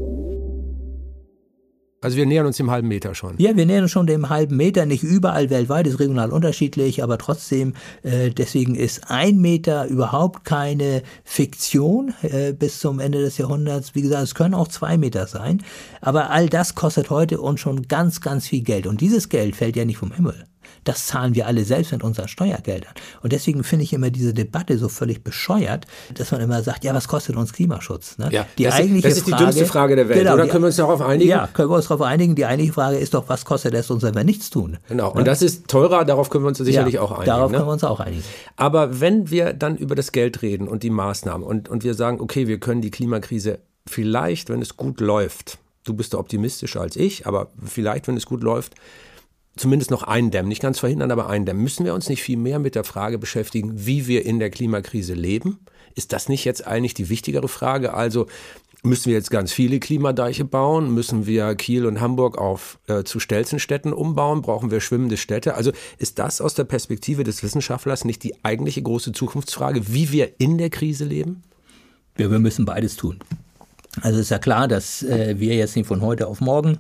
Also 2.03 2.19
wir 2.19 2.27
nähern 2.27 2.47
uns 2.47 2.59
dem 2.59 2.71
halben 2.71 2.89
Meter 2.89 3.15
schon. 3.15 3.35
Ja, 3.39 3.57
wir 3.57 3.67
nähern 3.67 3.85
uns 3.85 3.91
schon 3.91 4.07
dem 4.07 4.29
halben 4.29 4.57
Meter, 4.57 4.87
nicht 4.87 5.03
überall 5.03 5.51
weltweit, 5.51 5.87
ist 5.87 5.99
regional 5.99 6.31
unterschiedlich, 6.31 7.03
aber 7.03 7.19
trotzdem, 7.19 7.73
äh, 8.03 8.31
deswegen 8.31 8.75
ist 8.75 9.11
ein 9.11 9.39
Meter 9.39 9.87
überhaupt 9.87 10.45
keine 10.45 11.03
Fiktion 11.25 12.15
äh, 12.23 12.53
bis 12.53 12.81
zum 12.81 13.01
Ende 13.01 13.21
des 13.21 13.39
Jahrhunderts. 13.39 13.95
Wie 13.95 14.03
gesagt, 14.03 14.23
es 14.23 14.35
können 14.35 14.55
auch 14.55 14.69
zwei 14.69 14.99
Meter 14.99 15.27
sein, 15.27 15.63
aber 16.01 16.31
all 16.31 16.49
das 16.49 16.75
kostet 16.75 17.11
heute 17.11 17.41
uns 17.41 17.61
schon 17.61 17.89
ganz, 17.89 18.21
ganz 18.21 18.47
viel 18.47 18.63
Geld. 18.63 18.87
Und 18.87 19.01
dieses 19.01 19.29
Geld 19.29 19.57
fällt 19.57 19.75
ja 19.75 19.85
nicht 19.85 19.99
vom 19.99 20.13
Himmel. 20.13 20.45
Das 20.85 21.07
zahlen 21.07 21.35
wir 21.35 21.47
alle 21.47 21.65
selbst 21.65 21.93
mit 21.93 22.03
unseren 22.03 22.29
Steuergeldern. 22.29 22.93
Und 23.23 23.33
deswegen 23.33 23.65
finde 23.65 23.85
ich 23.85 23.93
immer 23.93 24.11
diese 24.11 24.33
Debatte 24.35 24.79
so 24.79 24.89
völlig 24.89 25.25
bescheuert, 25.25 25.87
dass 26.15 26.31
man 26.33 26.41
immer 26.41 26.63
sagt, 26.63 26.85
ja, 26.85 26.95
was 26.95 27.09
kostet 27.09 27.37
uns 27.37 27.53
Klimaschutz? 27.53 28.19
Ne? 28.19 28.29
Ja, 28.31 28.47
die 28.59 28.65
das, 28.65 28.75
eigentliche 28.75 29.09
das 29.09 29.19
ist 29.19 29.27
die 29.27 29.31
Frage, 29.31 29.45
dümmste 29.45 29.67
Frage 29.67 29.97
der 29.97 30.09
Welt. 30.09 30.21
Genau, 30.21 30.35
Oder 30.35 30.45
die, 30.45 30.51
können 30.51 30.65
wir 30.65 30.69
uns 30.69 30.77
darauf 30.77 31.01
einigen? 31.01 31.31
Ja, 31.31 31.49
können 31.53 31.71
wir 31.71 31.77
uns 31.77 31.89
darauf 31.89 32.03
einigen. 32.03 32.35
Die 32.35 32.45
eigentliche 32.45 32.73
Frage 32.73 32.97
ist 32.97 33.15
doch, 33.15 33.29
was 33.29 33.45
kostet 33.45 33.75
es 33.75 33.91
uns, 33.91 34.03
wenn 34.03 34.15
wir 34.15 34.25
nichts 34.25 34.51
tun? 34.51 34.79
Genau. 34.89 35.11
Und 35.11 35.19
ne? 35.19 35.25
das 35.25 35.43
ist 35.43 35.69
teurer, 35.69 36.05
darauf 36.05 36.31
können 36.31 36.45
wir 36.45 36.49
uns 36.49 36.59
sicherlich 36.59 36.95
ja, 36.95 37.01
auch 37.01 37.13
einigen. 37.13 37.27
Darauf 37.27 37.51
ne? 37.51 37.59
können 37.59 37.69
wir 37.69 37.73
uns 37.73 37.85
auch 37.85 38.01
einigen. 38.01 38.23
Aber 38.57 39.01
wenn 39.01 39.31
wir 39.31 39.53
dann 39.53 39.77
über 39.77 39.95
das 39.95 40.13
Geld 40.13 40.43
reden 40.43 40.69
und 40.69 40.83
die 40.83 40.91
Maßnahmen 40.91 41.47
und, 41.47 41.69
und 41.69 41.85
wir 41.85 41.95
sagen, 41.95 42.21
okay, 42.21 42.47
wir 42.47 42.59
können 42.59 42.81
die 42.81 42.91
Klimakrise 42.91 43.59
vielleicht, 43.87 44.51
wenn 44.51 44.63
es 44.63 44.77
gut 44.77 45.01
läuft, 45.01 45.59
du 45.85 45.95
bist 45.95 46.15
da 46.15 46.19
optimistischer 46.19 46.81
als 46.81 46.97
ich, 46.97 47.27
aber 47.27 47.49
vielleicht, 47.65 48.09
wenn 48.09 48.17
es 48.17 48.27
gut 48.27 48.43
läuft, 48.43 48.75
zumindest 49.57 49.91
noch 49.91 50.03
eindämmen, 50.03 50.49
nicht 50.49 50.63
ganz 50.63 50.79
verhindern, 50.79 51.11
aber 51.11 51.29
eindämmen. 51.29 51.63
Müssen 51.63 51.85
wir 51.85 51.95
uns 51.95 52.09
nicht 52.09 52.23
viel 52.23 52.37
mehr 52.37 52.59
mit 52.59 52.75
der 52.75 52.85
Frage 52.85 53.19
beschäftigen, 53.19 53.73
wie 53.87 54.07
wir 54.07 54.25
in 54.25 54.39
der 54.39 54.51
Klimakrise 54.51 55.15
leben? 55.15 55.59
Ist 55.95 56.13
das 56.13 56.29
nicht 56.29 56.45
jetzt 56.45 56.67
eigentlich 56.67 56.95
die 56.95 57.09
wichtigere 57.09 57.49
Frage? 57.49 57.95
Also 57.95 58.27
müssen 58.83 59.07
wir 59.07 59.15
jetzt 59.15 59.31
ganz 59.31 59.53
viele 59.53 59.81
Klimadeiche 59.81 60.45
bauen? 60.45 60.93
Müssen 60.93 61.27
wir 61.27 61.55
Kiel 61.55 61.87
und 61.87 62.01
Hamburg 62.01 62.37
auf 62.39 62.79
äh, 62.87 63.03
zu 63.03 63.19
Stelzenstädten 63.19 63.93
umbauen? 63.93 64.43
Brauchen 64.43 64.71
wir 64.71 64.81
schwimmende 64.81 65.17
Städte? 65.17 65.55
Also 65.55 65.73
ist 65.99 66.19
das 66.19 66.41
aus 66.41 66.55
der 66.55 66.65
Perspektive 66.65 67.25
des 67.25 67.43
Wissenschaftlers 67.43 68.05
nicht 68.05 68.23
die 68.23 68.35
eigentliche 68.45 68.83
große 68.83 69.13
Zukunftsfrage, 69.13 69.93
wie 69.93 70.13
wir 70.13 70.39
in 70.39 70.59
der 70.59 70.71
Krise 70.71 71.07
leben? 71.07 71.43
Ja, 72.19 72.31
wir 72.31 72.39
müssen 72.39 72.65
beides 72.67 72.97
tun. 72.97 73.19
Also 74.03 74.21
ist 74.21 74.31
ja 74.31 74.39
klar, 74.39 74.69
dass 74.69 75.03
äh, 75.03 75.37
wir 75.39 75.55
jetzt 75.57 75.77
nicht 75.77 75.87
von 75.87 76.03
heute 76.03 76.27
auf 76.27 76.41
morgen 76.41 76.79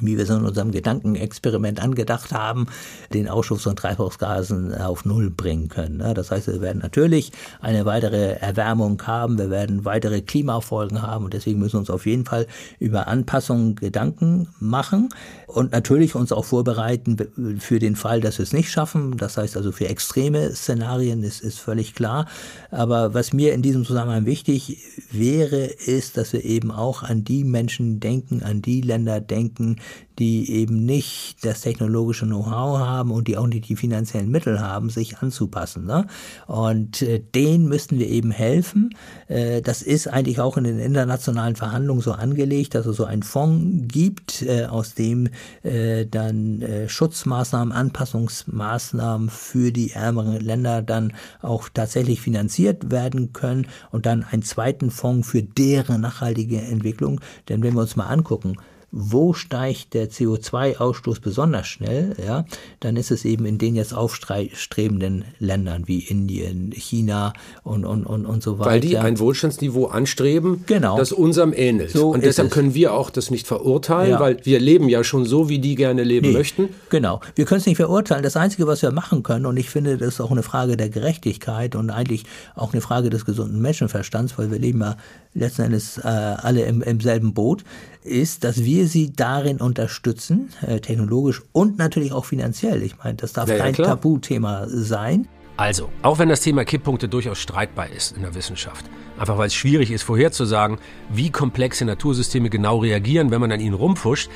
wie 0.00 0.16
wir 0.16 0.24
es 0.24 0.30
in 0.30 0.44
unserem 0.44 0.70
Gedankenexperiment 0.70 1.82
angedacht 1.82 2.32
haben, 2.32 2.66
den 3.12 3.28
Ausstoß 3.28 3.62
von 3.62 3.76
Treibhausgasen 3.76 4.74
auf 4.74 5.04
Null 5.04 5.30
bringen 5.30 5.68
können. 5.68 6.02
Das 6.14 6.30
heißt, 6.30 6.48
wir 6.48 6.60
werden 6.60 6.82
natürlich 6.82 7.32
eine 7.60 7.84
weitere 7.84 8.34
Erwärmung 8.34 9.00
haben, 9.06 9.38
wir 9.38 9.50
werden 9.50 9.84
weitere 9.84 10.20
Klimafolgen 10.20 11.02
haben 11.02 11.26
und 11.26 11.34
deswegen 11.34 11.60
müssen 11.60 11.74
wir 11.74 11.80
uns 11.80 11.90
auf 11.90 12.06
jeden 12.06 12.24
Fall 12.24 12.46
über 12.78 13.06
Anpassungen 13.06 13.76
Gedanken 13.76 14.48
machen 14.60 15.08
und 15.46 15.72
natürlich 15.72 16.14
uns 16.14 16.32
auch 16.32 16.44
vorbereiten 16.44 17.16
für 17.58 17.78
den 17.78 17.96
Fall, 17.96 18.20
dass 18.20 18.38
wir 18.38 18.42
es 18.42 18.52
nicht 18.52 18.70
schaffen. 18.70 19.16
Das 19.16 19.36
heißt 19.36 19.56
also 19.56 19.72
für 19.72 19.88
extreme 19.88 20.54
Szenarien 20.54 21.22
ist, 21.22 21.40
ist 21.40 21.58
völlig 21.58 21.94
klar. 21.94 22.26
Aber 22.70 23.14
was 23.14 23.32
mir 23.32 23.52
in 23.52 23.62
diesem 23.62 23.84
Zusammenhang 23.84 24.26
wichtig 24.26 24.78
wäre, 25.10 25.64
ist, 25.64 26.16
dass 26.16 26.32
wir 26.32 26.44
eben 26.44 26.70
auch 26.70 27.02
an 27.02 27.24
die 27.24 27.44
Menschen 27.44 28.00
denken, 28.00 28.42
an 28.42 28.62
die 28.62 28.80
Länder 28.80 29.20
denken, 29.20 29.76
die 30.18 30.50
eben 30.50 30.84
nicht 30.84 31.44
das 31.44 31.62
technologische 31.62 32.26
Know-how 32.26 32.78
haben 32.78 33.10
und 33.10 33.26
die 33.26 33.36
auch 33.36 33.46
nicht 33.46 33.68
die 33.68 33.76
finanziellen 33.76 34.30
Mittel 34.30 34.60
haben, 34.60 34.90
sich 34.90 35.18
anzupassen. 35.18 35.86
Ne? 35.86 36.06
Und 36.46 37.02
äh, 37.02 37.20
denen 37.34 37.68
müssten 37.68 37.98
wir 37.98 38.08
eben 38.08 38.30
helfen. 38.30 38.94
Äh, 39.26 39.60
das 39.60 39.82
ist 39.82 40.06
eigentlich 40.06 40.40
auch 40.40 40.56
in 40.56 40.64
den 40.64 40.78
internationalen 40.78 41.56
Verhandlungen 41.56 42.00
so 42.00 42.12
angelegt, 42.12 42.74
dass 42.74 42.86
es 42.86 42.96
so 42.96 43.04
einen 43.04 43.22
Fonds 43.24 43.92
gibt, 43.92 44.42
äh, 44.42 44.66
aus 44.66 44.94
dem 44.94 45.28
äh, 45.62 46.06
dann 46.06 46.62
äh, 46.62 46.88
Schutzmaßnahmen, 46.88 47.72
Anpassungsmaßnahmen 47.72 49.30
für 49.30 49.72
die 49.72 49.90
ärmeren 49.90 50.40
Länder 50.40 50.82
dann 50.82 51.12
auch 51.42 51.68
tatsächlich 51.72 52.20
finanziert 52.20 52.90
werden 52.90 53.32
können 53.32 53.66
und 53.90 54.06
dann 54.06 54.22
einen 54.22 54.42
zweiten 54.42 54.90
Fonds 54.90 55.28
für 55.28 55.42
deren 55.42 56.00
nachhaltige 56.02 56.60
Entwicklung. 56.60 57.20
Denn 57.48 57.62
wenn 57.62 57.74
wir 57.74 57.80
uns 57.80 57.96
mal 57.96 58.06
angucken, 58.06 58.56
wo 58.96 59.32
steigt 59.32 59.92
der 59.94 60.08
CO2-Ausstoß 60.08 61.20
besonders 61.20 61.66
schnell, 61.66 62.14
ja, 62.24 62.44
dann 62.78 62.96
ist 62.96 63.10
es 63.10 63.24
eben 63.24 63.44
in 63.44 63.58
den 63.58 63.74
jetzt 63.74 63.92
aufstrebenden 63.92 65.24
Ländern 65.40 65.88
wie 65.88 65.98
Indien, 65.98 66.70
China 66.70 67.32
und, 67.64 67.84
und, 67.84 68.06
und, 68.06 68.24
und 68.24 68.40
so 68.40 68.60
weiter. 68.60 68.70
Weil 68.70 68.80
die 68.80 68.96
ein 68.96 69.18
Wohlstandsniveau 69.18 69.86
anstreben, 69.86 70.62
genau. 70.66 70.96
das 70.96 71.10
unserem 71.10 71.52
ähnelt. 71.52 71.90
So 71.90 72.10
und 72.10 72.22
deshalb 72.22 72.48
es. 72.48 72.54
können 72.54 72.74
wir 72.74 72.92
auch 72.92 73.10
das 73.10 73.32
nicht 73.32 73.48
verurteilen, 73.48 74.12
ja. 74.12 74.20
weil 74.20 74.38
wir 74.44 74.60
leben 74.60 74.88
ja 74.88 75.02
schon 75.02 75.24
so, 75.24 75.48
wie 75.48 75.58
die 75.58 75.74
gerne 75.74 76.04
leben 76.04 76.28
nee, 76.28 76.32
möchten. 76.32 76.68
Genau. 76.88 77.20
Wir 77.34 77.46
können 77.46 77.58
es 77.58 77.66
nicht 77.66 77.78
verurteilen. 77.78 78.22
Das 78.22 78.36
Einzige, 78.36 78.68
was 78.68 78.80
wir 78.82 78.92
machen 78.92 79.24
können, 79.24 79.46
und 79.46 79.56
ich 79.56 79.70
finde, 79.70 79.98
das 79.98 80.14
ist 80.14 80.20
auch 80.20 80.30
eine 80.30 80.44
Frage 80.44 80.76
der 80.76 80.88
Gerechtigkeit 80.88 81.74
und 81.74 81.90
eigentlich 81.90 82.26
auch 82.54 82.72
eine 82.72 82.80
Frage 82.80 83.10
des 83.10 83.24
gesunden 83.24 83.60
Menschenverstands, 83.60 84.38
weil 84.38 84.52
wir 84.52 84.60
leben 84.60 84.82
ja 84.82 84.96
letzten 85.34 85.62
Endes 85.62 85.98
äh, 85.98 86.02
alle 86.02 86.62
im, 86.64 86.82
im 86.82 87.00
selben 87.00 87.34
Boot, 87.34 87.64
ist, 88.02 88.44
dass 88.44 88.64
wir 88.64 88.86
sie 88.86 89.12
darin 89.12 89.58
unterstützen, 89.60 90.50
äh, 90.66 90.80
technologisch 90.80 91.42
und 91.52 91.78
natürlich 91.78 92.12
auch 92.12 92.24
finanziell. 92.24 92.82
Ich 92.82 92.98
meine, 92.98 93.14
das 93.14 93.32
darf 93.32 93.48
ja, 93.48 93.56
kein 93.56 93.74
ja, 93.74 93.84
Tabuthema 93.84 94.66
sein. 94.68 95.26
Also, 95.56 95.88
auch 96.02 96.18
wenn 96.18 96.28
das 96.28 96.40
Thema 96.40 96.64
Kipppunkte 96.64 97.08
durchaus 97.08 97.38
streitbar 97.38 97.88
ist 97.88 98.16
in 98.16 98.22
der 98.22 98.34
Wissenschaft, 98.34 98.84
einfach 99.18 99.38
weil 99.38 99.46
es 99.46 99.54
schwierig 99.54 99.90
ist 99.90 100.02
vorherzusagen, 100.02 100.78
wie 101.12 101.30
komplexe 101.30 101.84
Natursysteme 101.84 102.50
genau 102.50 102.78
reagieren, 102.78 103.30
wenn 103.30 103.40
man 103.40 103.52
an 103.52 103.60
ihnen 103.60 103.74
rumfuscht, 103.74 104.28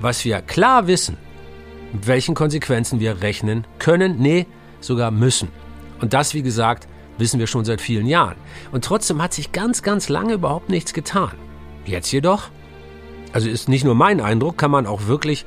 was 0.00 0.24
wir 0.24 0.42
klar 0.42 0.86
wissen, 0.86 1.16
mit 1.92 2.06
welchen 2.06 2.34
Konsequenzen 2.34 3.00
wir 3.00 3.22
rechnen 3.22 3.66
können, 3.78 4.18
nee, 4.18 4.46
sogar 4.80 5.10
müssen. 5.10 5.48
Und 6.00 6.12
das, 6.12 6.34
wie 6.34 6.42
gesagt, 6.42 6.86
wissen 7.22 7.40
wir 7.40 7.46
schon 7.46 7.64
seit 7.64 7.80
vielen 7.80 8.06
Jahren. 8.06 8.36
Und 8.72 8.84
trotzdem 8.84 9.22
hat 9.22 9.32
sich 9.32 9.52
ganz, 9.52 9.82
ganz 9.82 10.10
lange 10.10 10.34
überhaupt 10.34 10.68
nichts 10.68 10.92
getan. 10.92 11.32
Jetzt 11.86 12.12
jedoch, 12.12 12.50
also 13.32 13.48
ist 13.48 13.68
nicht 13.68 13.84
nur 13.84 13.94
mein 13.94 14.20
Eindruck, 14.20 14.58
kann 14.58 14.70
man 14.70 14.86
auch 14.86 15.06
wirklich 15.06 15.46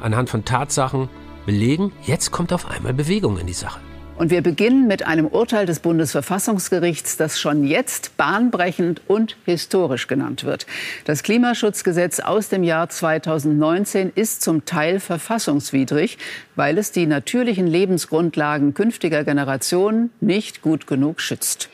anhand 0.00 0.30
von 0.30 0.46
Tatsachen 0.46 1.10
belegen, 1.44 1.92
jetzt 2.02 2.30
kommt 2.30 2.52
auf 2.52 2.70
einmal 2.70 2.94
Bewegung 2.94 3.38
in 3.38 3.46
die 3.46 3.52
Sache. 3.52 3.80
Und 4.20 4.30
wir 4.30 4.42
beginnen 4.42 4.86
mit 4.86 5.06
einem 5.06 5.26
Urteil 5.26 5.64
des 5.64 5.80
Bundesverfassungsgerichts, 5.80 7.16
das 7.16 7.40
schon 7.40 7.64
jetzt 7.64 8.18
bahnbrechend 8.18 9.00
und 9.08 9.36
historisch 9.46 10.08
genannt 10.08 10.44
wird. 10.44 10.66
Das 11.06 11.22
Klimaschutzgesetz 11.22 12.20
aus 12.20 12.50
dem 12.50 12.62
Jahr 12.62 12.90
2019 12.90 14.12
ist 14.14 14.42
zum 14.42 14.66
Teil 14.66 15.00
verfassungswidrig, 15.00 16.18
weil 16.54 16.76
es 16.76 16.92
die 16.92 17.06
natürlichen 17.06 17.66
Lebensgrundlagen 17.66 18.74
künftiger 18.74 19.24
Generationen 19.24 20.10
nicht 20.20 20.60
gut 20.60 20.86
genug 20.86 21.22
schützt. 21.22 21.70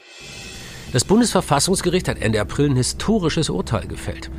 Das 0.92 1.05
Bundesverfassungsgericht 1.05 2.07
hat 2.07 2.22
Ende 2.22 2.40
April 2.40 2.70
ein 2.70 2.76
historisches 2.76 3.51
Urteil 3.51 3.88
gefällt. 3.88 4.30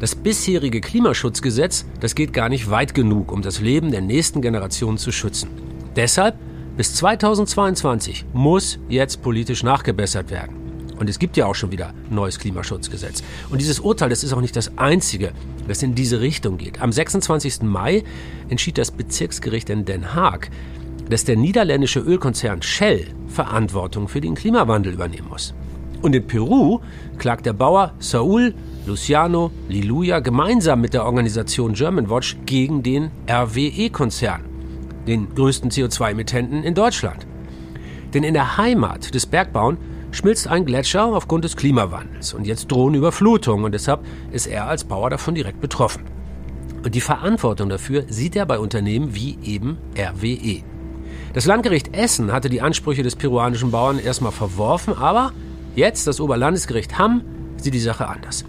Das 0.00 0.14
bisherige 0.14 0.82
Klimaschutzgesetz, 0.82 1.86
das 2.00 2.14
geht 2.14 2.34
gar 2.34 2.50
nicht 2.50 2.68
weit 2.68 2.92
genug, 2.92 3.32
um 3.32 3.40
das 3.40 3.62
Leben 3.62 3.90
der 3.90 4.02
nächsten 4.02 4.42
Generationen 4.42 4.98
zu 4.98 5.12
schützen. 5.12 5.48
Deshalb 5.96 6.34
bis 6.78 6.94
2022 6.94 8.24
muss 8.32 8.78
jetzt 8.88 9.20
politisch 9.20 9.64
nachgebessert 9.64 10.30
werden. 10.30 10.54
Und 10.96 11.10
es 11.10 11.18
gibt 11.18 11.36
ja 11.36 11.46
auch 11.46 11.56
schon 11.56 11.72
wieder 11.72 11.88
ein 11.88 12.14
neues 12.14 12.38
Klimaschutzgesetz. 12.38 13.24
Und 13.50 13.60
dieses 13.60 13.80
Urteil, 13.80 14.10
das 14.10 14.22
ist 14.22 14.32
auch 14.32 14.40
nicht 14.40 14.54
das 14.54 14.78
einzige, 14.78 15.32
das 15.66 15.82
in 15.82 15.96
diese 15.96 16.20
Richtung 16.20 16.56
geht. 16.56 16.80
Am 16.80 16.92
26. 16.92 17.62
Mai 17.62 18.04
entschied 18.48 18.78
das 18.78 18.92
Bezirksgericht 18.92 19.70
in 19.70 19.86
Den 19.86 20.14
Haag, 20.14 20.50
dass 21.10 21.24
der 21.24 21.36
niederländische 21.36 21.98
Ölkonzern 21.98 22.62
Shell 22.62 23.08
Verantwortung 23.26 24.06
für 24.06 24.20
den 24.20 24.36
Klimawandel 24.36 24.92
übernehmen 24.92 25.30
muss. 25.30 25.54
Und 26.00 26.14
in 26.14 26.28
Peru 26.28 26.78
klagt 27.18 27.46
der 27.46 27.54
Bauer 27.54 27.92
Saul 27.98 28.54
Luciano 28.86 29.50
Liluya 29.68 30.20
gemeinsam 30.20 30.80
mit 30.80 30.94
der 30.94 31.04
Organisation 31.04 31.72
Germanwatch 31.72 32.36
gegen 32.46 32.84
den 32.84 33.10
RWE-Konzern 33.28 34.57
den 35.08 35.34
größten 35.34 35.70
CO2-Emittenten 35.70 36.62
in 36.62 36.74
Deutschland. 36.74 37.26
Denn 38.14 38.22
in 38.22 38.34
der 38.34 38.56
Heimat 38.56 39.14
des 39.14 39.26
Bergbauen 39.26 39.78
schmilzt 40.10 40.48
ein 40.48 40.64
Gletscher 40.64 41.04
aufgrund 41.04 41.44
des 41.44 41.56
Klimawandels 41.56 42.32
und 42.32 42.46
jetzt 42.46 42.70
drohen 42.70 42.94
Überflutungen 42.94 43.64
und 43.64 43.72
deshalb 43.72 44.04
ist 44.32 44.46
er 44.46 44.66
als 44.68 44.84
Bauer 44.84 45.10
davon 45.10 45.34
direkt 45.34 45.60
betroffen. 45.60 46.04
Und 46.84 46.94
die 46.94 47.00
Verantwortung 47.00 47.68
dafür 47.68 48.04
sieht 48.08 48.36
er 48.36 48.46
bei 48.46 48.58
Unternehmen 48.58 49.14
wie 49.14 49.36
eben 49.42 49.78
RWE. 49.96 50.62
Das 51.34 51.44
Landgericht 51.44 51.94
Essen 51.94 52.32
hatte 52.32 52.48
die 52.48 52.62
Ansprüche 52.62 53.02
des 53.02 53.16
peruanischen 53.16 53.70
Bauern 53.70 53.98
erstmal 53.98 54.32
verworfen, 54.32 54.94
aber 54.94 55.32
jetzt 55.74 56.06
das 56.06 56.20
Oberlandesgericht 56.20 56.98
Hamm 56.98 57.22
sieht 57.56 57.74
die 57.74 57.80
Sache 57.80 58.08
anders. 58.08 58.44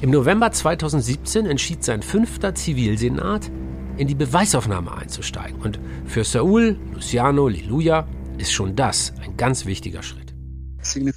Im 0.00 0.10
November 0.10 0.52
2017 0.52 1.46
entschied 1.46 1.82
sein 1.82 2.02
fünfter 2.02 2.54
Zivilsenat, 2.54 3.50
in 3.98 4.06
die 4.06 4.14
Beweisaufnahme 4.14 4.96
einzusteigen. 4.96 5.60
Und 5.60 5.78
für 6.06 6.24
Saul, 6.24 6.78
Luciano, 6.94 7.48
Liluya 7.48 8.06
ist 8.38 8.52
schon 8.52 8.76
das 8.76 9.12
ein 9.22 9.36
ganz 9.36 9.66
wichtiger 9.66 10.02
Schritt. 10.02 10.28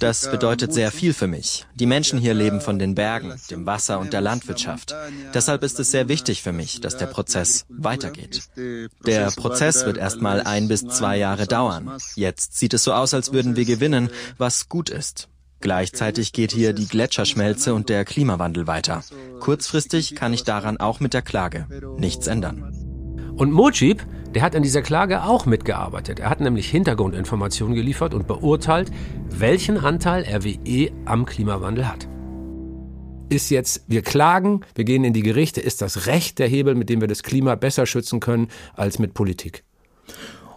Das 0.00 0.30
bedeutet 0.30 0.74
sehr 0.74 0.90
viel 0.90 1.14
für 1.14 1.28
mich. 1.28 1.66
Die 1.74 1.86
Menschen 1.86 2.18
hier 2.18 2.34
leben 2.34 2.60
von 2.60 2.78
den 2.78 2.94
Bergen, 2.94 3.34
dem 3.50 3.64
Wasser 3.64 4.00
und 4.00 4.12
der 4.12 4.20
Landwirtschaft. 4.20 4.94
Deshalb 5.32 5.62
ist 5.62 5.78
es 5.78 5.90
sehr 5.90 6.08
wichtig 6.08 6.42
für 6.42 6.52
mich, 6.52 6.80
dass 6.80 6.96
der 6.96 7.06
Prozess 7.06 7.64
weitergeht. 7.68 8.42
Der 9.06 9.30
Prozess 9.30 9.86
wird 9.86 9.96
erstmal 9.96 10.42
ein 10.42 10.68
bis 10.68 10.86
zwei 10.86 11.16
Jahre 11.16 11.46
dauern. 11.46 11.96
Jetzt 12.16 12.58
sieht 12.58 12.74
es 12.74 12.84
so 12.84 12.92
aus, 12.92 13.14
als 13.14 13.32
würden 13.32 13.56
wir 13.56 13.64
gewinnen, 13.64 14.10
was 14.36 14.68
gut 14.68 14.90
ist. 14.90 15.28
Gleichzeitig 15.62 16.32
geht 16.32 16.50
hier 16.50 16.72
die 16.72 16.88
Gletscherschmelze 16.88 17.72
und 17.72 17.88
der 17.88 18.04
Klimawandel 18.04 18.66
weiter. 18.66 19.02
Kurzfristig 19.38 20.16
kann 20.16 20.34
ich 20.34 20.42
daran 20.42 20.76
auch 20.76 20.98
mit 20.98 21.14
der 21.14 21.22
Klage 21.22 21.66
nichts 21.96 22.26
ändern. 22.26 22.74
Und 23.36 23.52
Mojib, 23.52 24.04
der 24.34 24.42
hat 24.42 24.56
an 24.56 24.64
dieser 24.64 24.82
Klage 24.82 25.22
auch 25.22 25.46
mitgearbeitet. 25.46 26.18
Er 26.18 26.30
hat 26.30 26.40
nämlich 26.40 26.68
Hintergrundinformationen 26.68 27.76
geliefert 27.76 28.12
und 28.12 28.26
beurteilt, 28.26 28.90
welchen 29.30 29.78
Anteil 29.78 30.24
RWE 30.24 30.90
am 31.04 31.26
Klimawandel 31.26 31.88
hat. 31.88 32.08
Ist 33.28 33.50
jetzt, 33.50 33.84
wir 33.86 34.02
klagen, 34.02 34.62
wir 34.74 34.84
gehen 34.84 35.04
in 35.04 35.12
die 35.12 35.22
Gerichte, 35.22 35.60
ist 35.60 35.80
das 35.80 36.06
Recht 36.06 36.40
der 36.40 36.48
Hebel, 36.48 36.74
mit 36.74 36.88
dem 36.88 37.00
wir 37.00 37.08
das 37.08 37.22
Klima 37.22 37.54
besser 37.54 37.86
schützen 37.86 38.18
können 38.18 38.48
als 38.74 38.98
mit 38.98 39.14
Politik? 39.14 39.62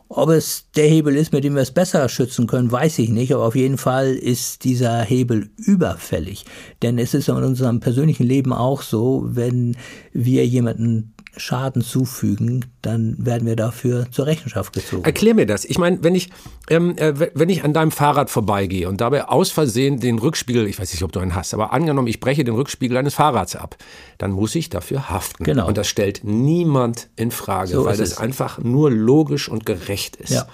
Ob 0.07 0.29
es 0.29 0.65
der 0.75 0.87
Hebel 0.87 1.15
ist, 1.15 1.33
mit 1.33 1.43
dem 1.43 1.55
wir 1.55 1.63
es 1.63 1.71
besser 1.71 2.07
schützen 2.09 2.45
können, 2.45 2.71
weiß 2.71 2.99
ich 2.99 3.09
nicht, 3.09 3.33
aber 3.33 3.43
auf 3.43 3.55
jeden 3.55 3.79
Fall 3.79 4.13
ist 4.13 4.63
dieser 4.63 5.01
Hebel 5.01 5.49
überfällig. 5.57 6.45
Denn 6.83 6.99
es 6.99 7.15
ist 7.15 7.27
in 7.27 7.35
unserem 7.35 7.79
persönlichen 7.79 8.27
Leben 8.27 8.53
auch 8.53 8.83
so, 8.83 9.23
wenn 9.25 9.75
wir 10.13 10.45
jemanden 10.45 11.14
Schaden 11.37 11.81
zufügen, 11.81 12.65
dann 12.81 13.15
werden 13.17 13.47
wir 13.47 13.55
dafür 13.55 14.07
zur 14.11 14.25
Rechenschaft 14.25 14.73
gezogen. 14.73 15.03
Erklär 15.03 15.33
mir 15.33 15.45
das. 15.45 15.65
Ich 15.65 15.77
meine, 15.77 16.03
wenn 16.03 16.15
ich, 16.15 16.29
ähm, 16.69 16.97
äh, 16.97 17.13
wenn 17.33 17.49
ich 17.49 17.63
an 17.63 17.73
deinem 17.73 17.91
Fahrrad 17.91 18.29
vorbeigehe 18.29 18.87
und 18.87 19.01
dabei 19.01 19.27
aus 19.27 19.51
Versehen 19.51 19.99
den 19.99 20.19
Rückspiegel, 20.19 20.67
ich 20.67 20.79
weiß 20.79 20.91
nicht, 20.93 21.03
ob 21.03 21.11
du 21.11 21.19
einen 21.19 21.35
hast, 21.35 21.53
aber 21.53 21.73
angenommen, 21.73 22.07
ich 22.07 22.19
breche 22.19 22.43
den 22.43 22.55
Rückspiegel 22.55 22.97
eines 22.97 23.15
Fahrrads 23.15 23.55
ab, 23.55 23.75
dann 24.17 24.31
muss 24.31 24.55
ich 24.55 24.69
dafür 24.69 25.09
haften. 25.09 25.43
Genau. 25.43 25.67
Und 25.67 25.77
das 25.77 25.87
stellt 25.87 26.23
niemand 26.23 27.09
in 27.15 27.31
Frage, 27.31 27.71
so 27.71 27.85
weil 27.85 27.97
das 27.97 28.17
einfach 28.17 28.59
nur 28.59 28.91
logisch 28.91 29.49
und 29.49 29.65
gerecht 29.65 30.15
ist. 30.15 30.31
Ja. 30.31 30.47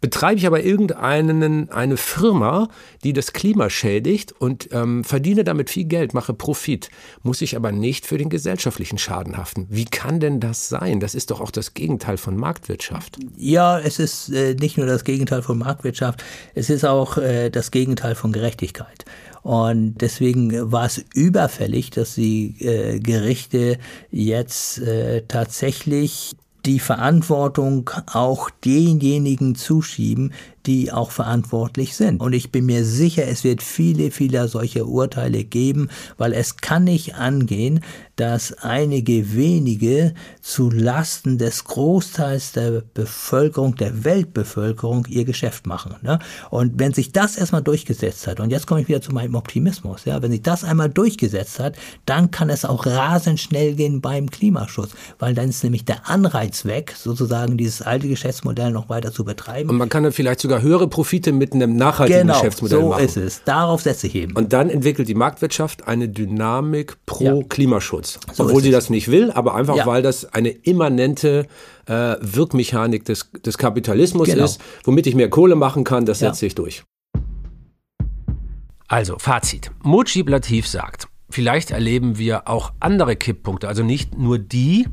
Betreibe 0.00 0.38
ich 0.38 0.46
aber 0.46 0.62
irgendeine 0.62 1.68
eine 1.70 1.96
Firma, 1.96 2.68
die 3.02 3.12
das 3.12 3.32
Klima 3.32 3.70
schädigt 3.70 4.32
und 4.32 4.68
ähm, 4.72 5.04
verdiene 5.04 5.42
damit 5.42 5.70
viel 5.70 5.84
Geld, 5.84 6.12
mache 6.12 6.34
Profit, 6.34 6.90
muss 7.22 7.40
ich 7.40 7.56
aber 7.56 7.72
nicht 7.72 8.06
für 8.06 8.18
den 8.18 8.28
gesellschaftlichen 8.28 8.98
Schaden 8.98 9.36
haften. 9.36 9.66
Wie 9.70 9.86
kann 9.86 10.20
denn 10.20 10.38
das 10.38 10.68
sein? 10.68 11.00
Das 11.00 11.14
ist 11.14 11.30
doch 11.30 11.40
auch 11.40 11.50
das 11.50 11.74
Gegenteil 11.74 12.18
von 12.18 12.36
Marktwirtschaft. 12.36 13.18
Ja, 13.36 13.78
es 13.78 13.98
ist 13.98 14.28
äh, 14.28 14.54
nicht 14.54 14.76
nur 14.76 14.86
das 14.86 15.04
Gegenteil 15.04 15.42
von 15.42 15.58
Marktwirtschaft, 15.58 16.22
es 16.54 16.68
ist 16.68 16.84
auch 16.84 17.16
äh, 17.16 17.50
das 17.50 17.70
Gegenteil 17.70 18.14
von 18.14 18.32
Gerechtigkeit. 18.32 19.04
Und 19.42 19.94
deswegen 20.00 20.72
war 20.72 20.86
es 20.86 21.04
überfällig, 21.14 21.90
dass 21.90 22.16
die 22.16 22.56
äh, 22.60 22.98
Gerichte 22.98 23.78
jetzt 24.10 24.78
äh, 24.80 25.22
tatsächlich 25.28 26.36
die 26.66 26.80
Verantwortung 26.80 27.90
auch 28.12 28.50
denjenigen 28.50 29.54
zuschieben, 29.54 30.32
die 30.66 30.92
auch 30.92 31.10
verantwortlich 31.10 31.96
sind. 31.96 32.20
Und 32.20 32.32
ich 32.32 32.50
bin 32.50 32.66
mir 32.66 32.84
sicher, 32.84 33.26
es 33.26 33.44
wird 33.44 33.62
viele, 33.62 34.10
viele 34.10 34.48
solche 34.48 34.84
Urteile 34.84 35.44
geben, 35.44 35.88
weil 36.18 36.32
es 36.32 36.56
kann 36.56 36.84
nicht 36.84 37.14
angehen, 37.14 37.80
dass 38.16 38.54
einige 38.62 39.34
wenige 39.34 40.14
zu 40.40 40.70
Lasten 40.70 41.36
des 41.36 41.64
Großteils 41.64 42.52
der 42.52 42.82
Bevölkerung, 42.94 43.76
der 43.76 44.04
Weltbevölkerung 44.04 45.06
ihr 45.08 45.24
Geschäft 45.24 45.66
machen. 45.66 45.96
Ne? 46.02 46.18
Und 46.50 46.78
wenn 46.78 46.94
sich 46.94 47.12
das 47.12 47.36
erstmal 47.36 47.62
durchgesetzt 47.62 48.26
hat, 48.26 48.40
und 48.40 48.50
jetzt 48.50 48.66
komme 48.66 48.80
ich 48.80 48.88
wieder 48.88 49.02
zu 49.02 49.12
meinem 49.12 49.34
Optimismus, 49.34 50.06
ja, 50.06 50.20
wenn 50.22 50.30
sich 50.30 50.42
das 50.42 50.64
einmal 50.64 50.88
durchgesetzt 50.88 51.60
hat, 51.60 51.76
dann 52.06 52.30
kann 52.30 52.48
es 52.48 52.64
auch 52.64 52.86
rasend 52.86 53.38
schnell 53.38 53.74
gehen 53.74 54.00
beim 54.00 54.30
Klimaschutz, 54.30 54.92
weil 55.18 55.34
dann 55.34 55.50
ist 55.50 55.62
nämlich 55.62 55.84
der 55.84 56.08
Anreiz 56.08 56.64
weg, 56.64 56.94
sozusagen 56.96 57.58
dieses 57.58 57.82
alte 57.82 58.08
Geschäftsmodell 58.08 58.70
noch 58.70 58.88
weiter 58.88 59.12
zu 59.12 59.24
betreiben. 59.24 59.68
Und 59.68 59.76
man 59.76 59.90
kann 59.90 60.02
dann 60.02 60.12
vielleicht 60.12 60.40
sogar 60.40 60.55
höhere 60.60 60.88
Profite 60.88 61.32
mit 61.32 61.52
einem 61.52 61.76
nachhaltigen 61.76 62.22
genau, 62.22 62.34
Geschäftsmodell 62.34 62.80
so 62.80 62.88
machen. 62.88 63.04
ist 63.04 63.16
es. 63.16 63.42
Darauf 63.44 63.82
setze 63.82 64.06
ich 64.06 64.14
eben. 64.14 64.32
Und 64.34 64.52
dann 64.52 64.70
entwickelt 64.70 65.08
die 65.08 65.14
Marktwirtschaft 65.14 65.86
eine 65.88 66.08
Dynamik 66.08 66.96
pro 67.06 67.24
Ja. 67.24 67.42
Klimaschutz. 67.48 68.18
So 68.32 68.44
Obwohl 68.44 68.62
sie 68.62 68.68
es. 68.70 68.74
das 68.74 68.90
nicht 68.90 69.10
will, 69.10 69.30
aber 69.30 69.54
einfach 69.54 69.76
Ja. 69.76 69.86
weil 69.86 70.02
das 70.02 70.32
eine 70.32 70.50
immanente 70.50 71.46
äh, 71.86 72.16
Wirkmechanik 72.20 73.04
des, 73.04 73.30
des 73.44 73.58
Kapitalismus 73.58 74.28
Genau. 74.28 74.44
ist, 74.44 74.60
womit 74.84 75.06
ich 75.06 75.14
mehr 75.14 75.30
Kohle 75.30 75.54
machen 75.54 75.84
kann, 75.84 76.04
das 76.04 76.20
Ja. 76.20 76.28
setzt 76.28 76.40
sich 76.40 76.54
durch. 76.54 76.82
Also, 78.88 79.18
Fazit. 79.18 79.70
Mujib 79.82 80.28
Latif 80.28 80.66
sagt, 80.68 81.08
vielleicht 81.30 81.70
erleben 81.72 82.18
wir 82.18 82.48
auch 82.48 82.72
andere 82.80 83.16
Kipppunkte, 83.16 83.66
also 83.68 83.82
nicht 83.82 84.16
nur 84.16 84.38
die, 84.38 84.86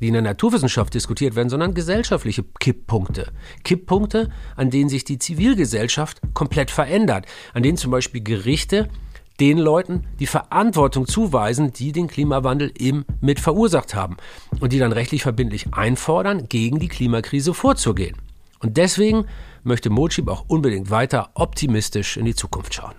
die 0.00 0.08
in 0.08 0.12
der 0.14 0.22
Naturwissenschaft 0.22 0.94
diskutiert 0.94 1.36
werden, 1.36 1.48
sondern 1.48 1.74
gesellschaftliche 1.74 2.44
Kipppunkte. 2.60 3.32
Kipppunkte, 3.64 4.30
an 4.56 4.70
denen 4.70 4.88
sich 4.88 5.04
die 5.04 5.18
Zivilgesellschaft 5.18 6.20
komplett 6.34 6.70
verändert, 6.70 7.26
an 7.54 7.62
denen 7.62 7.76
zum 7.76 7.90
Beispiel 7.90 8.22
Gerichte 8.22 8.88
den 9.40 9.58
Leuten 9.58 10.04
die 10.18 10.26
Verantwortung 10.26 11.06
zuweisen, 11.06 11.72
die 11.72 11.92
den 11.92 12.08
Klimawandel 12.08 12.72
eben 12.76 13.04
mit 13.20 13.38
verursacht 13.38 13.94
haben 13.94 14.16
und 14.60 14.72
die 14.72 14.78
dann 14.78 14.92
rechtlich 14.92 15.22
verbindlich 15.22 15.72
einfordern, 15.72 16.48
gegen 16.48 16.80
die 16.80 16.88
Klimakrise 16.88 17.54
vorzugehen. 17.54 18.16
Und 18.60 18.76
deswegen 18.76 19.26
möchte 19.62 19.90
Mojib 19.90 20.28
auch 20.28 20.44
unbedingt 20.48 20.90
weiter 20.90 21.30
optimistisch 21.34 22.16
in 22.16 22.24
die 22.24 22.34
Zukunft 22.34 22.74
schauen. 22.74 22.94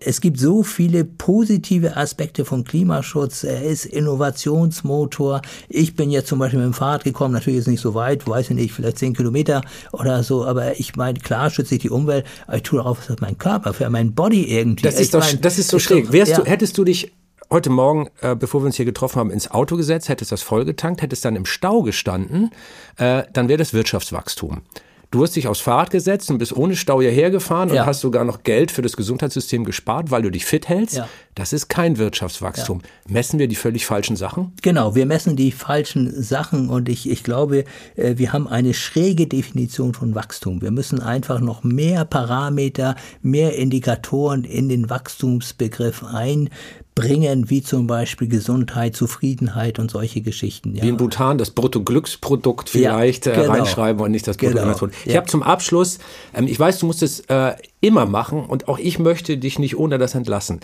Es 0.00 0.20
gibt 0.20 0.38
so 0.38 0.62
viele 0.62 1.04
positive 1.04 1.96
Aspekte 1.96 2.44
vom 2.44 2.64
Klimaschutz. 2.64 3.44
Er 3.44 3.62
ist 3.62 3.86
Innovationsmotor. 3.86 5.42
Ich 5.68 5.96
bin 5.96 6.10
jetzt 6.10 6.28
zum 6.28 6.38
Beispiel 6.38 6.58
mit 6.58 6.66
dem 6.66 6.74
Fahrrad 6.74 7.04
gekommen, 7.04 7.34
natürlich 7.34 7.60
ist 7.60 7.68
nicht 7.68 7.80
so 7.80 7.94
weit, 7.94 8.26
weiß 8.26 8.50
ich 8.50 8.56
nicht, 8.56 8.72
vielleicht 8.72 8.98
zehn 8.98 9.14
Kilometer 9.14 9.62
oder 9.92 10.22
so, 10.22 10.44
aber 10.44 10.78
ich 10.78 10.96
meine, 10.96 11.18
klar 11.18 11.50
schütze 11.50 11.76
ich 11.76 11.82
die 11.82 11.90
Umwelt, 11.90 12.26
aber 12.46 12.56
ich 12.56 12.62
tue 12.62 12.78
darauf 12.78 12.98
für 12.98 13.16
meinen 13.20 13.38
Körper, 13.38 13.72
für 13.72 13.88
mein 13.90 14.14
Body 14.14 14.44
irgendwie. 14.44 14.82
Das 14.82 14.94
Ich 14.96 15.02
ist, 15.02 15.14
doch, 15.14 15.20
mein, 15.20 15.40
das 15.40 15.58
ist 15.58 15.68
so 15.68 15.78
schräg. 15.78 16.12
Wärst 16.12 16.32
ja. 16.32 16.38
du, 16.38 16.44
hättest 16.44 16.76
du 16.78 16.84
dich 16.84 17.12
heute 17.50 17.70
Morgen, 17.70 18.08
äh, 18.20 18.34
bevor 18.34 18.62
wir 18.62 18.66
uns 18.66 18.76
hier 18.76 18.84
getroffen 18.84 19.18
haben, 19.18 19.30
ins 19.30 19.50
Auto 19.50 19.76
gesetzt, 19.76 20.08
hättest 20.08 20.32
das 20.32 20.42
vollgetankt, 20.42 21.02
hättest 21.02 21.24
dann 21.24 21.36
im 21.36 21.46
Stau 21.46 21.82
gestanden, 21.82 22.50
äh, 22.96 23.22
dann 23.32 23.48
wäre 23.48 23.58
das 23.58 23.72
Wirtschaftswachstum. 23.72 24.62
Du 25.10 25.22
hast 25.22 25.36
dich 25.36 25.46
aufs 25.46 25.60
Fahrrad 25.60 25.90
gesetzt 25.90 26.30
und 26.30 26.38
bist 26.38 26.54
ohne 26.56 26.74
Stau 26.76 27.00
hierher 27.00 27.30
gefahren 27.30 27.70
und 27.70 27.76
Ja. 27.76 27.86
hast 27.86 28.00
sogar 28.00 28.24
noch 28.24 28.42
Geld 28.42 28.72
für 28.72 28.82
das 28.82 28.96
Gesundheitssystem 28.96 29.64
gespart, 29.64 30.10
weil 30.10 30.22
du 30.22 30.30
dich 30.30 30.44
fit 30.44 30.68
hältst. 30.68 30.96
Ja. 30.96 31.08
Das 31.34 31.52
ist 31.52 31.68
kein 31.68 31.96
Wirtschaftswachstum. 31.98 32.80
Messen 33.08 33.38
wir 33.38 33.46
die 33.46 33.54
völlig 33.54 33.86
falschen 33.86 34.16
Sachen? 34.16 34.52
Genau, 34.62 34.94
wir 34.94 35.06
messen 35.06 35.36
die 35.36 35.52
falschen 35.52 36.10
Sachen 36.22 36.68
und 36.68 36.88
ich, 36.88 37.08
ich 37.08 37.22
glaube, 37.22 37.64
äh, 37.94 38.14
wir 38.16 38.32
haben 38.32 38.48
eine 38.48 38.74
schräge 38.74 39.26
Definition 39.26 39.94
von 39.94 40.14
Wachstum. 40.14 40.60
Wir 40.60 40.70
müssen 40.70 41.00
einfach 41.00 41.40
noch 41.40 41.62
mehr 41.62 42.04
Parameter, 42.04 42.96
mehr 43.22 43.54
Indikatoren 43.56 44.44
in 44.44 44.68
den 44.68 44.90
Wachstumsbegriff 44.90 46.02
einbringen, 46.96 47.50
wie 47.50 47.62
zum 47.62 47.86
Beispiel 47.86 48.28
Gesundheit, 48.28 48.96
Zufriedenheit 48.96 49.78
und 49.78 49.90
solche 49.90 50.22
Geschichten. 50.22 50.74
Ja. 50.74 50.82
Wie 50.82 50.88
in 50.88 50.96
Bhutan 50.96 51.38
das 51.38 51.50
Bruttoglücksprodukt 51.50 52.68
vielleicht 52.68 53.26
Ja, 53.26 53.32
äh, 53.32 53.36
genau. 53.42 53.52
reinschreiben 53.52 54.02
und 54.02 54.10
nicht 54.10 54.26
das 54.26 54.38
Genau, 54.38 54.52
Bruttoinlandsprodukt. 54.52 54.98
Ich 55.04 55.12
ja. 55.12 55.18
habe 55.18 55.28
zum 55.28 55.42
Abschluss, 55.42 55.98
ähm, 56.34 56.46
ich 56.46 56.58
weiß, 56.58 56.78
du 56.78 56.86
musst 56.86 57.02
es 57.02 57.20
äh, 57.20 57.54
immer 57.80 58.06
machen 58.06 58.44
und 58.44 58.68
auch 58.68 58.78
ich 58.78 58.98
möchte 58.98 59.36
dich 59.36 59.58
nicht 59.58 59.76
ohne 59.76 59.98
das 59.98 60.14
entlassen. 60.14 60.60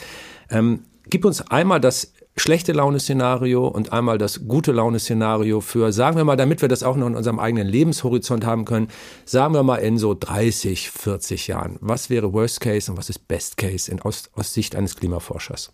Ähm, 0.51 0.81
gib 1.09 1.25
uns 1.25 1.43
einmal 1.51 1.81
das 1.81 2.13
schlechte 2.37 2.73
Laune-Szenario 2.73 3.67
und 3.67 3.93
einmal 3.93 4.17
das 4.17 4.49
gute 4.49 4.73
Laune-Szenario 4.73 5.61
für, 5.61 5.93
sagen 5.93 6.17
wir 6.17 6.25
mal, 6.25 6.37
damit 6.37 6.63
wir 6.63 6.69
das 6.69 6.83
auch 6.83 6.97
noch 6.97 7.07
in 7.07 7.15
unserem 7.15 7.39
eigenen 7.39 7.67
Lebenshorizont 7.69 8.47
haben 8.47 8.65
können, 8.65 8.89
sagen 9.27 9.53
wir 9.53 9.63
mal 9.63 9.77
in 9.77 9.99
so 9.99 10.15
30, 10.19 10.91
40 10.91 11.49
Jahren. 11.49 11.77
Was 11.81 12.09
wäre 12.09 12.33
Worst 12.33 12.61
Case 12.61 12.91
und 12.91 12.97
was 12.97 13.11
ist 13.11 13.29
Best 13.29 13.59
Case 13.59 13.91
in, 13.91 14.01
aus, 14.01 14.31
aus 14.35 14.55
Sicht 14.55 14.75
eines 14.75 14.97
Klimaforschers? 14.97 15.73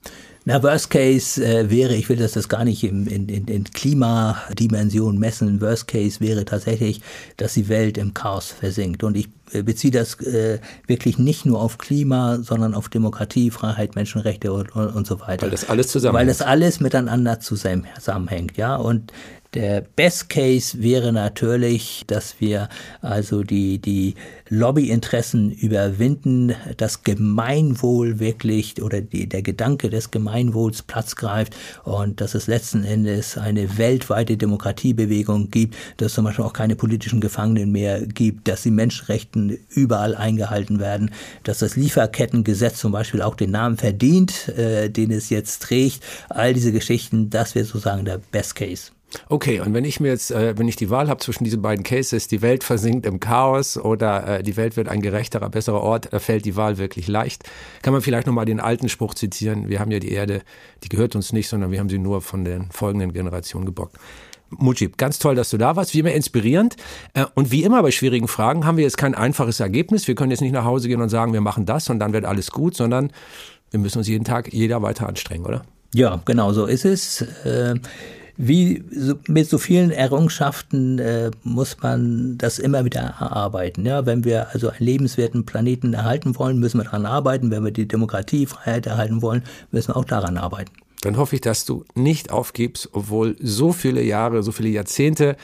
Na, 0.49 0.63
Worst 0.63 0.89
Case 0.89 1.45
äh, 1.45 1.69
wäre, 1.69 1.95
ich 1.95 2.09
will 2.09 2.17
das, 2.17 2.33
das 2.33 2.49
gar 2.49 2.65
nicht 2.65 2.83
im, 2.83 3.07
in, 3.07 3.29
in, 3.29 3.49
in 3.49 3.65
Klimadimension 3.65 5.19
messen, 5.19 5.61
Worst 5.61 5.89
Case 5.89 6.21
wäre 6.21 6.47
tatsächlich, 6.47 7.03
dass 7.37 7.53
die 7.53 7.69
Welt 7.69 7.99
im 7.99 8.15
Chaos 8.15 8.47
versinkt. 8.47 9.05
Und 9.05 9.15
ich 9.15 9.29
äh, 9.53 9.63
beziehe 9.63 9.91
das 9.91 10.15
äh, 10.23 10.59
wirklich 10.87 11.19
nicht 11.19 11.45
nur 11.45 11.61
auf 11.61 11.77
Klima, 11.77 12.39
sondern 12.41 12.73
auf 12.73 12.89
Demokratie, 12.89 13.51
Freiheit, 13.51 13.95
Menschenrechte 13.95 14.51
und, 14.51 14.75
und, 14.75 14.89
und 14.89 15.07
so 15.07 15.21
weiter. 15.21 15.43
Weil 15.43 15.51
das 15.51 15.69
alles 15.69 15.89
zusammenhängt. 15.89 16.29
Weil 16.29 16.35
das 16.35 16.41
alles 16.41 16.81
miteinander 16.81 17.41
zusammen- 17.41 17.85
zusammenhängt, 17.97 18.57
ja. 18.57 18.77
Und 18.77 19.13
der 19.55 19.81
Best 19.81 20.29
Case 20.29 20.83
wäre 20.83 21.11
natürlich, 21.11 22.05
dass 22.07 22.39
wir 22.39 22.69
also 23.01 23.43
die, 23.43 23.79
die 23.79 24.15
Lobbyinteressen 24.51 25.51
überwinden, 25.51 26.55
das 26.77 27.03
Gemeinwohl 27.03 28.19
wirklich 28.19 28.83
oder 28.83 29.01
die, 29.01 29.27
der 29.27 29.41
Gedanke 29.41 29.89
des 29.89 30.11
Gemeinwohls 30.11 30.83
Platz 30.83 31.17
greift 31.17 31.57
und 31.85 32.21
dass 32.21 32.35
es 32.35 32.47
letzten 32.47 32.85
Endes 32.85 33.39
eine 33.39 33.79
weltweite 33.79 34.37
Demokratiebewegung 34.37 35.51
gibt, 35.51 35.77
dass 35.97 36.09
es 36.09 36.15
zum 36.15 36.27
Beispiel 36.27 36.45
auch 36.45 36.53
keine 36.53 36.77
politischen 36.77 37.21
Gefangenen 37.21 37.73
mehr 37.73 38.07
gibt, 38.07 38.49
dass 38.49 38.63
die 38.63 38.71
Menschenrechten 38.71 39.59
überall 39.71 40.15
eingehalten 40.15 40.79
werden, 40.79 41.11
dass 41.45 41.61
das 41.61 41.75
Lieferkettengesetz 41.75 42.79
zum 42.79 42.93
Beispiel 42.93 43.23
auch 43.23 43.35
den 43.35 43.53
Namen 43.53 43.79
verdient, 43.79 44.49
äh, 44.49 44.91
den 44.91 45.11
es 45.11 45.31
jetzt 45.31 45.63
trägt. 45.63 46.05
All 46.29 46.53
diese 46.53 46.73
Geschichten, 46.73 47.31
das 47.31 47.55
wäre 47.55 47.65
sozusagen 47.65 48.05
der 48.05 48.19
Best 48.19 48.55
Case. 48.55 48.91
Okay, 49.29 49.61
und 49.61 49.73
wenn 49.73 49.85
ich 49.85 50.01
mir 50.01 50.09
jetzt, 50.09 50.31
äh, 50.31 50.59
wenn 50.59 50.69
ich 50.69 50.77
die 50.77 50.91
Wahl 50.91 51.09
habe 51.09 51.21
zwischen 51.21 51.45
diesen 51.45 51.63
beiden 51.63 51.83
Cases, 51.83 52.29
die 52.29 52.43
Welt 52.43 52.63
versinkt 52.63 53.07
im 53.07 53.21
Chaos 53.21 53.79
oder 53.79 54.39
äh, 54.39 54.43
die 54.43 54.57
Welt 54.57 54.77
wird 54.77 54.89
ein 54.89 55.01
gerechterer, 55.01 55.49
besserer 55.49 55.81
Ort, 55.81 56.13
äh, 56.13 56.21
fällt 56.21 56.45
die 56.45 56.57
Wahl 56.57 56.77
wirklich 56.79 57.09
leicht. 57.09 57.45
Kann 57.83 57.93
man 57.93 58.03
vielleicht 58.03 58.27
nochmal 58.27 58.45
den 58.45 58.61
alten 58.61 58.89
Spruch 58.89 59.15
zitieren, 59.15 59.69
wir 59.69 59.81
haben 59.81 59.91
ja 59.91 59.99
die 59.99 60.13
Erde, 60.13 60.43
die 60.85 60.89
gehört 60.89 61.17
uns 61.17 61.33
nicht, 61.33 61.49
sondern 61.49 61.71
wir 61.71 61.81
haben 61.81 61.89
sie 61.89 61.99
nur 61.99 62.21
von 62.21 62.45
den 62.45 62.71
folgenden 62.71 63.13
Generationen 63.13 63.65
gebockt. 63.65 63.97
Mujib, 64.51 64.97
ganz 64.97 65.19
toll, 65.19 65.35
dass 65.35 65.51
du 65.51 65.59
da 65.59 65.77
warst, 65.77 65.95
wie 65.95 66.01
immer 66.01 66.13
inspirierend. 66.13 66.77
Äh, 67.15 67.25
Und 67.35 67.51
wie 67.51 67.65
immer 67.65 67.83
bei 67.83 67.91
schwierigen 67.91 68.29
Fragen 68.29 68.67
haben 68.67 68.77
wir 68.77 68.85
jetzt 68.85 68.99
kein 68.99 69.15
einfaches 69.15 69.61
Ergebnis. 69.61 70.09
Wir 70.09 70.15
können 70.15 70.31
jetzt 70.31 70.41
nicht 70.41 70.53
nach 70.53 70.65
Hause 70.65 70.89
gehen 70.89 71.01
und 71.01 71.09
sagen, 71.09 71.33
wir 71.33 71.41
machen 71.41 71.67
das 71.67 71.89
und 71.91 71.99
dann 71.99 72.13
wird 72.13 72.25
alles 72.25 72.51
gut, 72.51 72.77
sondern 72.77 73.11
wir 73.71 73.81
müssen 73.81 73.99
uns 73.99 74.09
jeden 74.09 74.25
Tag 74.25 74.53
jeder 74.53 74.83
weiter 74.83 75.07
anstrengen, 75.07 75.45
oder? 75.45 75.65
Ja, 75.95 76.21
genau 76.25 76.53
so 76.53 76.67
ist 76.67 76.85
es. 76.85 77.23
Äh, 77.45 77.77
wie 78.39 78.85
so, 78.91 79.15
mit 79.27 79.49
so 79.49 79.59
vielen 79.59 79.91
Errungenschaften 79.91 81.01
äh, 81.01 81.33
muss 81.43 81.77
man 81.83 82.39
das 82.39 82.61
immer 82.61 82.85
wieder 82.85 83.01
erarbeiten. 83.01 83.85
Ja, 83.85 84.07
wenn 84.07 84.25
wir 84.25 84.55
also 84.55 84.69
einen 84.69 84.87
lebenswerten 84.87 85.45
Planeten 85.45 85.93
erhalten 85.93 86.39
wollen, 86.39 86.59
müssen 86.59 86.79
wir 86.79 86.85
daran 86.85 87.05
arbeiten. 87.05 87.51
Wenn 87.51 87.65
wir 87.65 87.73
die 87.73 87.89
Demokratie, 87.89 88.47
Freiheit 88.47 88.87
erhalten 88.87 89.23
wollen, 89.23 89.43
müssen 89.73 89.89
wir 89.89 89.97
auch 89.97 90.05
daran 90.05 90.39
arbeiten. 90.39 90.71
Dann 91.01 91.17
hoffe 91.17 91.35
ich, 91.35 91.41
dass 91.41 91.65
du 91.65 91.85
nicht 91.97 92.31
aufgibst, 92.31 92.91
obwohl 92.93 93.37
so 93.41 93.73
viele 93.73 94.03
Jahre, 94.03 94.45
so 94.45 94.53
viele 94.53 94.69
Jahrzehnte 94.69 95.37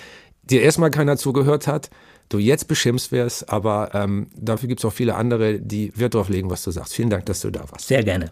dir 0.44 0.62
erstmal 0.62 0.90
keiner 0.90 1.16
zugehört 1.16 1.66
hat, 1.66 1.90
du 2.28 2.38
jetzt 2.38 2.68
beschimpft 2.68 3.10
wirst, 3.10 3.50
aber 3.50 3.90
ähm, 3.92 4.28
dafür 4.36 4.68
gibt 4.68 4.80
es 4.80 4.84
auch 4.84 4.92
viele 4.92 5.16
andere, 5.16 5.58
die 5.58 5.92
Wert 5.96 6.14
drauf 6.14 6.28
legen, 6.28 6.48
was 6.48 6.62
du 6.62 6.70
sagst. 6.70 6.94
Vielen 6.94 7.10
Dank, 7.10 7.26
dass 7.26 7.40
du 7.40 7.50
da 7.50 7.60
warst. 7.70 7.88
Sehr 7.88 8.04
gerne. 8.04 8.30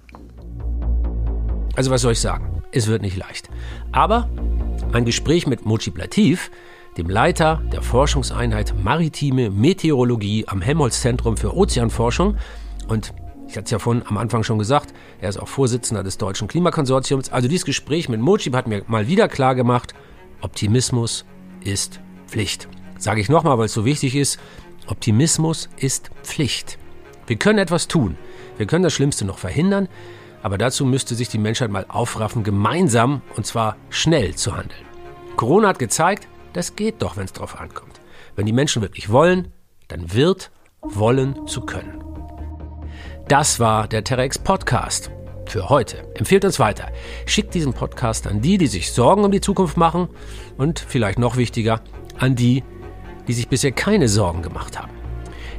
Also 1.75 1.91
was 1.91 2.03
soll 2.03 2.13
ich 2.13 2.21
sagen? 2.21 2.62
Es 2.73 2.87
wird 2.87 3.03
nicht 3.03 3.17
leicht. 3.17 3.51
Aber 3.93 4.29
ein 4.93 5.05
Gespräch 5.05 5.47
mit 5.47 5.67
Mujib 5.67 5.99
Latif, 5.99 6.51
dem 6.97 7.09
Leiter 7.09 7.63
der 7.71 7.83
Forschungseinheit 7.83 8.75
Maritime 8.83 9.51
Meteorologie 9.51 10.49
am 10.49 10.63
Helmholtz-Zentrum 10.63 11.37
für 11.37 11.55
Ozeanforschung 11.55 12.37
und 12.89 13.15
ich 13.47 13.57
hatte 13.57 13.67
es 13.67 13.71
ja 13.71 13.79
vorhin 13.79 14.03
am 14.07 14.17
Anfang 14.17 14.43
schon 14.43 14.59
gesagt, 14.59 14.95
er 15.21 15.29
ist 15.29 15.37
auch 15.37 15.49
Vorsitzender 15.49 16.03
des 16.03 16.17
Deutschen 16.17 16.49
Klimakonsortiums. 16.49 17.31
Also 17.31 17.49
dieses 17.49 17.67
Gespräch 17.67 18.09
mit 18.09 18.19
Mujib 18.19 18.55
hat 18.55 18.67
mir 18.67 18.83
mal 18.87 19.09
wieder 19.09 19.29
klar 19.29 19.55
gemacht, 19.55 19.93
Optimismus 20.41 21.27
ist 21.63 22.01
Pflicht. 22.27 22.69
Sage 22.99 23.21
ich 23.21 23.29
nochmal, 23.29 23.59
weil 23.59 23.67
es 23.67 23.75
so 23.75 23.85
wichtig 23.85 24.17
ist, 24.17 24.41
Optimismus 24.87 25.69
ist 25.77 26.11
Pflicht. 26.23 26.79
Wir 27.27 27.37
können 27.37 27.59
etwas 27.59 27.89
tun. 27.89 28.17
Wir 28.57 28.67
können 28.67 28.85
das 28.85 28.95
Schlimmste 28.95 29.27
noch 29.27 29.39
verhindern, 29.39 29.89
aber 30.43 30.59
dazu 30.59 30.85
müsste 30.85 31.15
sich 31.15 31.29
die 31.29 31.39
Menschheit 31.39 31.71
mal 31.71 31.87
aufraffen, 31.89 32.43
gemeinsam 32.43 33.23
und 33.37 33.47
zwar 33.47 33.77
schnell 33.91 34.35
zu 34.35 34.57
handeln. 34.57 34.85
Corona 35.37 35.69
hat 35.69 35.79
gezeigt, 35.79 36.29
Das 36.53 36.77
geht 36.77 37.01
doch, 37.01 37.17
wenn 37.17 37.25
es 37.25 37.33
drauf 37.33 37.59
ankommt. 37.59 38.01
Wenn 38.37 38.45
die 38.45 38.53
Menschen 38.53 38.83
wirklich 38.83 39.11
wollen, 39.11 39.53
dann 39.89 40.13
wird 40.13 40.51
wollen 40.83 41.47
zu 41.47 41.63
können. 41.63 42.05
Das 43.29 43.59
war 43.59 43.89
der 43.89 44.05
Terex 44.05 44.39
Podcast 44.39 45.11
für 45.47 45.69
heute. 45.69 46.05
Empfehlt 46.15 46.45
uns 46.45 46.59
weiter. 46.59 46.89
Schickt 47.25 47.55
diesen 47.55 47.73
Podcast 47.73 48.27
an 48.27 48.43
die, 48.43 48.59
die 48.59 48.67
sich 48.67 48.93
Sorgen 48.93 49.25
um 49.25 49.33
die 49.33 49.41
Zukunft 49.41 49.77
machen 49.77 50.09
und 50.59 50.79
vielleicht 50.81 51.19
noch 51.19 51.37
wichtiger, 51.37 51.81
an 52.19 52.37
die, 52.37 52.65
die 53.29 53.33
sich 53.33 53.49
bisher 53.49 53.73
keine 53.73 54.09
Sorgen 54.09 54.43
gemacht 54.43 54.79
haben. 54.79 55.02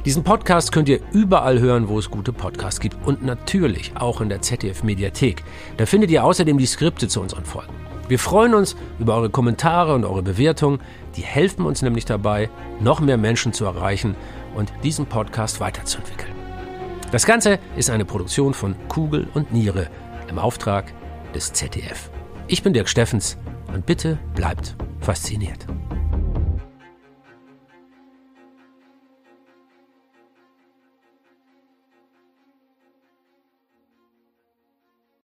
Diesen 0.04 0.22
Podcast 0.22 0.70
könnt 0.70 0.90
ihr 0.90 1.00
überall 1.12 1.60
hören, 1.60 1.88
wo 1.88 1.98
es 1.98 2.10
gute 2.10 2.34
Podcasts 2.34 2.78
gibt 2.78 2.96
und 3.06 3.24
natürlich 3.24 3.92
auch 3.94 4.20
in 4.20 4.28
der 4.28 4.42
ZDF 4.42 4.82
Mediathek. 4.82 5.42
Da 5.78 5.86
findet 5.86 6.10
ihr 6.10 6.24
außerdem 6.24 6.58
die 6.58 6.66
Skripte 6.66 7.08
zu 7.08 7.22
unseren 7.22 7.46
Folgen. 7.46 7.72
Wir 8.08 8.18
freuen 8.18 8.52
uns 8.52 8.76
über 8.98 9.14
eure 9.14 9.30
Kommentare 9.30 9.94
und 9.94 10.04
eure 10.04 10.22
Bewertungen. 10.22 10.80
Die 11.16 11.22
helfen 11.22 11.64
uns 11.64 11.80
nämlich 11.80 12.04
dabei, 12.04 12.50
noch 12.80 13.00
mehr 13.00 13.16
Menschen 13.16 13.54
zu 13.54 13.64
erreichen 13.64 14.14
und 14.54 14.70
diesen 14.82 15.06
Podcast 15.06 15.58
weiterzuentwickeln. 15.60 16.32
Das 17.10 17.24
Ganze 17.24 17.58
ist 17.74 17.88
eine 17.88 18.04
Produktion 18.04 18.52
von 18.52 18.74
Kugel 18.88 19.26
und 19.32 19.54
Niere 19.54 19.88
im 20.28 20.38
Auftrag 20.38 20.92
des 21.34 21.54
ZDF. 21.54 22.10
Ich 22.46 22.62
bin 22.62 22.74
Dirk 22.74 22.90
Steffens 22.90 23.38
und 23.72 23.86
bitte 23.86 24.18
bleibt 24.34 24.76
fasziniert. 25.00 25.66